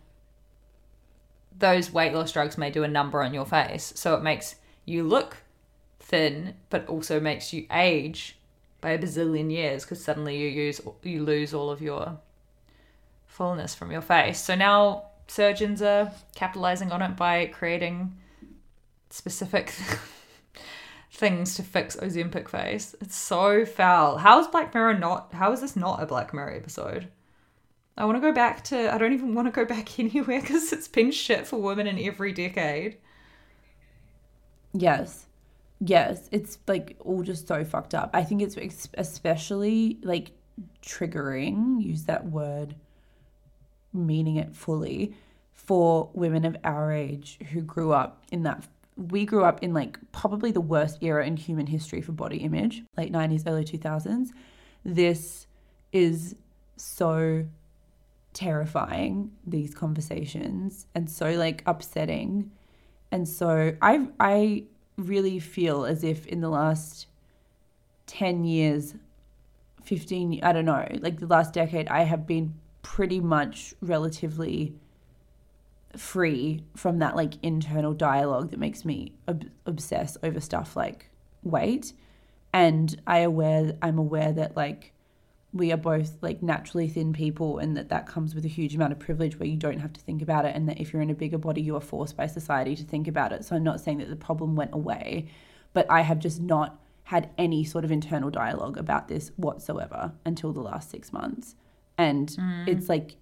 those 1.57 1.91
weight 1.91 2.13
loss 2.13 2.31
drugs 2.31 2.57
may 2.57 2.71
do 2.71 2.83
a 2.83 2.87
number 2.87 3.21
on 3.21 3.33
your 3.33 3.45
face. 3.45 3.93
So 3.95 4.15
it 4.15 4.23
makes 4.23 4.55
you 4.85 5.03
look 5.03 5.37
thin, 5.99 6.55
but 6.69 6.87
also 6.87 7.19
makes 7.19 7.53
you 7.53 7.65
age 7.71 8.37
by 8.81 8.91
a 8.91 8.99
bazillion 8.99 9.51
years 9.51 9.83
because 9.83 10.03
suddenly 10.03 10.37
you 10.37 10.47
use 10.47 10.81
you 11.03 11.23
lose 11.23 11.53
all 11.53 11.69
of 11.69 11.81
your 11.81 12.17
fullness 13.39 13.73
from 13.73 13.89
your 13.89 14.01
face. 14.01 14.37
So 14.37 14.53
now 14.53 15.05
surgeons 15.29 15.81
are 15.81 16.11
capitalizing 16.35 16.91
on 16.91 17.01
it 17.01 17.15
by 17.15 17.45
creating 17.45 18.17
specific 19.09 19.73
things 21.13 21.55
to 21.55 21.63
fix 21.63 21.95
Ozempic 21.95 22.49
face. 22.49 22.95
It's 22.99 23.15
so 23.15 23.65
foul. 23.65 24.17
How 24.17 24.41
is 24.41 24.47
Black 24.47 24.73
Mirror 24.73 24.99
not? 24.99 25.33
How 25.33 25.53
is 25.53 25.61
this 25.61 25.77
not 25.77 26.03
a 26.03 26.05
Black 26.05 26.33
Mirror 26.33 26.51
episode? 26.51 27.07
I 27.97 28.03
want 28.03 28.17
to 28.17 28.21
go 28.21 28.33
back 28.33 28.65
to. 28.65 28.93
I 28.93 28.97
don't 28.97 29.13
even 29.13 29.33
want 29.33 29.47
to 29.47 29.51
go 29.51 29.63
back 29.63 29.97
anywhere 29.99 30.41
because 30.41 30.73
it's 30.73 30.89
been 30.89 31.11
shit 31.11 31.47
for 31.47 31.61
women 31.61 31.87
in 31.87 31.97
every 31.97 32.33
decade. 32.33 32.97
Yes. 34.73 35.27
Yes, 35.79 36.27
it's 36.33 36.57
like 36.67 36.97
all 36.99 37.23
just 37.23 37.47
so 37.47 37.63
fucked 37.63 37.95
up. 37.95 38.09
I 38.13 38.25
think 38.25 38.41
it's 38.41 38.57
especially 38.95 39.97
like 40.03 40.31
triggering, 40.83 41.81
use 41.81 42.03
that 42.03 42.25
word, 42.25 42.75
meaning 43.93 44.37
it 44.37 44.55
fully, 44.55 45.13
for 45.53 46.09
women 46.13 46.45
of 46.45 46.57
our 46.63 46.91
age 46.91 47.37
who 47.51 47.61
grew 47.61 47.91
up 47.91 48.23
in 48.31 48.43
that. 48.43 48.67
We 48.95 49.25
grew 49.25 49.43
up 49.43 49.63
in 49.63 49.73
like 49.73 49.97
probably 50.11 50.51
the 50.51 50.61
worst 50.61 50.97
era 51.01 51.25
in 51.25 51.37
human 51.37 51.67
history 51.67 52.01
for 52.01 52.11
body 52.11 52.37
image, 52.37 52.83
late 52.97 53.13
90s, 53.13 53.43
early 53.45 53.63
2000s. 53.63 54.29
This 54.83 55.47
is 55.91 56.35
so 56.75 57.45
terrifying, 58.33 59.31
these 59.45 59.73
conversations, 59.73 60.87
and 60.95 61.09
so 61.09 61.31
like 61.31 61.63
upsetting. 61.65 62.51
And 63.11 63.27
so 63.27 63.75
I 63.81 64.07
I 64.19 64.63
really 64.97 65.39
feel 65.39 65.85
as 65.85 66.03
if 66.03 66.25
in 66.27 66.41
the 66.41 66.49
last 66.49 67.07
10 68.07 68.43
years 68.43 68.95
15 69.83 70.39
I 70.43 70.53
don't 70.53 70.65
know, 70.65 70.87
like 70.99 71.19
the 71.19 71.27
last 71.27 71.53
decade 71.53 71.87
I 71.89 72.03
have 72.03 72.27
been 72.27 72.53
pretty 72.81 73.19
much 73.19 73.73
relatively 73.81 74.73
free 75.97 76.63
from 76.75 76.99
that 76.99 77.15
like 77.15 77.33
internal 77.41 77.93
dialogue 77.93 78.51
that 78.51 78.59
makes 78.59 78.85
me 78.85 79.11
ob- 79.27 79.49
obsess 79.65 80.17
over 80.23 80.39
stuff 80.39 80.75
like 80.75 81.09
weight. 81.43 81.93
And 82.51 82.99
i 83.05 83.19
aware 83.19 83.73
i'm 83.81 83.99
aware 83.99 84.31
that 84.33 84.57
like 84.57 84.91
we 85.51 85.71
are 85.71 85.77
both 85.77 86.17
like 86.21 86.43
naturally 86.43 86.87
thin 86.87 87.11
people 87.13 87.57
and 87.57 87.75
that 87.75 87.89
that 87.89 88.05
comes 88.07 88.35
with 88.35 88.45
a 88.45 88.47
huge 88.47 88.75
amount 88.75 88.91
of 88.91 88.99
privilege 88.99 89.37
where 89.39 89.47
you 89.47 89.57
don't 89.57 89.79
have 89.79 89.93
to 89.93 90.01
think 90.01 90.21
about 90.21 90.45
it 90.45 90.55
and 90.55 90.67
that 90.69 90.79
if 90.79 90.91
you're 90.91 91.01
in 91.01 91.09
a 91.09 91.15
bigger 91.15 91.37
body 91.37 91.61
you 91.61 91.75
are 91.75 91.81
forced 91.81 92.15
by 92.15 92.27
society 92.27 92.75
to 92.75 92.83
think 92.83 93.07
about 93.07 93.31
it. 93.31 93.45
So 93.45 93.55
i'm 93.55 93.63
not 93.63 93.79
saying 93.79 93.99
that 93.99 94.09
the 94.09 94.15
problem 94.15 94.55
went 94.55 94.73
away 94.73 95.27
but 95.73 95.85
i 95.89 96.01
have 96.01 96.19
just 96.19 96.41
not 96.41 96.79
had 97.03 97.29
any 97.37 97.63
sort 97.63 97.83
of 97.83 97.91
internal 97.91 98.29
dialogue 98.29 98.77
about 98.77 99.07
this 99.07 99.31
whatsoever 99.35 100.11
until 100.25 100.53
the 100.53 100.61
last 100.61 100.91
6 100.91 101.11
months 101.13 101.55
and 101.99 102.29
it's 102.67 102.85
mm. 102.85 102.89
like 102.89 103.15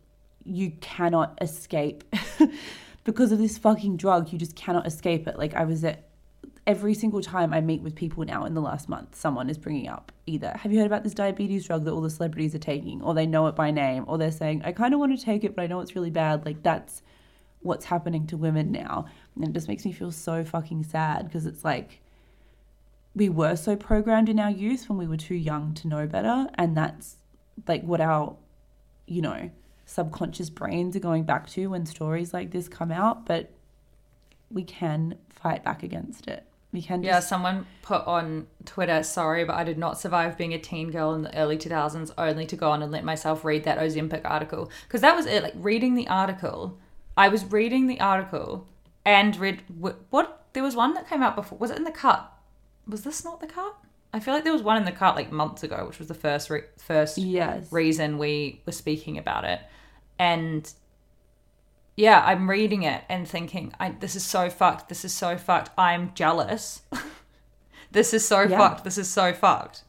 you 0.45 0.71
cannot 0.79 1.37
escape 1.41 2.03
because 3.03 3.31
of 3.31 3.39
this 3.39 3.57
fucking 3.57 3.97
drug 3.97 4.31
you 4.31 4.39
just 4.39 4.55
cannot 4.55 4.87
escape 4.87 5.27
it. 5.27 5.37
Like 5.37 5.53
i 5.55 5.65
was 5.65 5.83
at 5.83 6.03
every 6.65 6.93
single 6.93 7.21
time 7.21 7.53
i 7.53 7.61
meet 7.61 7.81
with 7.81 7.95
people 7.95 8.25
now 8.25 8.43
in 8.43 8.53
the 8.53 8.59
last 8.61 8.89
month 8.89 9.15
someone 9.15 9.49
is 9.49 9.57
bringing 9.57 9.87
up 9.87 10.11
either 10.25 10.51
have 10.57 10.71
you 10.71 10.79
heard 10.79 10.85
about 10.85 11.01
this 11.01 11.13
diabetes 11.13 11.65
drug 11.65 11.85
that 11.85 11.91
all 11.91 12.01
the 12.01 12.09
celebrities 12.09 12.53
are 12.53 12.59
taking? 12.59 13.01
Or 13.01 13.13
they 13.13 13.25
know 13.25 13.47
it 13.47 13.55
by 13.55 13.71
name 13.71 14.03
or 14.07 14.17
they're 14.17 14.31
saying 14.31 14.61
i 14.63 14.71
kind 14.71 14.93
of 14.93 14.99
want 14.99 15.17
to 15.17 15.25
take 15.25 15.43
it 15.43 15.55
but 15.55 15.63
i 15.63 15.67
know 15.67 15.81
it's 15.81 15.95
really 15.95 16.11
bad. 16.11 16.45
Like 16.45 16.63
that's 16.63 17.01
what's 17.61 17.85
happening 17.85 18.27
to 18.27 18.37
women 18.37 18.71
now. 18.71 19.05
And 19.35 19.45
it 19.45 19.53
just 19.53 19.67
makes 19.67 19.85
me 19.85 19.91
feel 19.91 20.11
so 20.11 20.43
fucking 20.43 20.83
sad 20.83 21.25
because 21.25 21.45
it's 21.45 21.63
like 21.63 21.99
we 23.15 23.29
were 23.29 23.55
so 23.55 23.75
programmed 23.75 24.29
in 24.29 24.39
our 24.39 24.51
youth 24.51 24.89
when 24.89 24.97
we 24.97 25.07
were 25.07 25.17
too 25.17 25.35
young 25.35 25.73
to 25.75 25.87
know 25.87 26.05
better. 26.07 26.47
And 26.55 26.75
that's 26.77 27.17
like 27.67 27.83
what 27.83 28.01
our 28.01 28.35
you 29.07 29.21
know 29.21 29.49
subconscious 29.85 30.49
brains 30.49 30.95
are 30.95 30.99
going 30.99 31.23
back 31.23 31.49
to 31.49 31.67
when 31.67 31.85
stories 31.85 32.33
like 32.33 32.51
this 32.51 32.67
come 32.67 32.91
out 32.91 33.25
but 33.25 33.49
we 34.51 34.63
can 34.63 35.15
fight 35.29 35.63
back 35.63 35.81
against 35.81 36.27
it 36.27 36.45
we 36.71 36.81
can 36.81 37.01
Yeah, 37.01 37.21
someone 37.21 37.65
put 37.81 38.05
on 38.05 38.47
Twitter, 38.65 39.01
sorry, 39.01 39.45
but 39.45 39.55
I 39.55 39.63
did 39.63 39.77
not 39.77 39.99
survive 39.99 40.37
being 40.37 40.53
a 40.53 40.59
teen 40.59 40.91
girl 40.91 41.13
in 41.13 41.21
the 41.21 41.35
early 41.37 41.57
2000s 41.57 42.11
only 42.17 42.45
to 42.45 42.55
go 42.55 42.71
on 42.71 42.83
and 42.83 42.91
let 42.91 43.05
myself 43.05 43.45
read 43.45 43.63
that 43.63 43.79
Ozempic 43.79 44.21
article. 44.25 44.69
Because 44.83 45.01
that 45.01 45.15
was 45.15 45.25
it. 45.25 45.43
Like, 45.43 45.53
reading 45.55 45.95
the 45.95 46.07
article, 46.07 46.77
I 47.15 47.29
was 47.29 47.45
reading 47.45 47.87
the 47.87 47.99
article 48.01 48.67
and 49.05 49.35
read 49.37 49.63
wh- 49.81 49.95
what? 50.11 50.45
There 50.53 50.63
was 50.63 50.75
one 50.75 50.93
that 50.95 51.07
came 51.09 51.23
out 51.23 51.35
before. 51.35 51.57
Was 51.57 51.71
it 51.71 51.77
in 51.77 51.83
the 51.83 51.91
cut? 51.91 52.31
Was 52.85 53.03
this 53.03 53.23
not 53.23 53.39
the 53.39 53.47
cut? 53.47 53.75
I 54.17 54.19
feel 54.19 54.33
like 54.33 54.43
there 54.43 54.53
was 54.53 54.63
one 54.63 54.77
in 54.77 54.85
the 54.85 54.91
cut 54.91 55.15
like 55.15 55.31
months 55.31 55.63
ago, 55.63 55.85
which 55.87 55.99
was 55.99 56.07
the 56.07 56.13
first 56.13 56.49
re- 56.49 56.63
first 56.77 57.17
Yes. 57.17 57.71
reason 57.71 58.17
we 58.17 58.61
were 58.65 58.71
speaking 58.71 59.17
about 59.17 59.45
it. 59.45 59.61
And 60.19 60.71
yeah, 61.95 62.23
I'm 62.25 62.49
reading 62.49 62.83
it 62.83 63.03
and 63.09 63.27
thinking, 63.27 63.73
I, 63.79 63.91
this 63.91 64.15
is 64.15 64.23
so 64.25 64.49
fucked. 64.49 64.89
This 64.89 65.05
is 65.05 65.13
so 65.13 65.37
fucked. 65.37 65.69
I'm 65.77 66.13
jealous. 66.15 66.81
this 67.91 68.13
is 68.13 68.27
so 68.27 68.41
Yeah. 68.41 68.57
fucked. 68.57 68.83
This 68.83 68.97
is 68.97 69.07
so 69.09 69.33
fucked. 69.33 69.83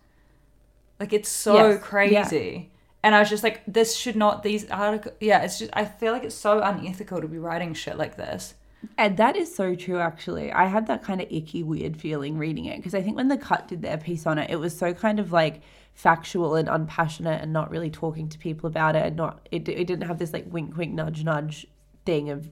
Like 1.00 1.12
it's 1.12 1.28
so 1.28 1.70
Yes, 1.70 1.82
crazy. 1.82 2.70
And 3.02 3.14
I 3.14 3.20
was 3.20 3.30
just 3.30 3.44
like, 3.44 3.62
this 3.66 3.96
should 3.96 4.16
not. 4.16 4.42
These 4.42 4.68
articles. 4.70 5.14
Yeah, 5.20 5.42
it's 5.42 5.58
just. 5.58 5.70
I 5.74 5.84
feel 5.84 6.12
like 6.12 6.24
it's 6.24 6.34
so 6.34 6.60
unethical 6.60 7.20
to 7.20 7.28
be 7.28 7.38
writing 7.38 7.72
shit 7.72 7.96
like 7.96 8.16
this. 8.16 8.54
And 8.96 9.16
that 9.16 9.36
is 9.36 9.54
so 9.54 9.74
true, 9.74 9.98
actually. 9.98 10.52
I 10.52 10.66
had 10.66 10.86
that 10.86 11.02
kind 11.02 11.20
of 11.20 11.26
icky, 11.30 11.62
weird 11.62 11.96
feeling 11.96 12.38
reading 12.38 12.64
it 12.66 12.76
because 12.76 12.94
I 12.94 13.02
think 13.02 13.16
when 13.16 13.28
the 13.28 13.36
cut 13.36 13.68
did 13.68 13.82
their 13.82 13.96
piece 13.98 14.26
on 14.26 14.38
it, 14.38 14.50
it 14.50 14.56
was 14.56 14.76
so 14.76 14.94
kind 14.94 15.18
of 15.18 15.32
like 15.32 15.62
factual 15.94 16.54
and 16.54 16.68
unpassionate 16.68 17.42
and 17.42 17.52
not 17.52 17.70
really 17.70 17.90
talking 17.90 18.28
to 18.28 18.38
people 18.38 18.68
about 18.68 18.94
it. 18.94 19.04
And 19.06 19.16
not, 19.16 19.48
it, 19.50 19.68
it 19.68 19.86
didn't 19.86 20.06
have 20.06 20.18
this 20.18 20.32
like 20.32 20.46
wink, 20.48 20.76
wink, 20.76 20.94
nudge, 20.94 21.24
nudge 21.24 21.66
thing 22.06 22.30
of. 22.30 22.50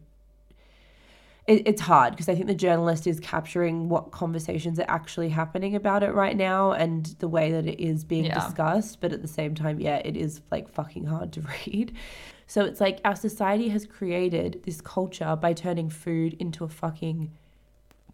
It, 1.47 1.63
it's 1.65 1.81
hard 1.83 2.13
because 2.13 2.29
I 2.29 2.35
think 2.35 2.49
the 2.49 2.55
journalist 2.57 3.07
is 3.07 3.21
capturing 3.21 3.89
what 3.89 4.11
conversations 4.11 4.81
are 4.81 4.87
actually 4.89 5.29
happening 5.29 5.77
about 5.77 6.03
it 6.03 6.13
right 6.13 6.37
now 6.37 6.73
and 6.73 7.07
the 7.21 7.29
way 7.29 7.53
that 7.53 7.67
it 7.69 7.81
is 7.81 8.03
being 8.05 8.25
Yeah. 8.25 8.35
discussed. 8.35 9.01
But 9.01 9.13
at 9.13 9.23
the 9.23 9.29
same 9.29 9.55
time, 9.55 9.79
yeah, 9.79 9.99
it 9.99 10.17
is 10.17 10.41
like 10.51 10.69
fucking 10.69 11.05
hard 11.07 11.33
to 11.35 11.41
read. 11.67 11.93
So 12.47 12.65
it's 12.65 12.81
like 12.81 13.01
our 13.05 13.17
society 13.17 13.69
has 13.71 13.87
created 13.87 14.63
this 14.65 14.81
culture 14.81 15.37
by 15.37 15.53
turning 15.53 15.91
food 15.91 16.35
into 16.39 16.65
a 16.65 16.69
fucking 16.69 17.33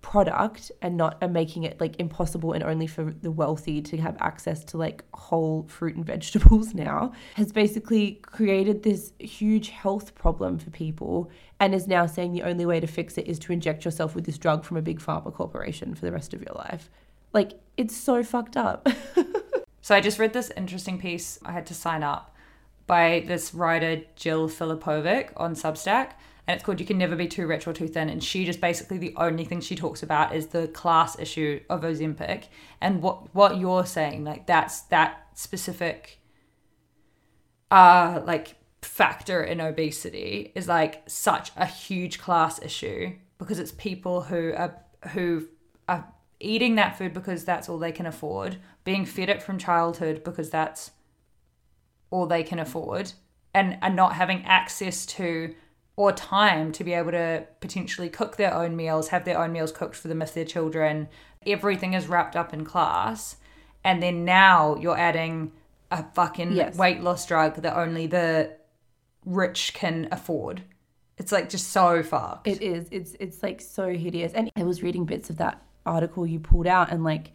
product 0.00 0.72
and 0.82 0.96
not 0.96 1.16
and 1.20 1.32
making 1.32 1.62
it 1.62 1.80
like 1.80 1.98
impossible 2.00 2.52
and 2.52 2.64
only 2.64 2.88
for 2.88 3.14
the 3.22 3.30
wealthy 3.30 3.80
to 3.80 3.96
have 3.98 4.16
access 4.18 4.64
to 4.64 4.76
like 4.76 5.04
whole 5.14 5.62
fruit 5.68 5.94
and 5.94 6.04
vegetables 6.14 6.74
now 6.74 7.12
has 7.34 7.52
basically 7.52 8.14
created 8.22 8.82
this 8.82 9.12
huge 9.20 9.68
health 9.68 10.12
problem 10.16 10.58
for 10.58 10.70
people 10.70 11.30
and 11.60 11.72
is 11.72 11.86
now 11.86 12.04
saying 12.04 12.32
the 12.32 12.42
only 12.42 12.66
way 12.66 12.80
to 12.80 12.86
fix 12.88 13.16
it 13.16 13.28
is 13.28 13.38
to 13.38 13.52
inject 13.52 13.84
yourself 13.84 14.16
with 14.16 14.24
this 14.24 14.38
drug 14.38 14.64
from 14.64 14.76
a 14.76 14.82
big 14.82 14.98
pharma 14.98 15.32
corporation 15.32 15.94
for 15.94 16.04
the 16.04 16.12
rest 16.12 16.34
of 16.34 16.42
your 16.42 16.54
life. 16.56 16.90
Like 17.32 17.52
it's 17.76 17.96
so 17.96 18.24
fucked 18.24 18.56
up. 18.56 18.88
So 19.82 19.96
I 19.96 20.00
just 20.00 20.20
read 20.20 20.32
this 20.32 20.52
interesting 20.56 20.98
piece. 20.98 21.40
I 21.44 21.50
had 21.50 21.66
to 21.66 21.74
sign 21.74 22.04
up 22.04 22.31
by 22.86 23.24
this 23.26 23.54
writer 23.54 24.02
Jill 24.16 24.48
Filipovic 24.48 25.30
on 25.36 25.54
Substack, 25.54 26.12
and 26.46 26.56
it's 26.56 26.64
called 26.64 26.80
"You 26.80 26.86
Can 26.86 26.98
Never 26.98 27.16
Be 27.16 27.28
Too 27.28 27.46
Rich 27.46 27.66
or 27.66 27.72
Too 27.72 27.88
Thin." 27.88 28.08
And 28.08 28.22
she 28.22 28.44
just 28.44 28.60
basically 28.60 28.98
the 28.98 29.14
only 29.16 29.44
thing 29.44 29.60
she 29.60 29.76
talks 29.76 30.02
about 30.02 30.34
is 30.34 30.48
the 30.48 30.68
class 30.68 31.18
issue 31.18 31.60
of 31.70 31.82
Ozempic 31.82 32.44
and 32.80 33.02
what 33.02 33.34
what 33.34 33.58
you're 33.58 33.86
saying. 33.86 34.24
Like 34.24 34.46
that's 34.46 34.82
that 34.82 35.28
specific, 35.34 36.20
uh, 37.70 38.22
like 38.24 38.56
factor 38.82 39.42
in 39.42 39.60
obesity 39.60 40.52
is 40.54 40.66
like 40.66 41.02
such 41.08 41.52
a 41.56 41.66
huge 41.66 42.18
class 42.18 42.60
issue 42.62 43.12
because 43.38 43.58
it's 43.58 43.72
people 43.72 44.22
who 44.22 44.52
are 44.54 44.76
who 45.10 45.46
are 45.88 46.12
eating 46.40 46.74
that 46.74 46.98
food 46.98 47.12
because 47.12 47.44
that's 47.44 47.68
all 47.68 47.78
they 47.78 47.92
can 47.92 48.06
afford, 48.06 48.58
being 48.84 49.04
fed 49.04 49.28
it 49.28 49.42
from 49.42 49.58
childhood 49.58 50.24
because 50.24 50.50
that's 50.50 50.90
all 52.12 52.26
they 52.26 52.44
can 52.44 52.60
afford, 52.60 53.12
and 53.52 53.76
and 53.82 53.96
not 53.96 54.14
having 54.14 54.44
access 54.44 55.04
to 55.06 55.54
or 55.96 56.12
time 56.12 56.72
to 56.72 56.84
be 56.84 56.92
able 56.94 57.10
to 57.10 57.44
potentially 57.60 58.08
cook 58.08 58.36
their 58.36 58.54
own 58.54 58.74
meals, 58.76 59.08
have 59.08 59.24
their 59.24 59.38
own 59.38 59.52
meals 59.52 59.72
cooked 59.72 59.96
for 59.96 60.08
them 60.08 60.22
if 60.22 60.32
they're 60.32 60.44
children. 60.44 61.08
Everything 61.46 61.92
is 61.92 62.06
wrapped 62.06 62.34
up 62.36 62.54
in 62.54 62.64
class. 62.64 63.36
And 63.84 64.02
then 64.02 64.24
now 64.24 64.76
you're 64.76 64.96
adding 64.96 65.52
a 65.90 66.02
fucking 66.14 66.52
Yes. 66.52 66.76
weight 66.76 67.02
loss 67.02 67.26
drug 67.26 67.56
that 67.56 67.76
only 67.76 68.06
the 68.06 68.56
rich 69.26 69.74
can 69.74 70.08
afford. 70.10 70.62
It's 71.18 71.30
like 71.30 71.50
just 71.50 71.68
so 71.70 72.02
fucked. 72.02 72.46
It 72.46 72.62
is. 72.62 72.88
It's 72.90 73.14
it's 73.20 73.42
like 73.42 73.60
so 73.60 73.90
hideous. 73.90 74.32
And 74.32 74.50
I 74.56 74.62
was 74.62 74.82
reading 74.82 75.04
bits 75.04 75.28
of 75.30 75.36
that 75.38 75.60
article 75.84 76.26
you 76.26 76.40
pulled 76.40 76.66
out 76.66 76.90
and 76.90 77.04
like 77.04 77.32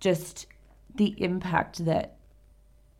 just 0.00 0.46
the 0.94 1.14
impact 1.22 1.84
that 1.84 2.16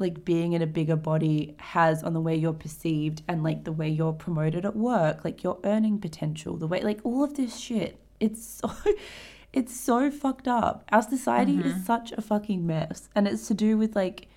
like 0.03 0.25
being 0.25 0.53
in 0.53 0.61
a 0.61 0.67
bigger 0.67 0.97
body 0.97 1.55
has 1.59 2.03
on 2.03 2.13
the 2.13 2.21
way 2.21 2.37
you're 2.37 2.53
perceived 2.53 3.23
and 3.27 3.43
like 3.43 3.65
the 3.65 3.73
way 3.73 3.89
you're 3.89 4.13
promoted 4.13 4.67
at 4.67 4.77
work, 4.77 5.25
like 5.25 5.43
your 5.43 5.59
earning 5.65 5.99
potential, 5.99 6.57
the 6.59 6.67
way 6.67 6.83
like 6.83 7.01
all 7.05 7.25
of 7.25 7.35
this 7.35 7.57
shit. 7.57 7.99
It's 8.21 8.45
so 8.45 8.71
it's 9.53 9.79
so 9.79 10.11
fucked 10.11 10.49
up. 10.49 10.85
Our 10.93 11.03
society 11.03 11.59
is 11.59 11.73
mm-hmm. 11.73 11.83
such 11.85 12.13
a 12.13 12.21
fucking 12.21 12.67
mess. 12.67 13.09
And 13.15 13.27
it's 13.27 13.49
to 13.49 13.55
do 13.55 13.79
with 13.79 13.97
like 13.97 14.29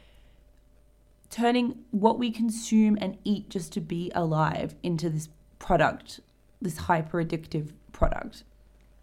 turning 1.30 1.84
what 1.92 2.20
we 2.20 2.32
consume 2.32 2.98
and 3.02 3.18
eat 3.24 3.50
just 3.50 3.74
to 3.74 3.82
be 3.82 4.12
alive 4.16 4.76
into 4.84 5.10
this 5.10 5.30
product, 5.60 6.20
this 6.62 6.78
hyper 6.78 7.24
addictive 7.24 7.72
product 7.92 8.44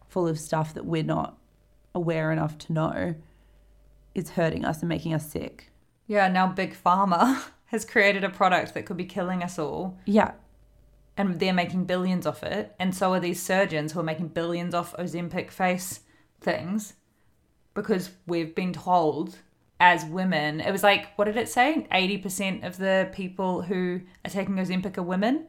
full 0.08 0.28
of 0.28 0.38
stuff 0.38 0.74
that 0.74 0.84
we're 0.84 1.02
not 1.02 1.38
aware 1.94 2.30
enough 2.30 2.58
to 2.58 2.72
know 2.72 3.14
is 4.14 4.30
hurting 4.30 4.64
us 4.64 4.80
and 4.80 4.88
making 4.88 5.14
us 5.14 5.30
sick. 5.30 5.71
Yeah, 6.12 6.28
now 6.28 6.46
Big 6.46 6.74
Pharma 6.74 7.42
has 7.66 7.86
created 7.86 8.22
a 8.22 8.28
product 8.28 8.74
that 8.74 8.84
could 8.84 8.98
be 8.98 9.06
killing 9.06 9.42
us 9.42 9.58
all, 9.58 9.98
Yeah. 10.04 10.32
and 11.16 11.40
they're 11.40 11.54
making 11.54 11.86
billions 11.86 12.26
off 12.26 12.42
it. 12.42 12.74
And 12.78 12.94
so 12.94 13.14
are 13.14 13.20
these 13.20 13.40
surgeons 13.42 13.92
who 13.92 14.00
are 14.00 14.02
making 14.04 14.28
billions 14.28 14.74
off 14.74 14.94
Ozempic 14.98 15.50
face 15.50 16.00
things 16.38 16.92
because 17.72 18.10
we've 18.26 18.54
been 18.54 18.74
told 18.74 19.38
as 19.80 20.04
women, 20.04 20.60
it 20.60 20.70
was 20.70 20.82
like, 20.82 21.08
what 21.16 21.24
did 21.24 21.38
it 21.38 21.48
say? 21.48 21.86
80% 21.90 22.66
of 22.66 22.76
the 22.76 23.08
people 23.14 23.62
who 23.62 24.02
are 24.22 24.30
taking 24.30 24.56
Ozempic 24.56 24.98
are 24.98 25.02
women. 25.02 25.46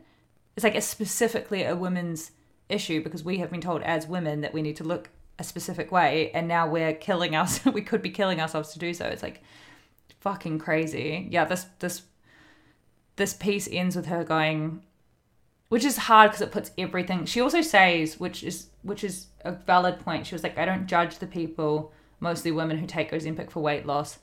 It's 0.55 0.63
like 0.63 0.75
a 0.75 0.81
specifically 0.81 1.63
a 1.63 1.75
women's 1.75 2.31
issue 2.69 3.03
because 3.03 3.21
we 3.25 3.39
have 3.39 3.51
been 3.51 3.59
told 3.59 3.81
as 3.83 4.07
women 4.07 4.39
that 4.41 4.53
we 4.53 4.61
need 4.61 4.77
to 4.77 4.85
look 4.85 5.09
a 5.37 5.43
specific 5.43 5.91
way, 5.91 6.31
and 6.33 6.47
now 6.47 6.69
we're 6.69 6.93
killing 6.93 7.35
us. 7.35 7.65
we 7.79 7.81
could 7.81 8.01
be 8.01 8.09
killing 8.11 8.39
ourselves 8.39 8.71
to 8.71 8.79
do 8.79 8.93
so. 8.93 9.05
It's 9.05 9.23
like 9.23 9.41
fucking 10.23 10.57
crazy. 10.57 11.27
Yeah, 11.29 11.45
this 11.45 11.65
this 11.79 12.03
this 13.17 13.33
piece 13.33 13.67
ends 13.71 13.95
with 13.95 14.07
her 14.07 14.23
going, 14.23 14.81
which 15.69 15.83
is 15.83 15.97
hard 15.97 16.31
because 16.31 16.41
it 16.41 16.51
puts 16.51 16.71
everything. 16.77 17.25
She 17.25 17.41
also 17.41 17.61
says, 17.61 18.19
which 18.19 18.43
is 18.43 18.67
which 18.81 19.03
is 19.03 19.27
a 19.41 19.51
valid 19.51 19.99
point. 19.99 20.25
She 20.25 20.33
was 20.33 20.43
like, 20.43 20.57
I 20.57 20.65
don't 20.65 20.87
judge 20.87 21.19
the 21.19 21.27
people, 21.27 21.91
mostly 22.19 22.51
women 22.51 22.77
who 22.77 22.87
take 22.87 23.11
Ozempic 23.11 23.51
for 23.51 23.59
weight 23.59 23.85
loss, 23.85 24.19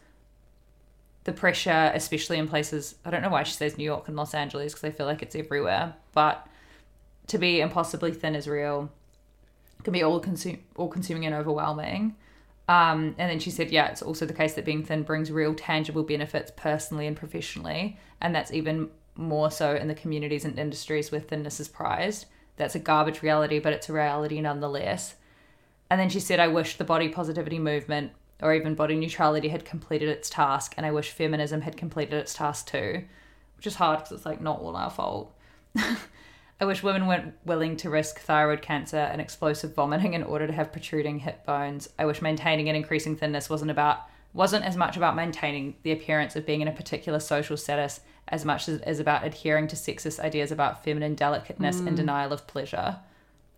the 1.25 1.33
pressure, 1.33 1.93
especially 1.95 2.39
in 2.39 2.49
places, 2.49 2.95
I 3.05 3.11
don't 3.11 3.23
know 3.23 3.29
why 3.29 3.43
she 3.43 3.53
says 3.53 3.77
New 3.77 3.85
York 3.85 4.09
and 4.09 4.17
Los 4.17 4.35
Angeles 4.35 4.73
because 4.73 4.89
I 4.89 4.91
feel 4.91 5.07
like 5.07 5.23
it's 5.23 5.37
everywhere, 5.37 5.95
but 6.13 6.47
to 7.27 7.39
be 7.39 7.61
impossibly 7.61 8.13
thin 8.13 8.35
is 8.35 8.49
real. 8.49 8.91
It 9.79 9.85
can 9.85 9.93
be 9.93 10.03
all 10.03 10.19
consume 10.19 10.59
all 10.77 10.89
consuming 10.89 11.27
and 11.27 11.35
overwhelming. 11.35 12.17
Um, 12.71 13.17
and 13.19 13.29
then 13.29 13.41
she 13.41 13.51
said, 13.51 13.73
yeah, 13.73 13.89
it's 13.89 14.01
also 14.01 14.25
the 14.25 14.33
case 14.33 14.55
that 14.55 14.65
being 14.65 14.85
thin 14.85 15.03
brings 15.03 15.33
real 15.33 15.55
tangible 15.55 16.05
benefits 16.05 16.53
personally 16.55 17.09
and 17.09 17.17
professionally. 17.17 17.99
And 18.21 18.33
that's 18.33 18.53
even 18.53 18.91
more 19.17 19.51
so 19.51 19.75
in 19.75 19.89
the 19.89 19.95
communities 19.95 20.45
and 20.45 20.57
industries 20.57 21.11
where 21.11 21.21
thinness 21.21 21.59
is 21.59 21.67
prized. 21.67 22.27
That's 22.59 22.77
a 22.77 22.79
garbage 22.79 23.23
reality, 23.23 23.59
but 23.59 23.73
it's 23.73 23.89
a 23.89 23.93
reality 23.93 24.41
nonetheless. 24.41 25.17
And 25.91 26.01
then 26.01 26.11
she 26.11 26.21
said, 26.21 26.39
I 26.39 26.47
wish 26.47 26.77
the 26.77 26.85
body 26.85 27.09
positivity 27.09 27.59
movement 27.59 28.13
or 28.41 28.55
even 28.55 28.77
body 28.77 28.95
neutrality 28.95 29.49
had 29.49 29.65
completed 29.65 30.09
its 30.09 30.31
task. 30.31 30.75
And 30.77 30.87
I 30.87 30.93
wish 30.93 31.11
feminism 31.11 31.63
had 31.63 31.77
completed 31.77 32.15
its 32.15 32.35
task 32.35 32.69
too, 32.69 33.03
which 33.57 33.67
is 33.67 33.75
hard 33.75 33.99
because 33.99 34.13
it's 34.13 34.27
like 34.27 34.41
not 34.41 34.61
all 34.61 34.77
our 34.77 34.91
fault. 34.91 35.35
I 36.61 36.67
wish 36.67 36.83
women 36.83 37.07
weren't 37.07 37.35
willing 37.47 37.79
to 37.79 37.89
risk 37.89 38.21
thyroid 38.21 38.61
cancer 38.61 38.99
and 38.99 39.21
explosive 39.21 39.75
vomiting 39.75 40.13
in 40.13 40.23
order 40.23 40.47
to 40.47 40.53
have 40.53 40.73
protruding 40.73 41.21
hip 41.21 41.47
bones. 41.47 41.89
I 41.99 42.05
wish 42.05 42.21
maintaining 42.21 42.69
and 42.69 42.77
increasing 42.77 43.17
thinness 43.17 43.49
wasn't 43.49 43.71
about 43.71 44.07
wasn't 44.33 44.65
as 44.65 44.77
much 44.77 44.97
about 44.97 45.17
maintaining 45.17 45.75
the 45.83 45.91
appearance 45.91 46.37
of 46.37 46.47
being 46.47 46.61
in 46.61 46.69
a 46.69 46.73
particular 46.73 47.19
social 47.19 47.57
status 47.57 48.01
as 48.29 48.45
much 48.45 48.69
as 48.69 48.77
it 48.77 48.87
is 48.87 49.01
about 49.01 49.25
adhering 49.25 49.67
to 49.67 49.75
sexist 49.75 50.21
ideas 50.21 50.53
about 50.53 50.85
feminine 50.85 51.17
delicateness 51.17 51.81
and 51.81 51.89
hmm. 51.89 51.95
denial 51.97 52.33
of 52.33 52.47
pleasure. 52.47 52.99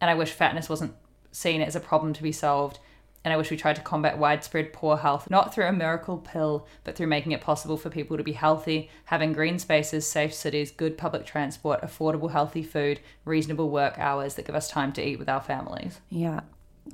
And 0.01 0.11
I 0.11 0.15
wish 0.15 0.31
fatness 0.31 0.71
wasn't 0.71 0.95
seen 1.31 1.61
as 1.61 1.77
a 1.77 1.81
problem 1.81 2.15
to 2.15 2.23
be 2.23 2.33
solved. 2.33 2.79
And 3.25 3.33
I 3.33 3.37
wish 3.37 3.51
we 3.51 3.57
tried 3.57 3.77
to 3.77 3.83
combat 3.83 4.19
widespread 4.19 4.73
poor 4.73 4.97
health, 4.97 5.31
not 5.31 5.55
through 5.55 5.67
a 5.67 5.73
miracle 5.73 6.19
pill, 6.19 6.67
but 6.83 6.97
through 6.97 7.07
making 7.07 7.33
it 7.33 7.41
possible 7.41 7.77
for 7.77 7.89
people 7.89 8.17
to 8.17 8.25
be 8.25 8.33
healthy, 8.33 8.91
having 9.05 9.33
green 9.33 9.59
spaces, 9.59 10.07
safe 10.07 10.35
cities, 10.35 10.71
good 10.73 10.99
public 10.99 11.25
transport, 11.25 11.83
affordable, 11.83 12.33
healthy 12.33 12.63
food, 12.63 13.01
reasonable 13.25 13.71
work 13.71 13.99
hours 13.99 14.35
that 14.35 14.47
give 14.47 14.57
us 14.57 14.69
time 14.69 14.93
to 14.95 15.03
eat 15.03 15.19
with 15.19 15.29
our 15.29 15.41
families. 15.41 16.01
Yeah, 16.09 16.41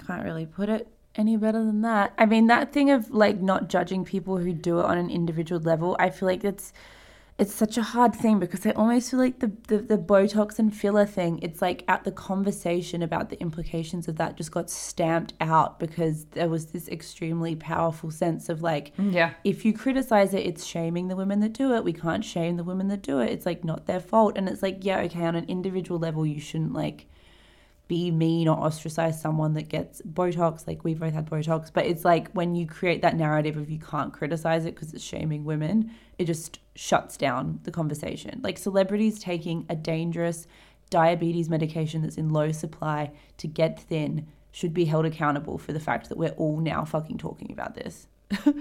can't 0.06 0.24
really 0.24 0.46
put 0.46 0.68
it 0.68 0.88
any 1.14 1.36
better 1.36 1.64
than 1.64 1.82
that. 1.82 2.12
I 2.18 2.26
mean, 2.26 2.46
that 2.46 2.72
thing 2.72 2.90
of 2.90 3.10
like 3.10 3.40
not 3.40 3.68
judging 3.68 4.04
people 4.04 4.38
who 4.38 4.52
do 4.52 4.80
it 4.80 4.84
on 4.84 4.98
an 4.98 5.10
individual 5.10 5.60
level, 5.60 5.96
I 5.98 6.10
feel 6.10 6.28
like 6.28 6.44
it's 6.44 6.72
it's 7.38 7.54
such 7.54 7.78
a 7.78 7.82
hard 7.82 8.14
thing 8.16 8.40
because 8.40 8.66
I 8.66 8.70
almost 8.72 9.12
feel 9.12 9.20
like 9.20 9.38
the, 9.38 9.52
the, 9.68 9.78
the 9.78 9.96
Botox 9.96 10.58
and 10.58 10.74
filler 10.74 11.06
thing, 11.06 11.38
it's 11.40 11.62
like 11.62 11.84
at 11.86 12.02
the 12.02 12.10
conversation 12.10 13.00
about 13.00 13.30
the 13.30 13.40
implications 13.40 14.08
of 14.08 14.16
that 14.16 14.36
just 14.36 14.50
got 14.50 14.68
stamped 14.68 15.34
out 15.40 15.78
because 15.78 16.24
there 16.32 16.48
was 16.48 16.66
this 16.72 16.88
extremely 16.88 17.54
powerful 17.54 18.10
sense 18.10 18.48
of 18.48 18.60
like, 18.60 18.96
mm, 18.96 19.12
Yeah. 19.12 19.34
if 19.44 19.64
you 19.64 19.72
criticize 19.72 20.34
it, 20.34 20.44
it's 20.46 20.64
shaming 20.64 21.06
the 21.06 21.14
women 21.14 21.38
that 21.38 21.52
do 21.52 21.72
it. 21.74 21.84
We 21.84 21.92
can't 21.92 22.24
shame 22.24 22.56
the 22.56 22.64
women 22.64 22.88
that 22.88 23.02
do 23.02 23.20
it. 23.20 23.30
It's 23.30 23.46
like 23.46 23.62
not 23.62 23.86
their 23.86 24.00
fault. 24.00 24.36
And 24.36 24.48
it's 24.48 24.62
like, 24.62 24.78
yeah, 24.84 24.98
okay, 25.02 25.24
on 25.24 25.36
an 25.36 25.44
individual 25.46 26.00
level, 26.00 26.26
you 26.26 26.40
shouldn't 26.40 26.72
like 26.72 27.06
be 27.86 28.10
mean 28.10 28.48
or 28.48 28.58
ostracize 28.58 29.18
someone 29.20 29.54
that 29.54 29.68
gets 29.68 30.02
Botox. 30.02 30.66
Like 30.66 30.84
we 30.84 30.92
both 30.94 31.14
had 31.14 31.30
Botox, 31.30 31.70
but 31.72 31.86
it's 31.86 32.04
like 32.04 32.30
when 32.32 32.54
you 32.54 32.66
create 32.66 33.00
that 33.02 33.16
narrative 33.16 33.56
of 33.56 33.70
you 33.70 33.78
can't 33.78 34.12
criticize 34.12 34.66
it 34.66 34.74
because 34.74 34.92
it's 34.92 35.04
shaming 35.04 35.44
women, 35.44 35.90
it 36.18 36.24
just 36.26 36.58
shuts 36.78 37.16
down 37.16 37.58
the 37.64 37.72
conversation. 37.72 38.40
Like 38.42 38.56
celebrities 38.56 39.18
taking 39.18 39.66
a 39.68 39.74
dangerous 39.74 40.46
diabetes 40.90 41.48
medication 41.50 42.02
that's 42.02 42.16
in 42.16 42.30
low 42.30 42.52
supply 42.52 43.10
to 43.38 43.48
get 43.48 43.80
thin 43.80 44.28
should 44.52 44.72
be 44.72 44.84
held 44.84 45.04
accountable 45.04 45.58
for 45.58 45.72
the 45.72 45.80
fact 45.80 46.08
that 46.08 46.16
we're 46.16 46.30
all 46.30 46.58
now 46.58 46.84
fucking 46.84 47.18
talking 47.18 47.50
about 47.50 47.74
this. 47.74 48.06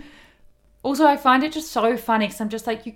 Also, 0.83 1.05
I 1.05 1.17
find 1.17 1.43
it 1.43 1.51
just 1.51 1.71
so 1.71 1.97
funny 1.97 2.27
because 2.27 2.39
I'm 2.39 2.47
just 2.47 2.65
like, 2.65 2.85
you, 2.85 2.95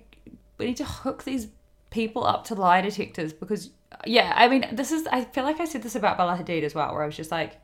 we 0.56 0.64
need 0.64 0.78
to 0.78 0.84
hook 0.84 1.24
these 1.24 1.48
people 1.90 2.24
up 2.24 2.44
to 2.44 2.54
lie 2.54 2.80
detectors 2.80 3.34
because, 3.34 3.68
yeah, 4.06 4.32
I 4.34 4.48
mean, 4.48 4.66
this 4.72 4.92
is, 4.92 5.06
I 5.08 5.24
feel 5.24 5.44
like 5.44 5.60
I 5.60 5.66
said 5.66 5.82
this 5.82 5.94
about 5.94 6.16
Bella 6.16 6.38
Hadid 6.38 6.62
as 6.62 6.74
well, 6.74 6.94
where 6.94 7.02
I 7.02 7.06
was 7.06 7.16
just 7.16 7.30
like, 7.30 7.60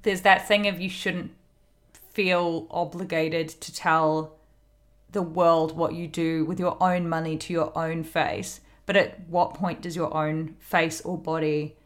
there's 0.00 0.22
that 0.22 0.48
thing 0.48 0.66
of 0.66 0.80
you 0.80 0.88
shouldn't 0.88 1.32
feel 2.12 2.66
obligated 2.70 3.50
to 3.50 3.74
tell 3.74 4.36
the 5.14 5.22
world 5.22 5.76
what 5.76 5.94
you 5.94 6.06
do 6.06 6.44
with 6.44 6.60
your 6.60 6.76
own 6.82 7.08
money 7.08 7.36
to 7.38 7.52
your 7.52 7.76
own 7.76 8.04
face. 8.04 8.60
But 8.84 8.96
at 8.96 9.26
what 9.28 9.54
point 9.54 9.80
does 9.80 9.96
your 9.96 10.14
own 10.14 10.56
face 10.58 11.00
or 11.00 11.16
body 11.16 11.76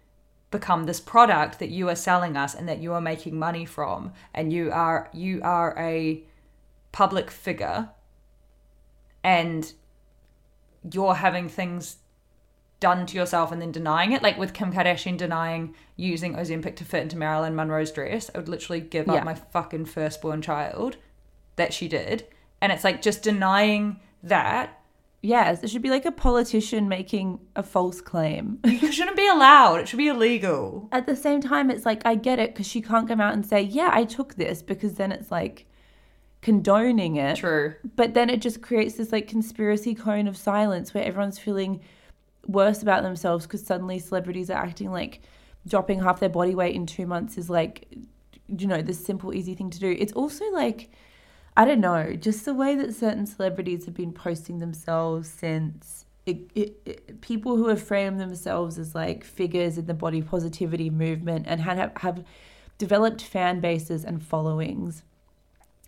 become 0.51 0.85
this 0.85 0.99
product 0.99 1.59
that 1.61 1.68
you 1.68 1.89
are 1.89 1.95
selling 1.95 2.37
us 2.37 2.55
and 2.55 2.68
that 2.68 2.79
you 2.81 2.93
are 2.95 3.01
making 3.01 3.39
money 3.39 3.64
from 3.64 4.12
and 4.35 4.53
you 4.53 4.72
are 4.72 5.09
you 5.12 5.41
are 5.43 5.74
a 5.79 6.24
public 6.91 7.31
figure 7.31 7.91
and 9.22 9.74
you're 10.91 11.14
having 11.14 11.49
things 11.49 11.99
done 12.81 13.05
to 13.05 13.16
yourself 13.16 13.53
and 13.53 13.61
then 13.61 13.72
denying 13.72 14.12
it 14.12 14.22
like 14.22 14.39
with 14.39 14.55
Kim 14.55 14.72
Kardashian 14.72 15.18
denying 15.18 15.74
using 15.97 16.35
Ozempic 16.35 16.76
to 16.76 16.85
fit 16.85 17.03
into 17.03 17.16
Marilyn 17.18 17.55
Monroe's 17.55 17.93
dress 17.93 18.31
I 18.35 18.39
would 18.39 18.49
literally 18.49 18.81
give 18.81 19.07
Yeah. 19.07 19.14
up 19.14 19.24
my 19.24 19.35
fucking 19.35 19.85
firstborn 19.85 20.41
child 20.41 20.97
that 21.57 21.74
she 21.74 21.89
did 21.89 22.26
and 22.61 22.73
it's 22.73 22.85
like 22.85 23.03
just 23.03 23.23
denying 23.23 24.01
that 24.23 24.75
Yes, 25.21 25.65
it 25.65 25.71
should 25.71 25.83
be 25.83 25.91
like 25.91 26.05
a 26.05 26.13
politician 26.13 26.89
making 26.89 27.41
a 27.57 27.63
false 27.65 28.01
claim. 28.01 28.61
you 28.65 28.93
shouldn't 28.93 29.17
be 29.17 29.27
allowed 29.27 29.81
it 29.81 29.89
should 29.89 29.97
be 29.97 30.09
illegal 30.09 30.89
At 30.93 31.07
the 31.07 31.17
same 31.17 31.41
time, 31.41 31.71
it's 31.71 31.85
like 31.85 32.03
I 32.05 32.15
get 32.15 32.39
it 32.39 32.55
because 32.55 32.69
she 32.69 32.81
can't 32.81 33.09
come 33.09 33.21
out 33.21 33.33
and 33.33 33.45
say, 33.45 33.63
"Yeah, 33.63 33.91
I 33.93 34.05
took 34.05 34.35
this," 34.37 34.63
because 34.63 34.95
then 34.95 35.11
it's 35.11 35.31
like 35.31 35.67
condoning 36.41 37.17
it. 37.17 37.37
true 37.37 37.75
But 37.97 38.15
then 38.15 38.31
it 38.31 38.41
just 38.41 38.63
creates 38.63 38.95
this 38.95 39.11
like 39.11 39.27
conspiracy 39.27 39.95
cone 39.95 40.29
of 40.29 40.37
silence 40.37 40.95
where 40.95 41.05
everyone's 41.05 41.39
feeling 41.39 41.81
worse 42.47 42.81
about 42.83 43.03
themselves 43.03 43.45
because 43.45 43.65
suddenly 43.65 43.99
celebrities 43.99 44.51
are 44.51 44.63
acting 44.63 44.91
like 44.91 45.21
dropping 45.67 46.01
half 46.01 46.21
their 46.21 46.29
body 46.29 46.55
weight 46.55 46.75
in 46.75 46.87
two 46.87 47.07
months 47.07 47.37
is 47.37 47.51
like, 47.51 47.89
you 48.49 48.67
know, 48.67 48.81
this 48.81 49.05
simple, 49.05 49.35
easy 49.35 49.55
thing 49.55 49.71
to 49.71 49.79
do. 49.79 49.95
It's 49.99 50.13
also 50.13 50.45
like, 50.53 50.91
I 51.59 51.65
don't 51.65 51.81
know, 51.81 52.15
just 52.15 52.45
the 52.45 52.55
way 52.55 52.77
that 52.77 52.95
certain 52.95 53.27
celebrities 53.27 53.85
have 53.87 53.95
been 53.95 54.13
posting 54.13 54.61
themselves 54.61 55.29
since. 55.29 56.05
It, 56.25 56.49
it, 56.55 56.81
it, 56.87 57.21
people 57.21 57.57
who 57.57 57.67
have 57.67 57.83
framed 57.83 58.21
themselves 58.21 58.79
as 58.79 58.95
like 58.95 59.25
figures 59.25 59.77
in 59.77 59.87
the 59.87 59.95
body 59.95 60.23
positivity 60.23 60.89
movement 60.89 61.47
and 61.49 61.61
have, 61.63 61.91
have 61.97 62.25
developed 62.77 63.23
fan 63.23 63.59
bases 63.59 64.05
and 64.05 64.23
followings 64.23 65.03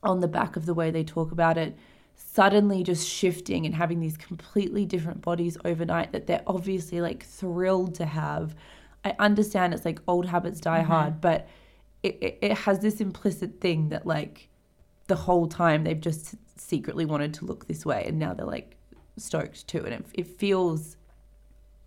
on 0.02 0.18
the 0.18 0.26
back 0.26 0.56
of 0.56 0.66
the 0.66 0.74
way 0.74 0.90
they 0.90 1.04
talk 1.04 1.30
about 1.30 1.56
it, 1.56 1.78
suddenly 2.16 2.82
just 2.82 3.08
shifting 3.08 3.64
and 3.64 3.76
having 3.76 4.00
these 4.00 4.16
completely 4.16 4.84
different 4.84 5.22
bodies 5.22 5.56
overnight 5.64 6.10
that 6.10 6.26
they're 6.26 6.42
obviously 6.48 7.00
like 7.00 7.24
thrilled 7.24 7.94
to 7.94 8.06
have. 8.06 8.56
I 9.04 9.14
understand 9.20 9.72
it's 9.72 9.84
like 9.84 10.00
old 10.08 10.26
habits 10.26 10.58
die 10.58 10.80
mm-hmm. 10.80 10.90
hard, 10.90 11.20
but 11.20 11.46
it, 12.02 12.18
it, 12.20 12.38
it 12.42 12.58
has 12.58 12.80
this 12.80 13.00
implicit 13.00 13.60
thing 13.60 13.90
that 13.90 14.04
like 14.04 14.49
the 15.10 15.16
whole 15.16 15.46
time 15.46 15.84
they've 15.84 16.00
just 16.00 16.36
secretly 16.56 17.04
wanted 17.04 17.34
to 17.34 17.44
look 17.44 17.66
this 17.66 17.84
way 17.84 18.04
and 18.06 18.18
now 18.18 18.32
they're 18.32 18.46
like 18.46 18.76
stoked 19.18 19.66
too. 19.66 19.84
And 19.84 19.92
it, 19.92 20.04
it 20.14 20.26
feels 20.26 20.96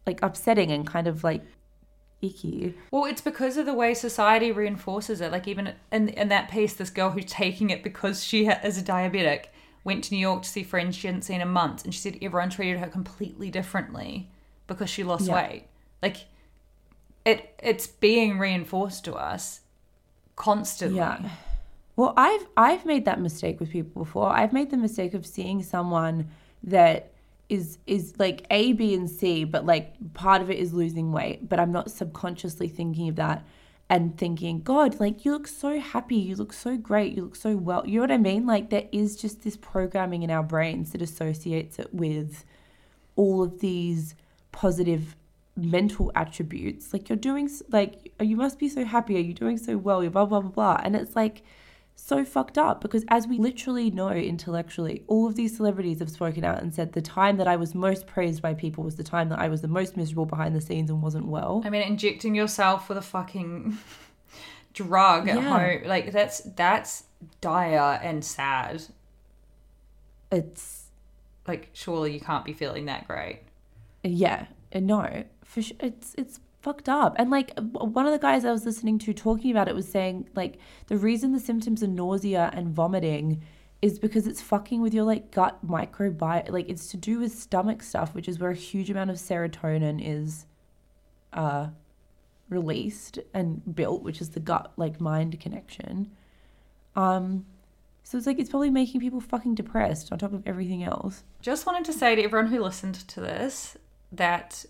like 0.06 0.22
upsetting 0.22 0.70
and 0.72 0.86
kind 0.86 1.08
of 1.08 1.24
like 1.24 1.42
icky. 2.22 2.76
Well, 2.92 3.06
it's 3.06 3.22
because 3.22 3.56
of 3.58 3.66
the 3.66 3.74
way 3.74 3.94
society 3.94 4.52
reinforces 4.52 5.22
it. 5.22 5.32
Like 5.32 5.48
even 5.48 5.74
in 5.92 6.10
in 6.10 6.28
that 6.30 6.52
piece, 6.52 6.74
this 6.74 6.90
girl 6.90 7.12
who's 7.12 7.26
taking 7.26 7.70
it 7.70 7.82
because 7.82 8.24
she 8.24 8.46
ha- 8.46 8.60
is 8.64 8.78
a 8.78 8.84
diabetic 8.84 9.46
went 9.86 10.04
to 10.06 10.14
New 10.14 10.20
York 10.20 10.44
to 10.44 10.50
see 10.50 10.64
friends 10.64 10.96
she 10.96 11.08
hadn't 11.08 11.24
seen 11.24 11.42
in 11.42 11.48
months, 11.50 11.84
and 11.84 11.94
she 11.94 12.00
said 12.00 12.18
everyone 12.22 12.50
treated 12.50 12.80
her 12.80 12.88
completely 12.88 13.50
differently 13.50 14.30
because 14.68 14.90
she 14.90 15.04
lost 15.04 15.28
Yeah. 15.28 15.36
weight. 15.36 15.64
Like 16.02 16.18
it, 17.26 17.56
it's 17.64 17.88
being 17.88 18.38
reinforced 18.38 19.06
to 19.06 19.14
us 19.16 19.62
constantly. 20.36 20.98
Yeah. 20.98 21.30
Well, 21.96 22.14
I've 22.18 22.48
I've 22.58 22.86
made 22.86 23.06
that 23.06 23.22
mistake 23.22 23.60
with 23.60 23.70
people 23.70 24.04
before. 24.04 24.30
I've 24.30 24.54
made 24.54 24.72
the 24.72 24.78
mistake 24.78 25.14
of 25.14 25.26
seeing 25.26 25.62
someone 25.62 26.30
that 26.64 27.14
is 27.50 27.78
is 27.86 28.14
like 28.18 28.46
A, 28.50 28.74
B, 28.74 28.94
and 28.96 29.10
C, 29.10 29.44
but 29.44 29.66
like 29.66 29.94
part 30.14 30.41
of 30.41 30.50
it 30.50 30.58
is 30.58 30.74
losing 30.74 31.12
weight, 31.12 31.48
but 31.48 31.60
I'm 31.60 31.72
not 31.72 31.91
subconsciously 31.91 32.68
thinking 32.68 33.10
of 33.10 33.16
that 33.18 33.46
and 33.89 34.18
thinking, 34.18 34.62
God, 34.62 35.00
like 35.00 35.24
you 35.24 35.34
look 35.34 35.48
so 35.48 35.80
happy, 35.80 36.16
you 36.16 36.36
look 36.36 36.54
so 36.54 36.78
great, 36.78 37.14
you 37.14 37.24
look 37.24 37.36
so 37.36 37.56
well. 37.56 37.86
You 37.86 37.96
know 37.96 38.04
what 38.04 38.12
I 38.12 38.18
mean? 38.18 38.48
Like 38.48 38.70
there 38.70 38.88
is 38.91 39.16
just 39.16 39.44
this 39.44 39.58
programming 39.58 40.24
in 40.24 40.32
our 40.32 40.41
brains 40.41 40.91
that 40.94 41.02
associates 41.02 41.78
it 41.78 41.94
with 41.94 42.44
all 43.16 43.44
of 43.44 43.60
these 43.60 44.16
positive 44.52 45.16
mental 45.56 46.12
attributes. 46.16 46.91
Like 46.91 47.10
you're 47.10 47.18
doing, 47.18 47.50
like 47.70 48.14
you 48.20 48.36
must 48.36 48.58
be 48.58 48.70
so 48.70 48.84
happy. 48.84 49.16
Are 49.18 49.20
you 49.20 49.34
doing 49.34 49.58
so 49.58 49.78
well? 49.78 50.02
You're 50.02 50.12
blah 50.12 50.26
blah 50.26 50.41
blah 50.41 50.50
blah. 50.50 50.82
And 50.84 50.96
it's 50.96 51.16
like 51.16 51.44
so 51.96 52.26
fucked 52.26 52.58
up 52.58 52.82
because 52.82 53.06
as 53.08 53.28
we 53.28 53.38
literally 53.38 53.89
know 53.89 54.10
intellectually, 54.10 55.04
all 55.08 55.26
of 55.28 55.36
these 55.36 55.56
celebrities 55.56 56.00
have 56.00 56.10
spoken 56.10 56.44
out 56.44 56.62
and 56.62 56.74
said 56.74 56.94
the 56.94 57.02
time 57.02 57.38
that 57.38 57.48
I 57.48 57.56
was 57.56 57.74
most 57.74 58.08
praised 58.08 58.41
by 58.41 58.54
people 58.54 58.84
was 58.84 58.96
the 58.98 59.04
time 59.04 59.30
that 59.30 59.39
I 59.39 59.48
was 59.48 59.62
the 59.62 59.68
most 59.68 59.96
miserable 59.96 60.26
behind 60.26 60.56
the 60.56 60.62
scenes 60.62 60.89
and 60.89 61.02
wasn't 61.02 61.28
well. 61.28 61.62
I 61.66 61.70
mean, 61.70 61.82
injecting 61.84 62.36
yourself 62.36 62.89
with 62.89 62.98
a 62.98 63.02
fucking 63.02 63.78
drug 64.74 65.30
at 65.30 65.36
Yeah. 65.38 65.41
home, 65.50 65.88
like 65.88 66.12
that's 66.12 66.41
that's 66.41 67.04
dire 67.41 68.00
and 68.04 68.24
sad. 68.26 68.84
it's 70.32 70.88
Like, 71.48 71.70
surely 71.74 72.14
you 72.14 72.20
can't 72.20 72.46
be 72.46 72.54
feeling 72.54 72.86
that 72.86 73.08
great. 73.08 73.41
yeah, 74.04 74.48
no, 74.74 75.24
for 75.44 75.62
sure, 75.62 75.78
it's 75.80 76.16
it's 76.18 76.39
fucked 76.64 76.88
up. 76.88 77.14
And 77.18 77.30
like 77.30 77.51
one 77.59 78.05
of 78.05 78.14
the 78.14 78.20
guys 78.20 78.45
I 78.45 78.51
was 78.51 78.66
listening 78.66 78.97
to 78.99 79.14
talking 79.14 79.51
about 79.51 79.68
it 79.68 79.76
was 79.76 79.88
saying 79.88 80.30
like 80.34 80.57
the 80.88 80.97
reason 80.97 81.34
the 81.34 81.39
symptoms 81.39 81.84
are 81.84 81.88
nausea 81.88 82.49
and 82.53 82.70
vomiting 82.70 83.43
is 83.82 83.99
because 83.99 84.26
it's 84.26 84.41
fucking 84.41 84.82
with 84.82 84.93
your 84.93 85.03
like 85.03 85.30
gut 85.30 85.59
microbiome. 85.68 86.49
Like 86.49 86.70
it's 86.70 86.88
to 86.91 86.97
do 86.97 87.20
with 87.20 87.38
stomach 87.38 87.84
stuff, 87.84 88.16
which 88.16 88.30
is 88.30 88.39
where 88.39 88.51
a 88.51 88.55
huge 88.55 88.89
amount 88.89 89.09
of 89.09 89.18
serotonin 89.18 90.01
is 90.01 90.45
uh 91.34 91.68
released 92.49 93.20
and 93.34 93.76
built, 93.76 94.01
which 94.01 94.22
is 94.22 94.30
the 94.30 94.39
gut 94.39 94.72
like 94.78 95.01
mind 95.01 95.39
connection. 95.41 96.11
Um 96.95 97.45
so 98.03 98.18
it's 98.18 98.28
like 98.28 98.39
it's 98.39 98.49
probably 98.49 98.70
making 98.70 99.01
people 99.01 99.20
fucking 99.20 99.55
depressed 99.55 100.14
on 100.14 100.20
top 100.20 100.32
of 100.32 100.43
everything 100.45 100.82
else. 100.82 101.26
Just 101.41 101.66
wanted 101.66 101.84
to 101.86 101.93
say 101.93 102.16
to 102.16 102.24
everyone 102.24 102.47
who 102.47 102.61
listened 102.61 102.95
to 102.95 103.20
this 103.20 103.76
that 104.14 104.66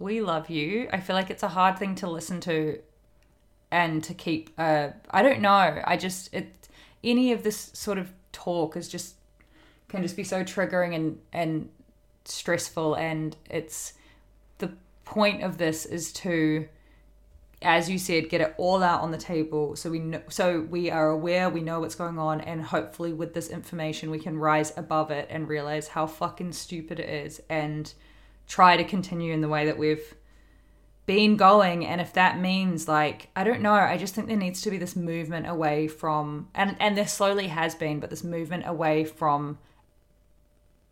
we 0.00 0.20
love 0.20 0.50
you. 0.50 0.88
I 0.92 0.98
feel 0.98 1.14
like 1.14 1.30
it's 1.30 1.44
a 1.44 1.48
hard 1.48 1.78
thing 1.78 1.94
to 1.96 2.10
listen 2.10 2.40
to 2.40 2.80
and 3.70 4.02
to 4.02 4.14
keep 4.14 4.50
uh 4.58 4.88
I 5.10 5.22
don't 5.22 5.40
know. 5.40 5.80
I 5.84 5.96
just 5.96 6.34
it 6.34 6.68
any 7.04 7.32
of 7.32 7.44
this 7.44 7.70
sort 7.74 7.98
of 7.98 8.10
talk 8.32 8.76
is 8.76 8.88
just 8.88 9.14
can 9.88 10.02
just 10.02 10.16
be 10.16 10.24
so 10.24 10.42
triggering 10.42 10.94
and 10.94 11.18
and 11.32 11.68
stressful 12.24 12.94
and 12.94 13.36
it's 13.48 13.94
the 14.58 14.72
point 15.04 15.42
of 15.42 15.58
this 15.58 15.84
is 15.84 16.12
to 16.12 16.68
as 17.62 17.90
you 17.90 17.98
said 17.98 18.28
get 18.28 18.40
it 18.40 18.54
all 18.56 18.82
out 18.82 19.00
on 19.02 19.10
the 19.10 19.18
table 19.18 19.74
so 19.74 19.90
we 19.90 19.98
know 19.98 20.22
so 20.28 20.60
we 20.70 20.90
are 20.90 21.10
aware 21.10 21.50
we 21.50 21.60
know 21.60 21.80
what's 21.80 21.94
going 21.94 22.18
on 22.18 22.40
and 22.40 22.62
hopefully 22.62 23.12
with 23.12 23.34
this 23.34 23.48
information 23.48 24.10
we 24.10 24.18
can 24.18 24.38
rise 24.38 24.72
above 24.76 25.10
it 25.10 25.26
and 25.30 25.48
realize 25.48 25.88
how 25.88 26.06
fucking 26.06 26.52
stupid 26.52 27.00
it 27.00 27.08
is 27.08 27.42
and 27.48 27.92
try 28.50 28.76
to 28.76 28.84
continue 28.84 29.32
in 29.32 29.40
the 29.40 29.48
way 29.48 29.64
that 29.64 29.78
we've 29.78 30.14
been 31.06 31.36
going. 31.36 31.86
And 31.86 32.00
if 32.00 32.12
that 32.14 32.38
means 32.38 32.86
like 32.88 33.28
i 33.34 33.42
don't 33.42 33.62
know 33.62 33.72
i 33.72 33.96
just 33.96 34.14
think 34.14 34.26
there 34.26 34.36
needs 34.36 34.60
to 34.62 34.70
be 34.70 34.76
this 34.76 34.94
movement 34.94 35.48
away 35.48 35.88
from 35.88 36.48
and 36.54 36.76
and 36.78 36.96
there 36.96 37.08
slowly 37.08 37.48
has 37.48 37.74
been 37.74 38.00
but 38.00 38.10
this 38.10 38.22
movement 38.22 38.64
away 38.66 39.04
from 39.04 39.58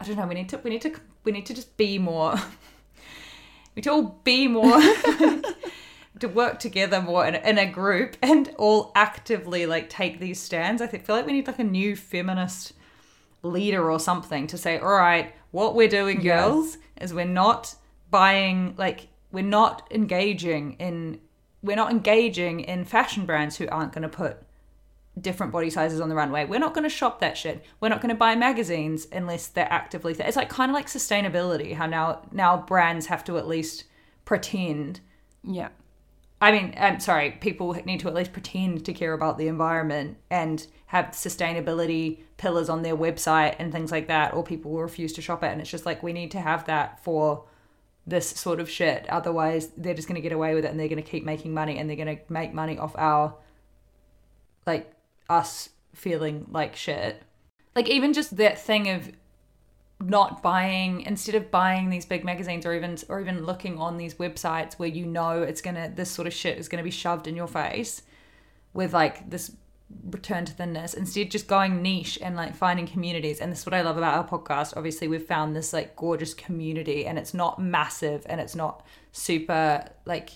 i 0.00 0.04
don't 0.04 0.16
know 0.16 0.26
we 0.26 0.34
need 0.34 0.48
to 0.48 0.58
we 0.58 0.70
need 0.70 0.82
to 0.82 0.92
we 1.24 1.32
need 1.32 1.46
to 1.46 1.54
just 1.54 1.76
be 1.76 1.98
more 1.98 2.32
we 2.34 3.76
need 3.76 3.84
to 3.84 3.90
all 3.90 4.20
be 4.24 4.48
more 4.48 4.80
to 6.18 6.28
work 6.28 6.58
together 6.58 7.00
more 7.00 7.26
in, 7.26 7.34
in 7.36 7.58
a 7.58 7.70
group 7.70 8.16
and 8.22 8.54
all 8.58 8.92
actively 8.94 9.66
like 9.66 9.88
take 9.88 10.20
these 10.20 10.40
stands. 10.40 10.82
I 10.82 10.86
think, 10.86 11.04
feel 11.04 11.16
like 11.16 11.26
we 11.26 11.32
need 11.32 11.46
like 11.46 11.58
a 11.58 11.64
new 11.64 11.96
feminist 11.96 12.72
leader 13.42 13.90
or 13.90 14.00
something 14.00 14.48
to 14.48 14.58
say 14.58 14.78
all 14.78 14.88
right 14.88 15.32
what 15.52 15.76
we're 15.76 15.88
doing 15.88 16.20
girls 16.20 16.76
is 17.00 17.14
we're 17.14 17.24
not 17.24 17.74
buying 18.10 18.74
like 18.76 19.08
we're 19.30 19.44
not 19.44 19.86
engaging 19.90 20.74
in 20.74 21.20
we're 21.62 21.76
not 21.76 21.90
engaging 21.90 22.60
in 22.60 22.84
fashion 22.84 23.26
brands 23.26 23.56
who 23.56 23.68
aren't 23.68 23.92
going 23.92 24.02
to 24.02 24.08
put 24.08 24.38
different 25.20 25.52
body 25.52 25.70
sizes 25.70 26.00
on 26.00 26.08
the 26.08 26.14
runway. 26.14 26.44
We're 26.44 26.60
not 26.60 26.74
going 26.74 26.84
to 26.84 26.90
shop 26.90 27.20
that 27.20 27.36
shit. 27.36 27.64
We're 27.80 27.88
not 27.88 28.00
going 28.00 28.10
to 28.10 28.18
buy 28.18 28.36
magazines 28.36 29.06
unless 29.10 29.48
they're 29.48 29.70
actively. 29.70 30.14
Th- 30.14 30.26
it's 30.26 30.36
like 30.36 30.48
kind 30.48 30.70
of 30.70 30.74
like 30.74 30.86
sustainability. 30.86 31.74
How 31.74 31.86
now 31.86 32.22
now 32.32 32.56
brands 32.56 33.06
have 33.06 33.24
to 33.24 33.38
at 33.38 33.48
least 33.48 33.84
pretend. 34.24 35.00
Yeah. 35.42 35.68
I 36.40 36.52
mean, 36.52 36.74
I'm 36.78 37.00
sorry. 37.00 37.32
People 37.32 37.72
need 37.84 38.00
to 38.00 38.08
at 38.08 38.14
least 38.14 38.32
pretend 38.32 38.84
to 38.84 38.92
care 38.92 39.12
about 39.12 39.38
the 39.38 39.48
environment 39.48 40.18
and 40.30 40.64
have 40.86 41.06
sustainability 41.06 42.20
pillars 42.36 42.68
on 42.68 42.82
their 42.82 42.96
website 42.96 43.56
and 43.58 43.72
things 43.72 43.90
like 43.90 44.06
that, 44.06 44.34
or 44.34 44.44
people 44.44 44.70
will 44.70 44.82
refuse 44.82 45.12
to 45.14 45.22
shop 45.22 45.42
it. 45.42 45.48
And 45.48 45.60
it's 45.60 45.70
just 45.70 45.84
like 45.84 46.02
we 46.02 46.12
need 46.12 46.30
to 46.32 46.40
have 46.40 46.64
that 46.66 47.02
for 47.02 47.44
this 48.06 48.28
sort 48.30 48.60
of 48.60 48.70
shit. 48.70 49.06
Otherwise, 49.10 49.70
they're 49.76 49.94
just 49.94 50.06
going 50.06 50.14
to 50.14 50.22
get 50.22 50.32
away 50.32 50.54
with 50.54 50.64
it 50.64 50.70
and 50.70 50.78
they're 50.78 50.88
going 50.88 51.02
to 51.02 51.10
keep 51.10 51.24
making 51.24 51.52
money 51.52 51.76
and 51.76 51.90
they're 51.90 51.96
going 51.96 52.16
to 52.16 52.22
make 52.32 52.54
money 52.54 52.78
off 52.78 52.94
our, 52.96 53.34
like, 54.66 54.92
us 55.28 55.70
feeling 55.92 56.46
like 56.50 56.76
shit. 56.76 57.22
Like, 57.74 57.88
even 57.88 58.12
just 58.12 58.36
that 58.36 58.58
thing 58.60 58.88
of 58.88 59.10
not 60.00 60.42
buying 60.42 61.00
instead 61.02 61.34
of 61.34 61.50
buying 61.50 61.90
these 61.90 62.06
big 62.06 62.24
magazines 62.24 62.64
or 62.64 62.74
even 62.74 62.96
or 63.08 63.20
even 63.20 63.44
looking 63.44 63.78
on 63.78 63.96
these 63.96 64.14
websites 64.14 64.74
where 64.74 64.88
you 64.88 65.04
know 65.04 65.42
it's 65.42 65.60
gonna 65.60 65.90
this 65.94 66.10
sort 66.10 66.26
of 66.26 66.32
shit 66.32 66.56
is 66.56 66.68
gonna 66.68 66.84
be 66.84 66.90
shoved 66.90 67.26
in 67.26 67.34
your 67.34 67.48
face 67.48 68.02
with 68.72 68.92
like 68.92 69.28
this 69.28 69.52
return 70.10 70.44
to 70.44 70.52
thinness 70.52 70.92
instead 70.94 71.30
just 71.30 71.48
going 71.48 71.82
niche 71.82 72.18
and 72.22 72.36
like 72.36 72.54
finding 72.54 72.86
communities. 72.86 73.40
And 73.40 73.50
this 73.50 73.60
is 73.60 73.66
what 73.66 73.74
i 73.74 73.80
love 73.80 73.96
about 73.96 74.14
our 74.14 74.28
podcast. 74.28 74.76
Obviously 74.76 75.08
we've 75.08 75.24
found 75.24 75.56
this 75.56 75.72
like 75.72 75.96
gorgeous 75.96 76.34
community 76.34 77.06
and 77.06 77.18
it's 77.18 77.34
not 77.34 77.60
massive 77.60 78.24
and 78.28 78.40
it's 78.40 78.54
not 78.54 78.84
super 79.12 79.84
like 80.04 80.30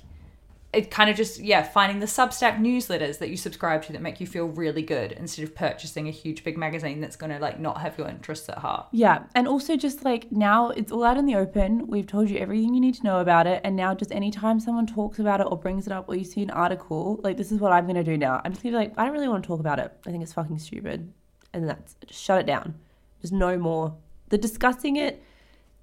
it 0.73 0.91
kind 0.91 1.11
of 1.11 1.17
just 1.17 1.39
yeah 1.41 1.63
finding 1.63 2.01
the 2.01 2.07
substack 2.07 2.59
newsletters 2.59 3.19
that 3.19 3.29
you 3.29 3.37
subscribe 3.37 3.83
to 3.83 3.93
that 3.93 4.01
make 4.01 4.21
you 4.21 4.27
feel 4.27 4.47
really 4.47 4.83
good 4.83 5.13
instead 5.13 5.43
of 5.43 5.55
purchasing 5.55 6.09
a 6.09 6.11
huge 6.11 6.43
big 6.45 6.57
magazine 6.57 7.01
that's 7.01 7.17
going 7.17 7.31
to 7.31 7.39
like 7.39 7.61
not 7.61 7.81
have 7.81 7.97
your 7.99 8.09
interests 8.09 8.49
at 8.49 8.59
heart 8.59 8.87
Yeah, 8.93 9.25
and 9.35 9.47
also 9.47 9.77
just 9.77 10.05
like 10.05 10.33
now 10.33 10.71
it's 10.71 10.91
all 10.91 11.05
out 11.05 11.19
in 11.19 11.27
the 11.27 11.37
open. 11.37 11.87
We've 11.87 12.07
told 12.07 12.31
you 12.31 12.39
everything 12.39 12.75
you 12.75 12.81
need 12.81 12.95
to 12.95 13.05
know 13.05 13.21
about 13.21 13.47
it, 13.47 13.61
and 13.65 13.77
now 13.77 13.95
just 13.95 14.13
anytime 14.13 14.61
someone 14.61 14.87
talks 14.87 15.19
about 15.19 15.41
it 15.41 15.47
or 15.51 15.59
brings 15.59 15.87
it 15.87 15.93
up 15.93 16.09
or 16.09 16.17
you 16.17 16.25
see 16.25 16.43
an 16.43 16.51
article, 16.51 17.21
like 17.23 17.37
this 17.37 17.53
is 17.53 17.61
what 17.61 17.73
I'm 17.73 17.87
gonna 17.87 18.05
do 18.05 18.17
now. 18.17 18.41
I'm 18.45 18.53
just 18.53 18.63
gonna 18.63 18.73
be 18.73 18.77
like, 18.77 18.95
I 18.97 19.05
don't 19.05 19.13
really 19.13 19.29
want 19.29 19.43
to 19.43 19.47
talk 19.47 19.61
about 19.61 19.79
it. 19.79 19.93
I 20.07 20.11
think 20.11 20.23
it's 20.23 20.33
fucking 20.33 20.59
stupid, 20.59 21.13
and 21.53 21.69
that's 21.69 21.97
just 22.07 22.23
shut 22.23 22.41
it 22.41 22.47
down. 22.47 22.75
Just 23.21 23.33
no 23.33 23.59
more. 23.59 23.95
The 24.31 24.39
discussing 24.39 24.97
it 24.97 25.23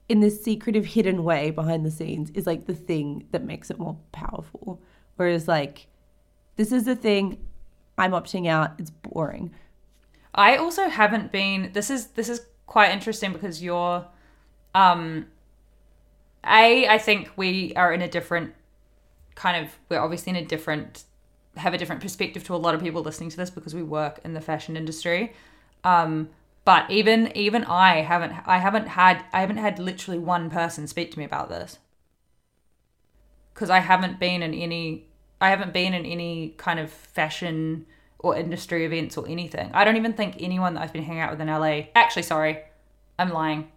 in 0.10 0.20
this 0.20 0.44
secretive, 0.44 0.88
hidden 0.88 1.24
way 1.24 1.52
behind 1.52 1.86
the 1.86 1.92
scenes 1.92 2.32
is 2.32 2.48
like 2.48 2.66
the 2.66 2.74
thing 2.74 3.28
that 3.32 3.44
makes 3.44 3.70
it 3.70 3.78
more 3.78 3.98
powerful. 4.12 4.82
Whereas 5.16 5.48
like, 5.48 5.86
this 6.56 6.72
is 6.72 6.84
the 6.84 6.96
thing. 6.96 7.38
I'm 7.98 8.12
opting 8.12 8.48
out. 8.48 8.72
It's 8.80 8.90
boring. 8.90 9.52
I 10.34 10.58
also 10.58 10.90
haven't 10.90 11.32
been 11.32 11.72
this 11.74 11.90
is 11.90 12.08
this 12.08 12.30
is 12.30 12.42
quite 12.66 12.92
interesting 12.92 13.34
because 13.34 13.62
you're 13.62 14.06
um 14.74 15.26
A, 16.46 16.88
I 16.88 16.98
think 16.98 17.32
we 17.36 17.74
are 17.76 17.94
in 17.94 18.02
a 18.02 18.08
different 18.08 18.54
kind 19.36 19.66
of 19.66 19.72
we're 19.90 20.00
obviously 20.00 20.32
in 20.32 20.36
a 20.36 20.46
different 20.46 21.04
have 21.58 21.74
a 21.74 21.78
different 21.78 22.02
perspective 22.02 22.44
to 22.46 22.56
a 22.56 22.58
lot 22.58 22.74
of 22.74 22.82
people 22.82 23.02
listening 23.02 23.30
to 23.30 23.38
this 23.38 23.50
because 23.50 23.74
we 23.76 23.84
work 23.84 24.20
in 24.24 24.34
the 24.34 24.42
fashion 24.42 24.78
industry. 24.78 25.34
Um 25.84 26.30
but 26.70 26.88
even 26.92 27.36
even 27.36 27.64
I 27.64 28.02
haven't 28.02 28.32
I 28.46 28.60
haven't 28.60 28.90
had 28.90 29.26
I 29.34 29.42
haven't 29.42 29.58
had 29.58 29.80
literally 29.80 30.20
one 30.20 30.52
person 30.52 30.86
speak 30.86 31.10
to 31.12 31.18
me 31.18 31.26
about 31.26 31.50
this. 31.50 31.80
Cuz 33.56 33.72
I 33.72 33.80
haven't 33.80 34.20
been 34.20 34.44
in 34.44 34.54
any 34.54 35.08
I 35.42 35.50
haven't 35.50 35.74
been 35.74 35.96
in 35.96 36.06
any 36.06 36.54
kind 36.58 36.80
of 36.80 36.92
fashion 36.92 37.88
or 38.20 38.36
industry 38.36 38.86
events 38.86 39.18
or 39.18 39.28
anything. 39.28 39.72
I 39.74 39.84
don't 39.84 39.98
even 39.98 40.14
think 40.14 40.36
anyone 40.38 40.76
that 40.76 40.84
I've 40.84 40.94
been 40.94 41.02
hanging 41.02 41.24
out 41.24 41.32
with 41.32 41.42
in 41.42 41.48
LA. 41.48 41.86
Actually, 41.96 42.22
sorry, 42.22 42.60
I'm 43.18 43.32
lying. 43.32 43.72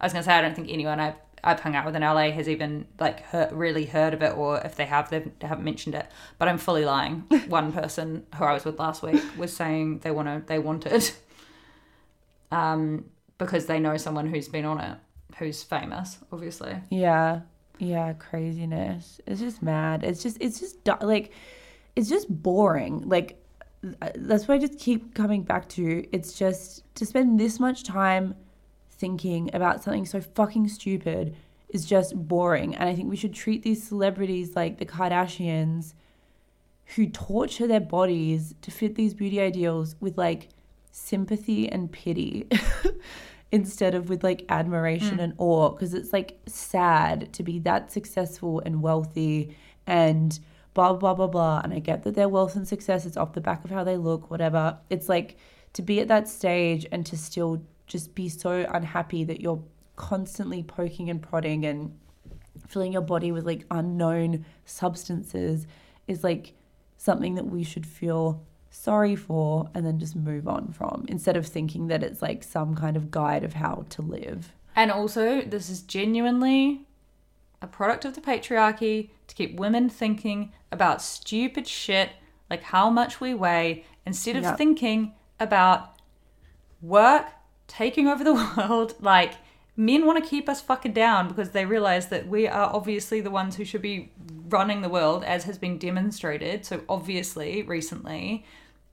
I 0.00 0.06
was 0.06 0.12
gonna 0.12 0.22
say 0.22 0.34
I 0.34 0.40
don't 0.40 0.54
think 0.54 0.70
anyone 0.70 1.00
I've 1.00 1.16
I've 1.42 1.58
hung 1.58 1.74
out 1.74 1.84
with 1.84 1.96
in 1.96 2.02
LA 2.02 2.30
has 2.30 2.48
even 2.48 2.86
like 3.00 3.22
heard, 3.22 3.50
really 3.50 3.86
heard 3.86 4.14
of 4.14 4.22
it, 4.22 4.36
or 4.36 4.58
if 4.58 4.76
they 4.76 4.86
have, 4.86 5.10
they 5.10 5.24
haven't 5.40 5.64
mentioned 5.64 5.96
it. 5.96 6.06
But 6.38 6.46
I'm 6.46 6.58
fully 6.58 6.84
lying. 6.84 7.24
One 7.48 7.72
person 7.72 8.24
who 8.36 8.44
I 8.44 8.52
was 8.52 8.64
with 8.64 8.78
last 8.78 9.02
week 9.02 9.22
was 9.36 9.52
saying 9.52 9.98
they 10.04 10.12
want 10.12 10.28
to 10.28 10.46
they 10.46 10.60
want 10.60 10.86
it, 10.86 11.16
um, 12.50 13.04
because 13.38 13.66
they 13.66 13.78
know 13.78 13.96
someone 13.96 14.26
who's 14.26 14.48
been 14.48 14.64
on 14.64 14.80
it, 14.80 14.98
who's 15.38 15.62
famous, 15.62 16.18
obviously. 16.32 16.76
Yeah. 16.90 17.40
Yeah, 17.78 18.14
craziness. 18.14 19.20
It's 19.26 19.40
just 19.40 19.62
mad. 19.62 20.02
It's 20.02 20.22
just 20.22 20.38
it's 20.40 20.60
just 20.60 20.78
like 21.02 21.32
it's 21.94 22.08
just 22.08 22.28
boring. 22.28 23.06
Like 23.06 23.42
uh, 24.00 24.10
that's 24.14 24.48
what 24.48 24.54
I 24.54 24.58
just 24.58 24.78
keep 24.78 25.14
coming 25.14 25.42
back 25.42 25.68
to. 25.70 26.06
It's 26.12 26.38
just 26.38 26.82
to 26.94 27.04
spend 27.04 27.38
this 27.38 27.60
much 27.60 27.84
time 27.84 28.34
thinking 28.90 29.50
about 29.54 29.82
something 29.82 30.06
so 30.06 30.20
fucking 30.20 30.68
stupid 30.68 31.36
is 31.68 31.84
just 31.84 32.14
boring. 32.16 32.74
And 32.74 32.88
I 32.88 32.94
think 32.94 33.10
we 33.10 33.16
should 33.16 33.34
treat 33.34 33.62
these 33.62 33.86
celebrities 33.86 34.56
like 34.56 34.78
the 34.78 34.86
Kardashians 34.86 35.92
who 36.94 37.08
torture 37.08 37.66
their 37.66 37.80
bodies 37.80 38.54
to 38.62 38.70
fit 38.70 38.94
these 38.94 39.12
beauty 39.12 39.40
ideals 39.40 39.96
with 40.00 40.16
like 40.16 40.48
sympathy 40.96 41.68
and 41.70 41.92
pity 41.92 42.48
instead 43.52 43.94
of 43.94 44.08
with 44.08 44.24
like 44.24 44.44
admiration 44.48 45.18
mm. 45.18 45.22
and 45.24 45.34
awe 45.36 45.68
because 45.68 45.92
it's 45.92 46.12
like 46.12 46.38
sad 46.46 47.32
to 47.32 47.42
be 47.42 47.58
that 47.58 47.92
successful 47.92 48.60
and 48.64 48.82
wealthy 48.82 49.54
and 49.86 50.40
blah 50.72 50.92
blah 50.92 51.14
blah 51.14 51.26
blah 51.26 51.60
and 51.62 51.72
i 51.72 51.78
get 51.78 52.02
that 52.02 52.14
their 52.14 52.28
wealth 52.28 52.56
and 52.56 52.66
success 52.66 53.04
is 53.04 53.16
off 53.16 53.34
the 53.34 53.40
back 53.40 53.64
of 53.64 53.70
how 53.70 53.84
they 53.84 53.96
look 53.96 54.30
whatever. 54.30 54.78
It's 54.90 55.08
like 55.08 55.36
to 55.74 55.82
be 55.82 56.00
at 56.00 56.08
that 56.08 56.28
stage 56.28 56.86
and 56.90 57.04
to 57.06 57.16
still 57.16 57.62
just 57.86 58.14
be 58.14 58.28
so 58.28 58.66
unhappy 58.72 59.24
that 59.24 59.40
you're 59.40 59.62
constantly 59.94 60.62
poking 60.62 61.10
and 61.10 61.22
prodding 61.22 61.64
and 61.66 61.96
filling 62.66 62.92
your 62.92 63.02
body 63.02 63.30
with 63.30 63.44
like 63.44 63.64
unknown 63.70 64.44
substances 64.64 65.66
is 66.08 66.24
like 66.24 66.54
something 66.96 67.34
that 67.34 67.46
we 67.46 67.62
should 67.62 67.86
feel 67.86 68.42
sorry 68.82 69.16
for, 69.16 69.68
and 69.74 69.84
then 69.86 69.98
just 69.98 70.14
move 70.14 70.46
on 70.46 70.70
from 70.72 71.04
instead 71.08 71.36
of 71.36 71.46
thinking 71.46 71.88
that 71.88 72.02
it's 72.02 72.22
like 72.22 72.42
some 72.44 72.74
kind 72.74 72.96
of 72.96 73.10
guide 73.10 73.42
of 73.42 73.54
how 73.54 73.84
to 73.90 74.02
live. 74.02 74.52
And 74.76 74.90
also, 74.92 75.40
this 75.42 75.70
is 75.70 75.80
genuinely 75.82 76.82
a 77.62 77.66
product 77.66 78.04
of 78.04 78.14
the 78.14 78.20
patriarchy 78.20 79.10
to 79.28 79.34
keep 79.34 79.58
women 79.58 79.88
thinking 79.88 80.52
about 80.70 81.00
stupid 81.02 81.66
shit 81.66 82.10
like 82.50 82.62
how 82.64 82.90
much 82.90 83.20
we 83.20 83.34
weigh 83.34 83.84
instead 84.04 84.36
of 84.36 84.42
Yep. 84.44 84.58
thinking 84.58 85.14
about 85.40 85.94
work 86.82 87.26
taking 87.66 88.06
over 88.06 88.22
the 88.22 88.34
world. 88.56 88.94
Like, 89.00 89.34
men 89.76 90.06
want 90.06 90.22
to 90.22 90.30
keep 90.30 90.48
us 90.48 90.60
fucking 90.60 90.92
down 90.92 91.26
because 91.28 91.50
they 91.50 91.64
realize 91.64 92.08
that 92.08 92.28
we 92.28 92.46
are 92.46 92.70
obviously 92.72 93.20
the 93.20 93.30
ones 93.30 93.56
who 93.56 93.64
should 93.64 93.82
be 93.82 94.12
running 94.48 94.82
the 94.82 94.88
world, 94.88 95.24
as 95.24 95.44
has 95.44 95.58
been 95.58 95.78
demonstrated. 95.78 96.64
So, 96.64 96.82
obviously, 96.88 97.62
recently, 97.62 98.44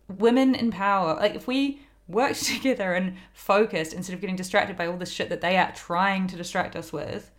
women 0.08 0.56
in 0.56 0.72
power, 0.72 1.16
like, 1.16 1.36
if 1.36 1.47
we 1.47 1.82
worked 2.08 2.43
together 2.45 2.93
and 2.93 3.16
focused 3.34 3.93
instead 3.93 4.14
of 4.14 4.22
getting 4.22 4.36
distracted 4.36 4.76
by 4.78 4.88
all 4.88 4.97
this 4.97 5.12
shit 5.12 5.30
that 5.30 5.41
they 5.41 5.58
are 5.58 5.72
trying 5.74 6.28
to 6.28 6.36
distract 6.36 6.76
us 6.76 6.91
with, 6.93 7.32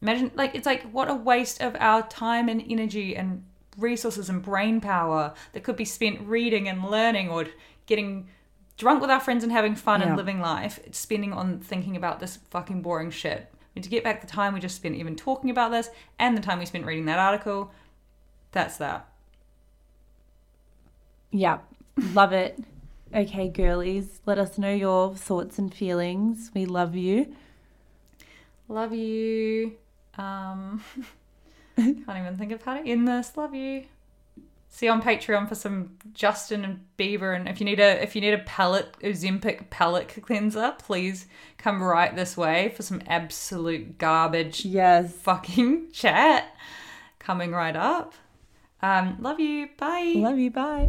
imagine, 0.00 0.30
like, 0.34 0.54
it's 0.54 0.66
like 0.66 0.82
what 0.92 1.08
a 1.10 1.14
waste 1.14 1.60
of 1.60 1.76
our 1.80 2.02
time 2.08 2.48
and 2.48 2.62
energy 2.68 3.16
and 3.16 3.44
resources 3.78 4.28
and 4.28 4.42
brain 4.42 4.80
power 4.80 5.32
that 5.52 5.62
could 5.64 5.76
be 5.76 5.84
spent 5.84 6.20
reading 6.20 6.68
and 6.68 6.84
learning 6.90 7.30
or 7.30 7.46
getting 7.86 8.28
drunk 8.76 9.00
with 9.00 9.10
our 9.10 9.20
friends 9.20 9.42
and 9.42 9.52
having 9.52 9.74
fun 9.74 10.00
Yeah. 10.00 10.08
and 10.08 10.16
living 10.16 10.40
life, 10.40 10.78
spending 10.92 11.32
on 11.32 11.60
thinking 11.60 11.96
about 11.96 12.20
this 12.20 12.36
fucking 12.50 12.82
boring 12.82 13.10
shit. 13.10 13.48
We 13.74 13.80
need 13.80 13.84
to 13.84 13.90
get 13.90 14.04
back 14.04 14.20
the 14.20 14.26
time 14.26 14.52
we 14.52 14.60
just 14.60 14.76
spent 14.76 14.96
even 14.96 15.16
talking 15.16 15.48
about 15.48 15.70
this 15.70 15.88
and 16.18 16.36
the 16.36 16.42
time 16.42 16.58
we 16.58 16.66
spent 16.66 16.84
reading 16.84 17.06
that 17.06 17.18
article. 17.18 17.70
That's 18.52 18.76
that. 18.76 19.08
Yeah, 21.30 21.58
love 22.12 22.32
it. 22.32 22.58
Okay, 23.14 23.48
girlies, 23.48 24.20
let 24.24 24.38
us 24.38 24.56
know 24.56 24.72
your 24.72 25.14
thoughts 25.14 25.58
and 25.58 25.72
feelings. 25.74 26.50
We 26.54 26.64
love 26.64 26.94
you. 26.96 27.34
Love 28.68 28.94
you. 28.94 29.72
Um, 30.16 30.82
can't 31.76 31.98
even 32.08 32.36
think 32.38 32.52
of 32.52 32.62
how 32.62 32.80
to 32.80 32.88
end 32.88 33.06
this. 33.06 33.36
Love 33.36 33.54
you. 33.54 33.84
See 34.68 34.86
you 34.86 34.92
on 34.92 35.02
Patreon 35.02 35.46
for 35.50 35.54
some 35.54 35.98
Justin 36.14 36.64
and 36.64 36.80
Bieber, 36.98 37.36
and 37.36 37.46
if 37.46 37.60
you 37.60 37.66
need 37.66 37.78
a 37.78 38.02
if 38.02 38.14
you 38.14 38.22
need 38.22 38.32
a 38.32 38.38
palate 38.38 38.90
Ozempic 39.02 39.68
palate 39.68 40.08
cleanser, 40.22 40.74
please 40.78 41.26
come 41.58 41.82
right 41.82 42.16
this 42.16 42.38
way 42.38 42.72
for 42.74 42.82
some 42.82 43.02
absolute 43.06 43.98
garbage 43.98 44.64
Yes. 44.64 45.12
fucking 45.12 45.90
chat 45.92 46.56
coming 47.18 47.52
right 47.52 47.76
up. 47.76 48.14
Um, 48.80 49.18
love 49.20 49.38
you. 49.38 49.68
Bye. 49.76 50.14
Love 50.16 50.38
you. 50.38 50.50
Bye. 50.50 50.88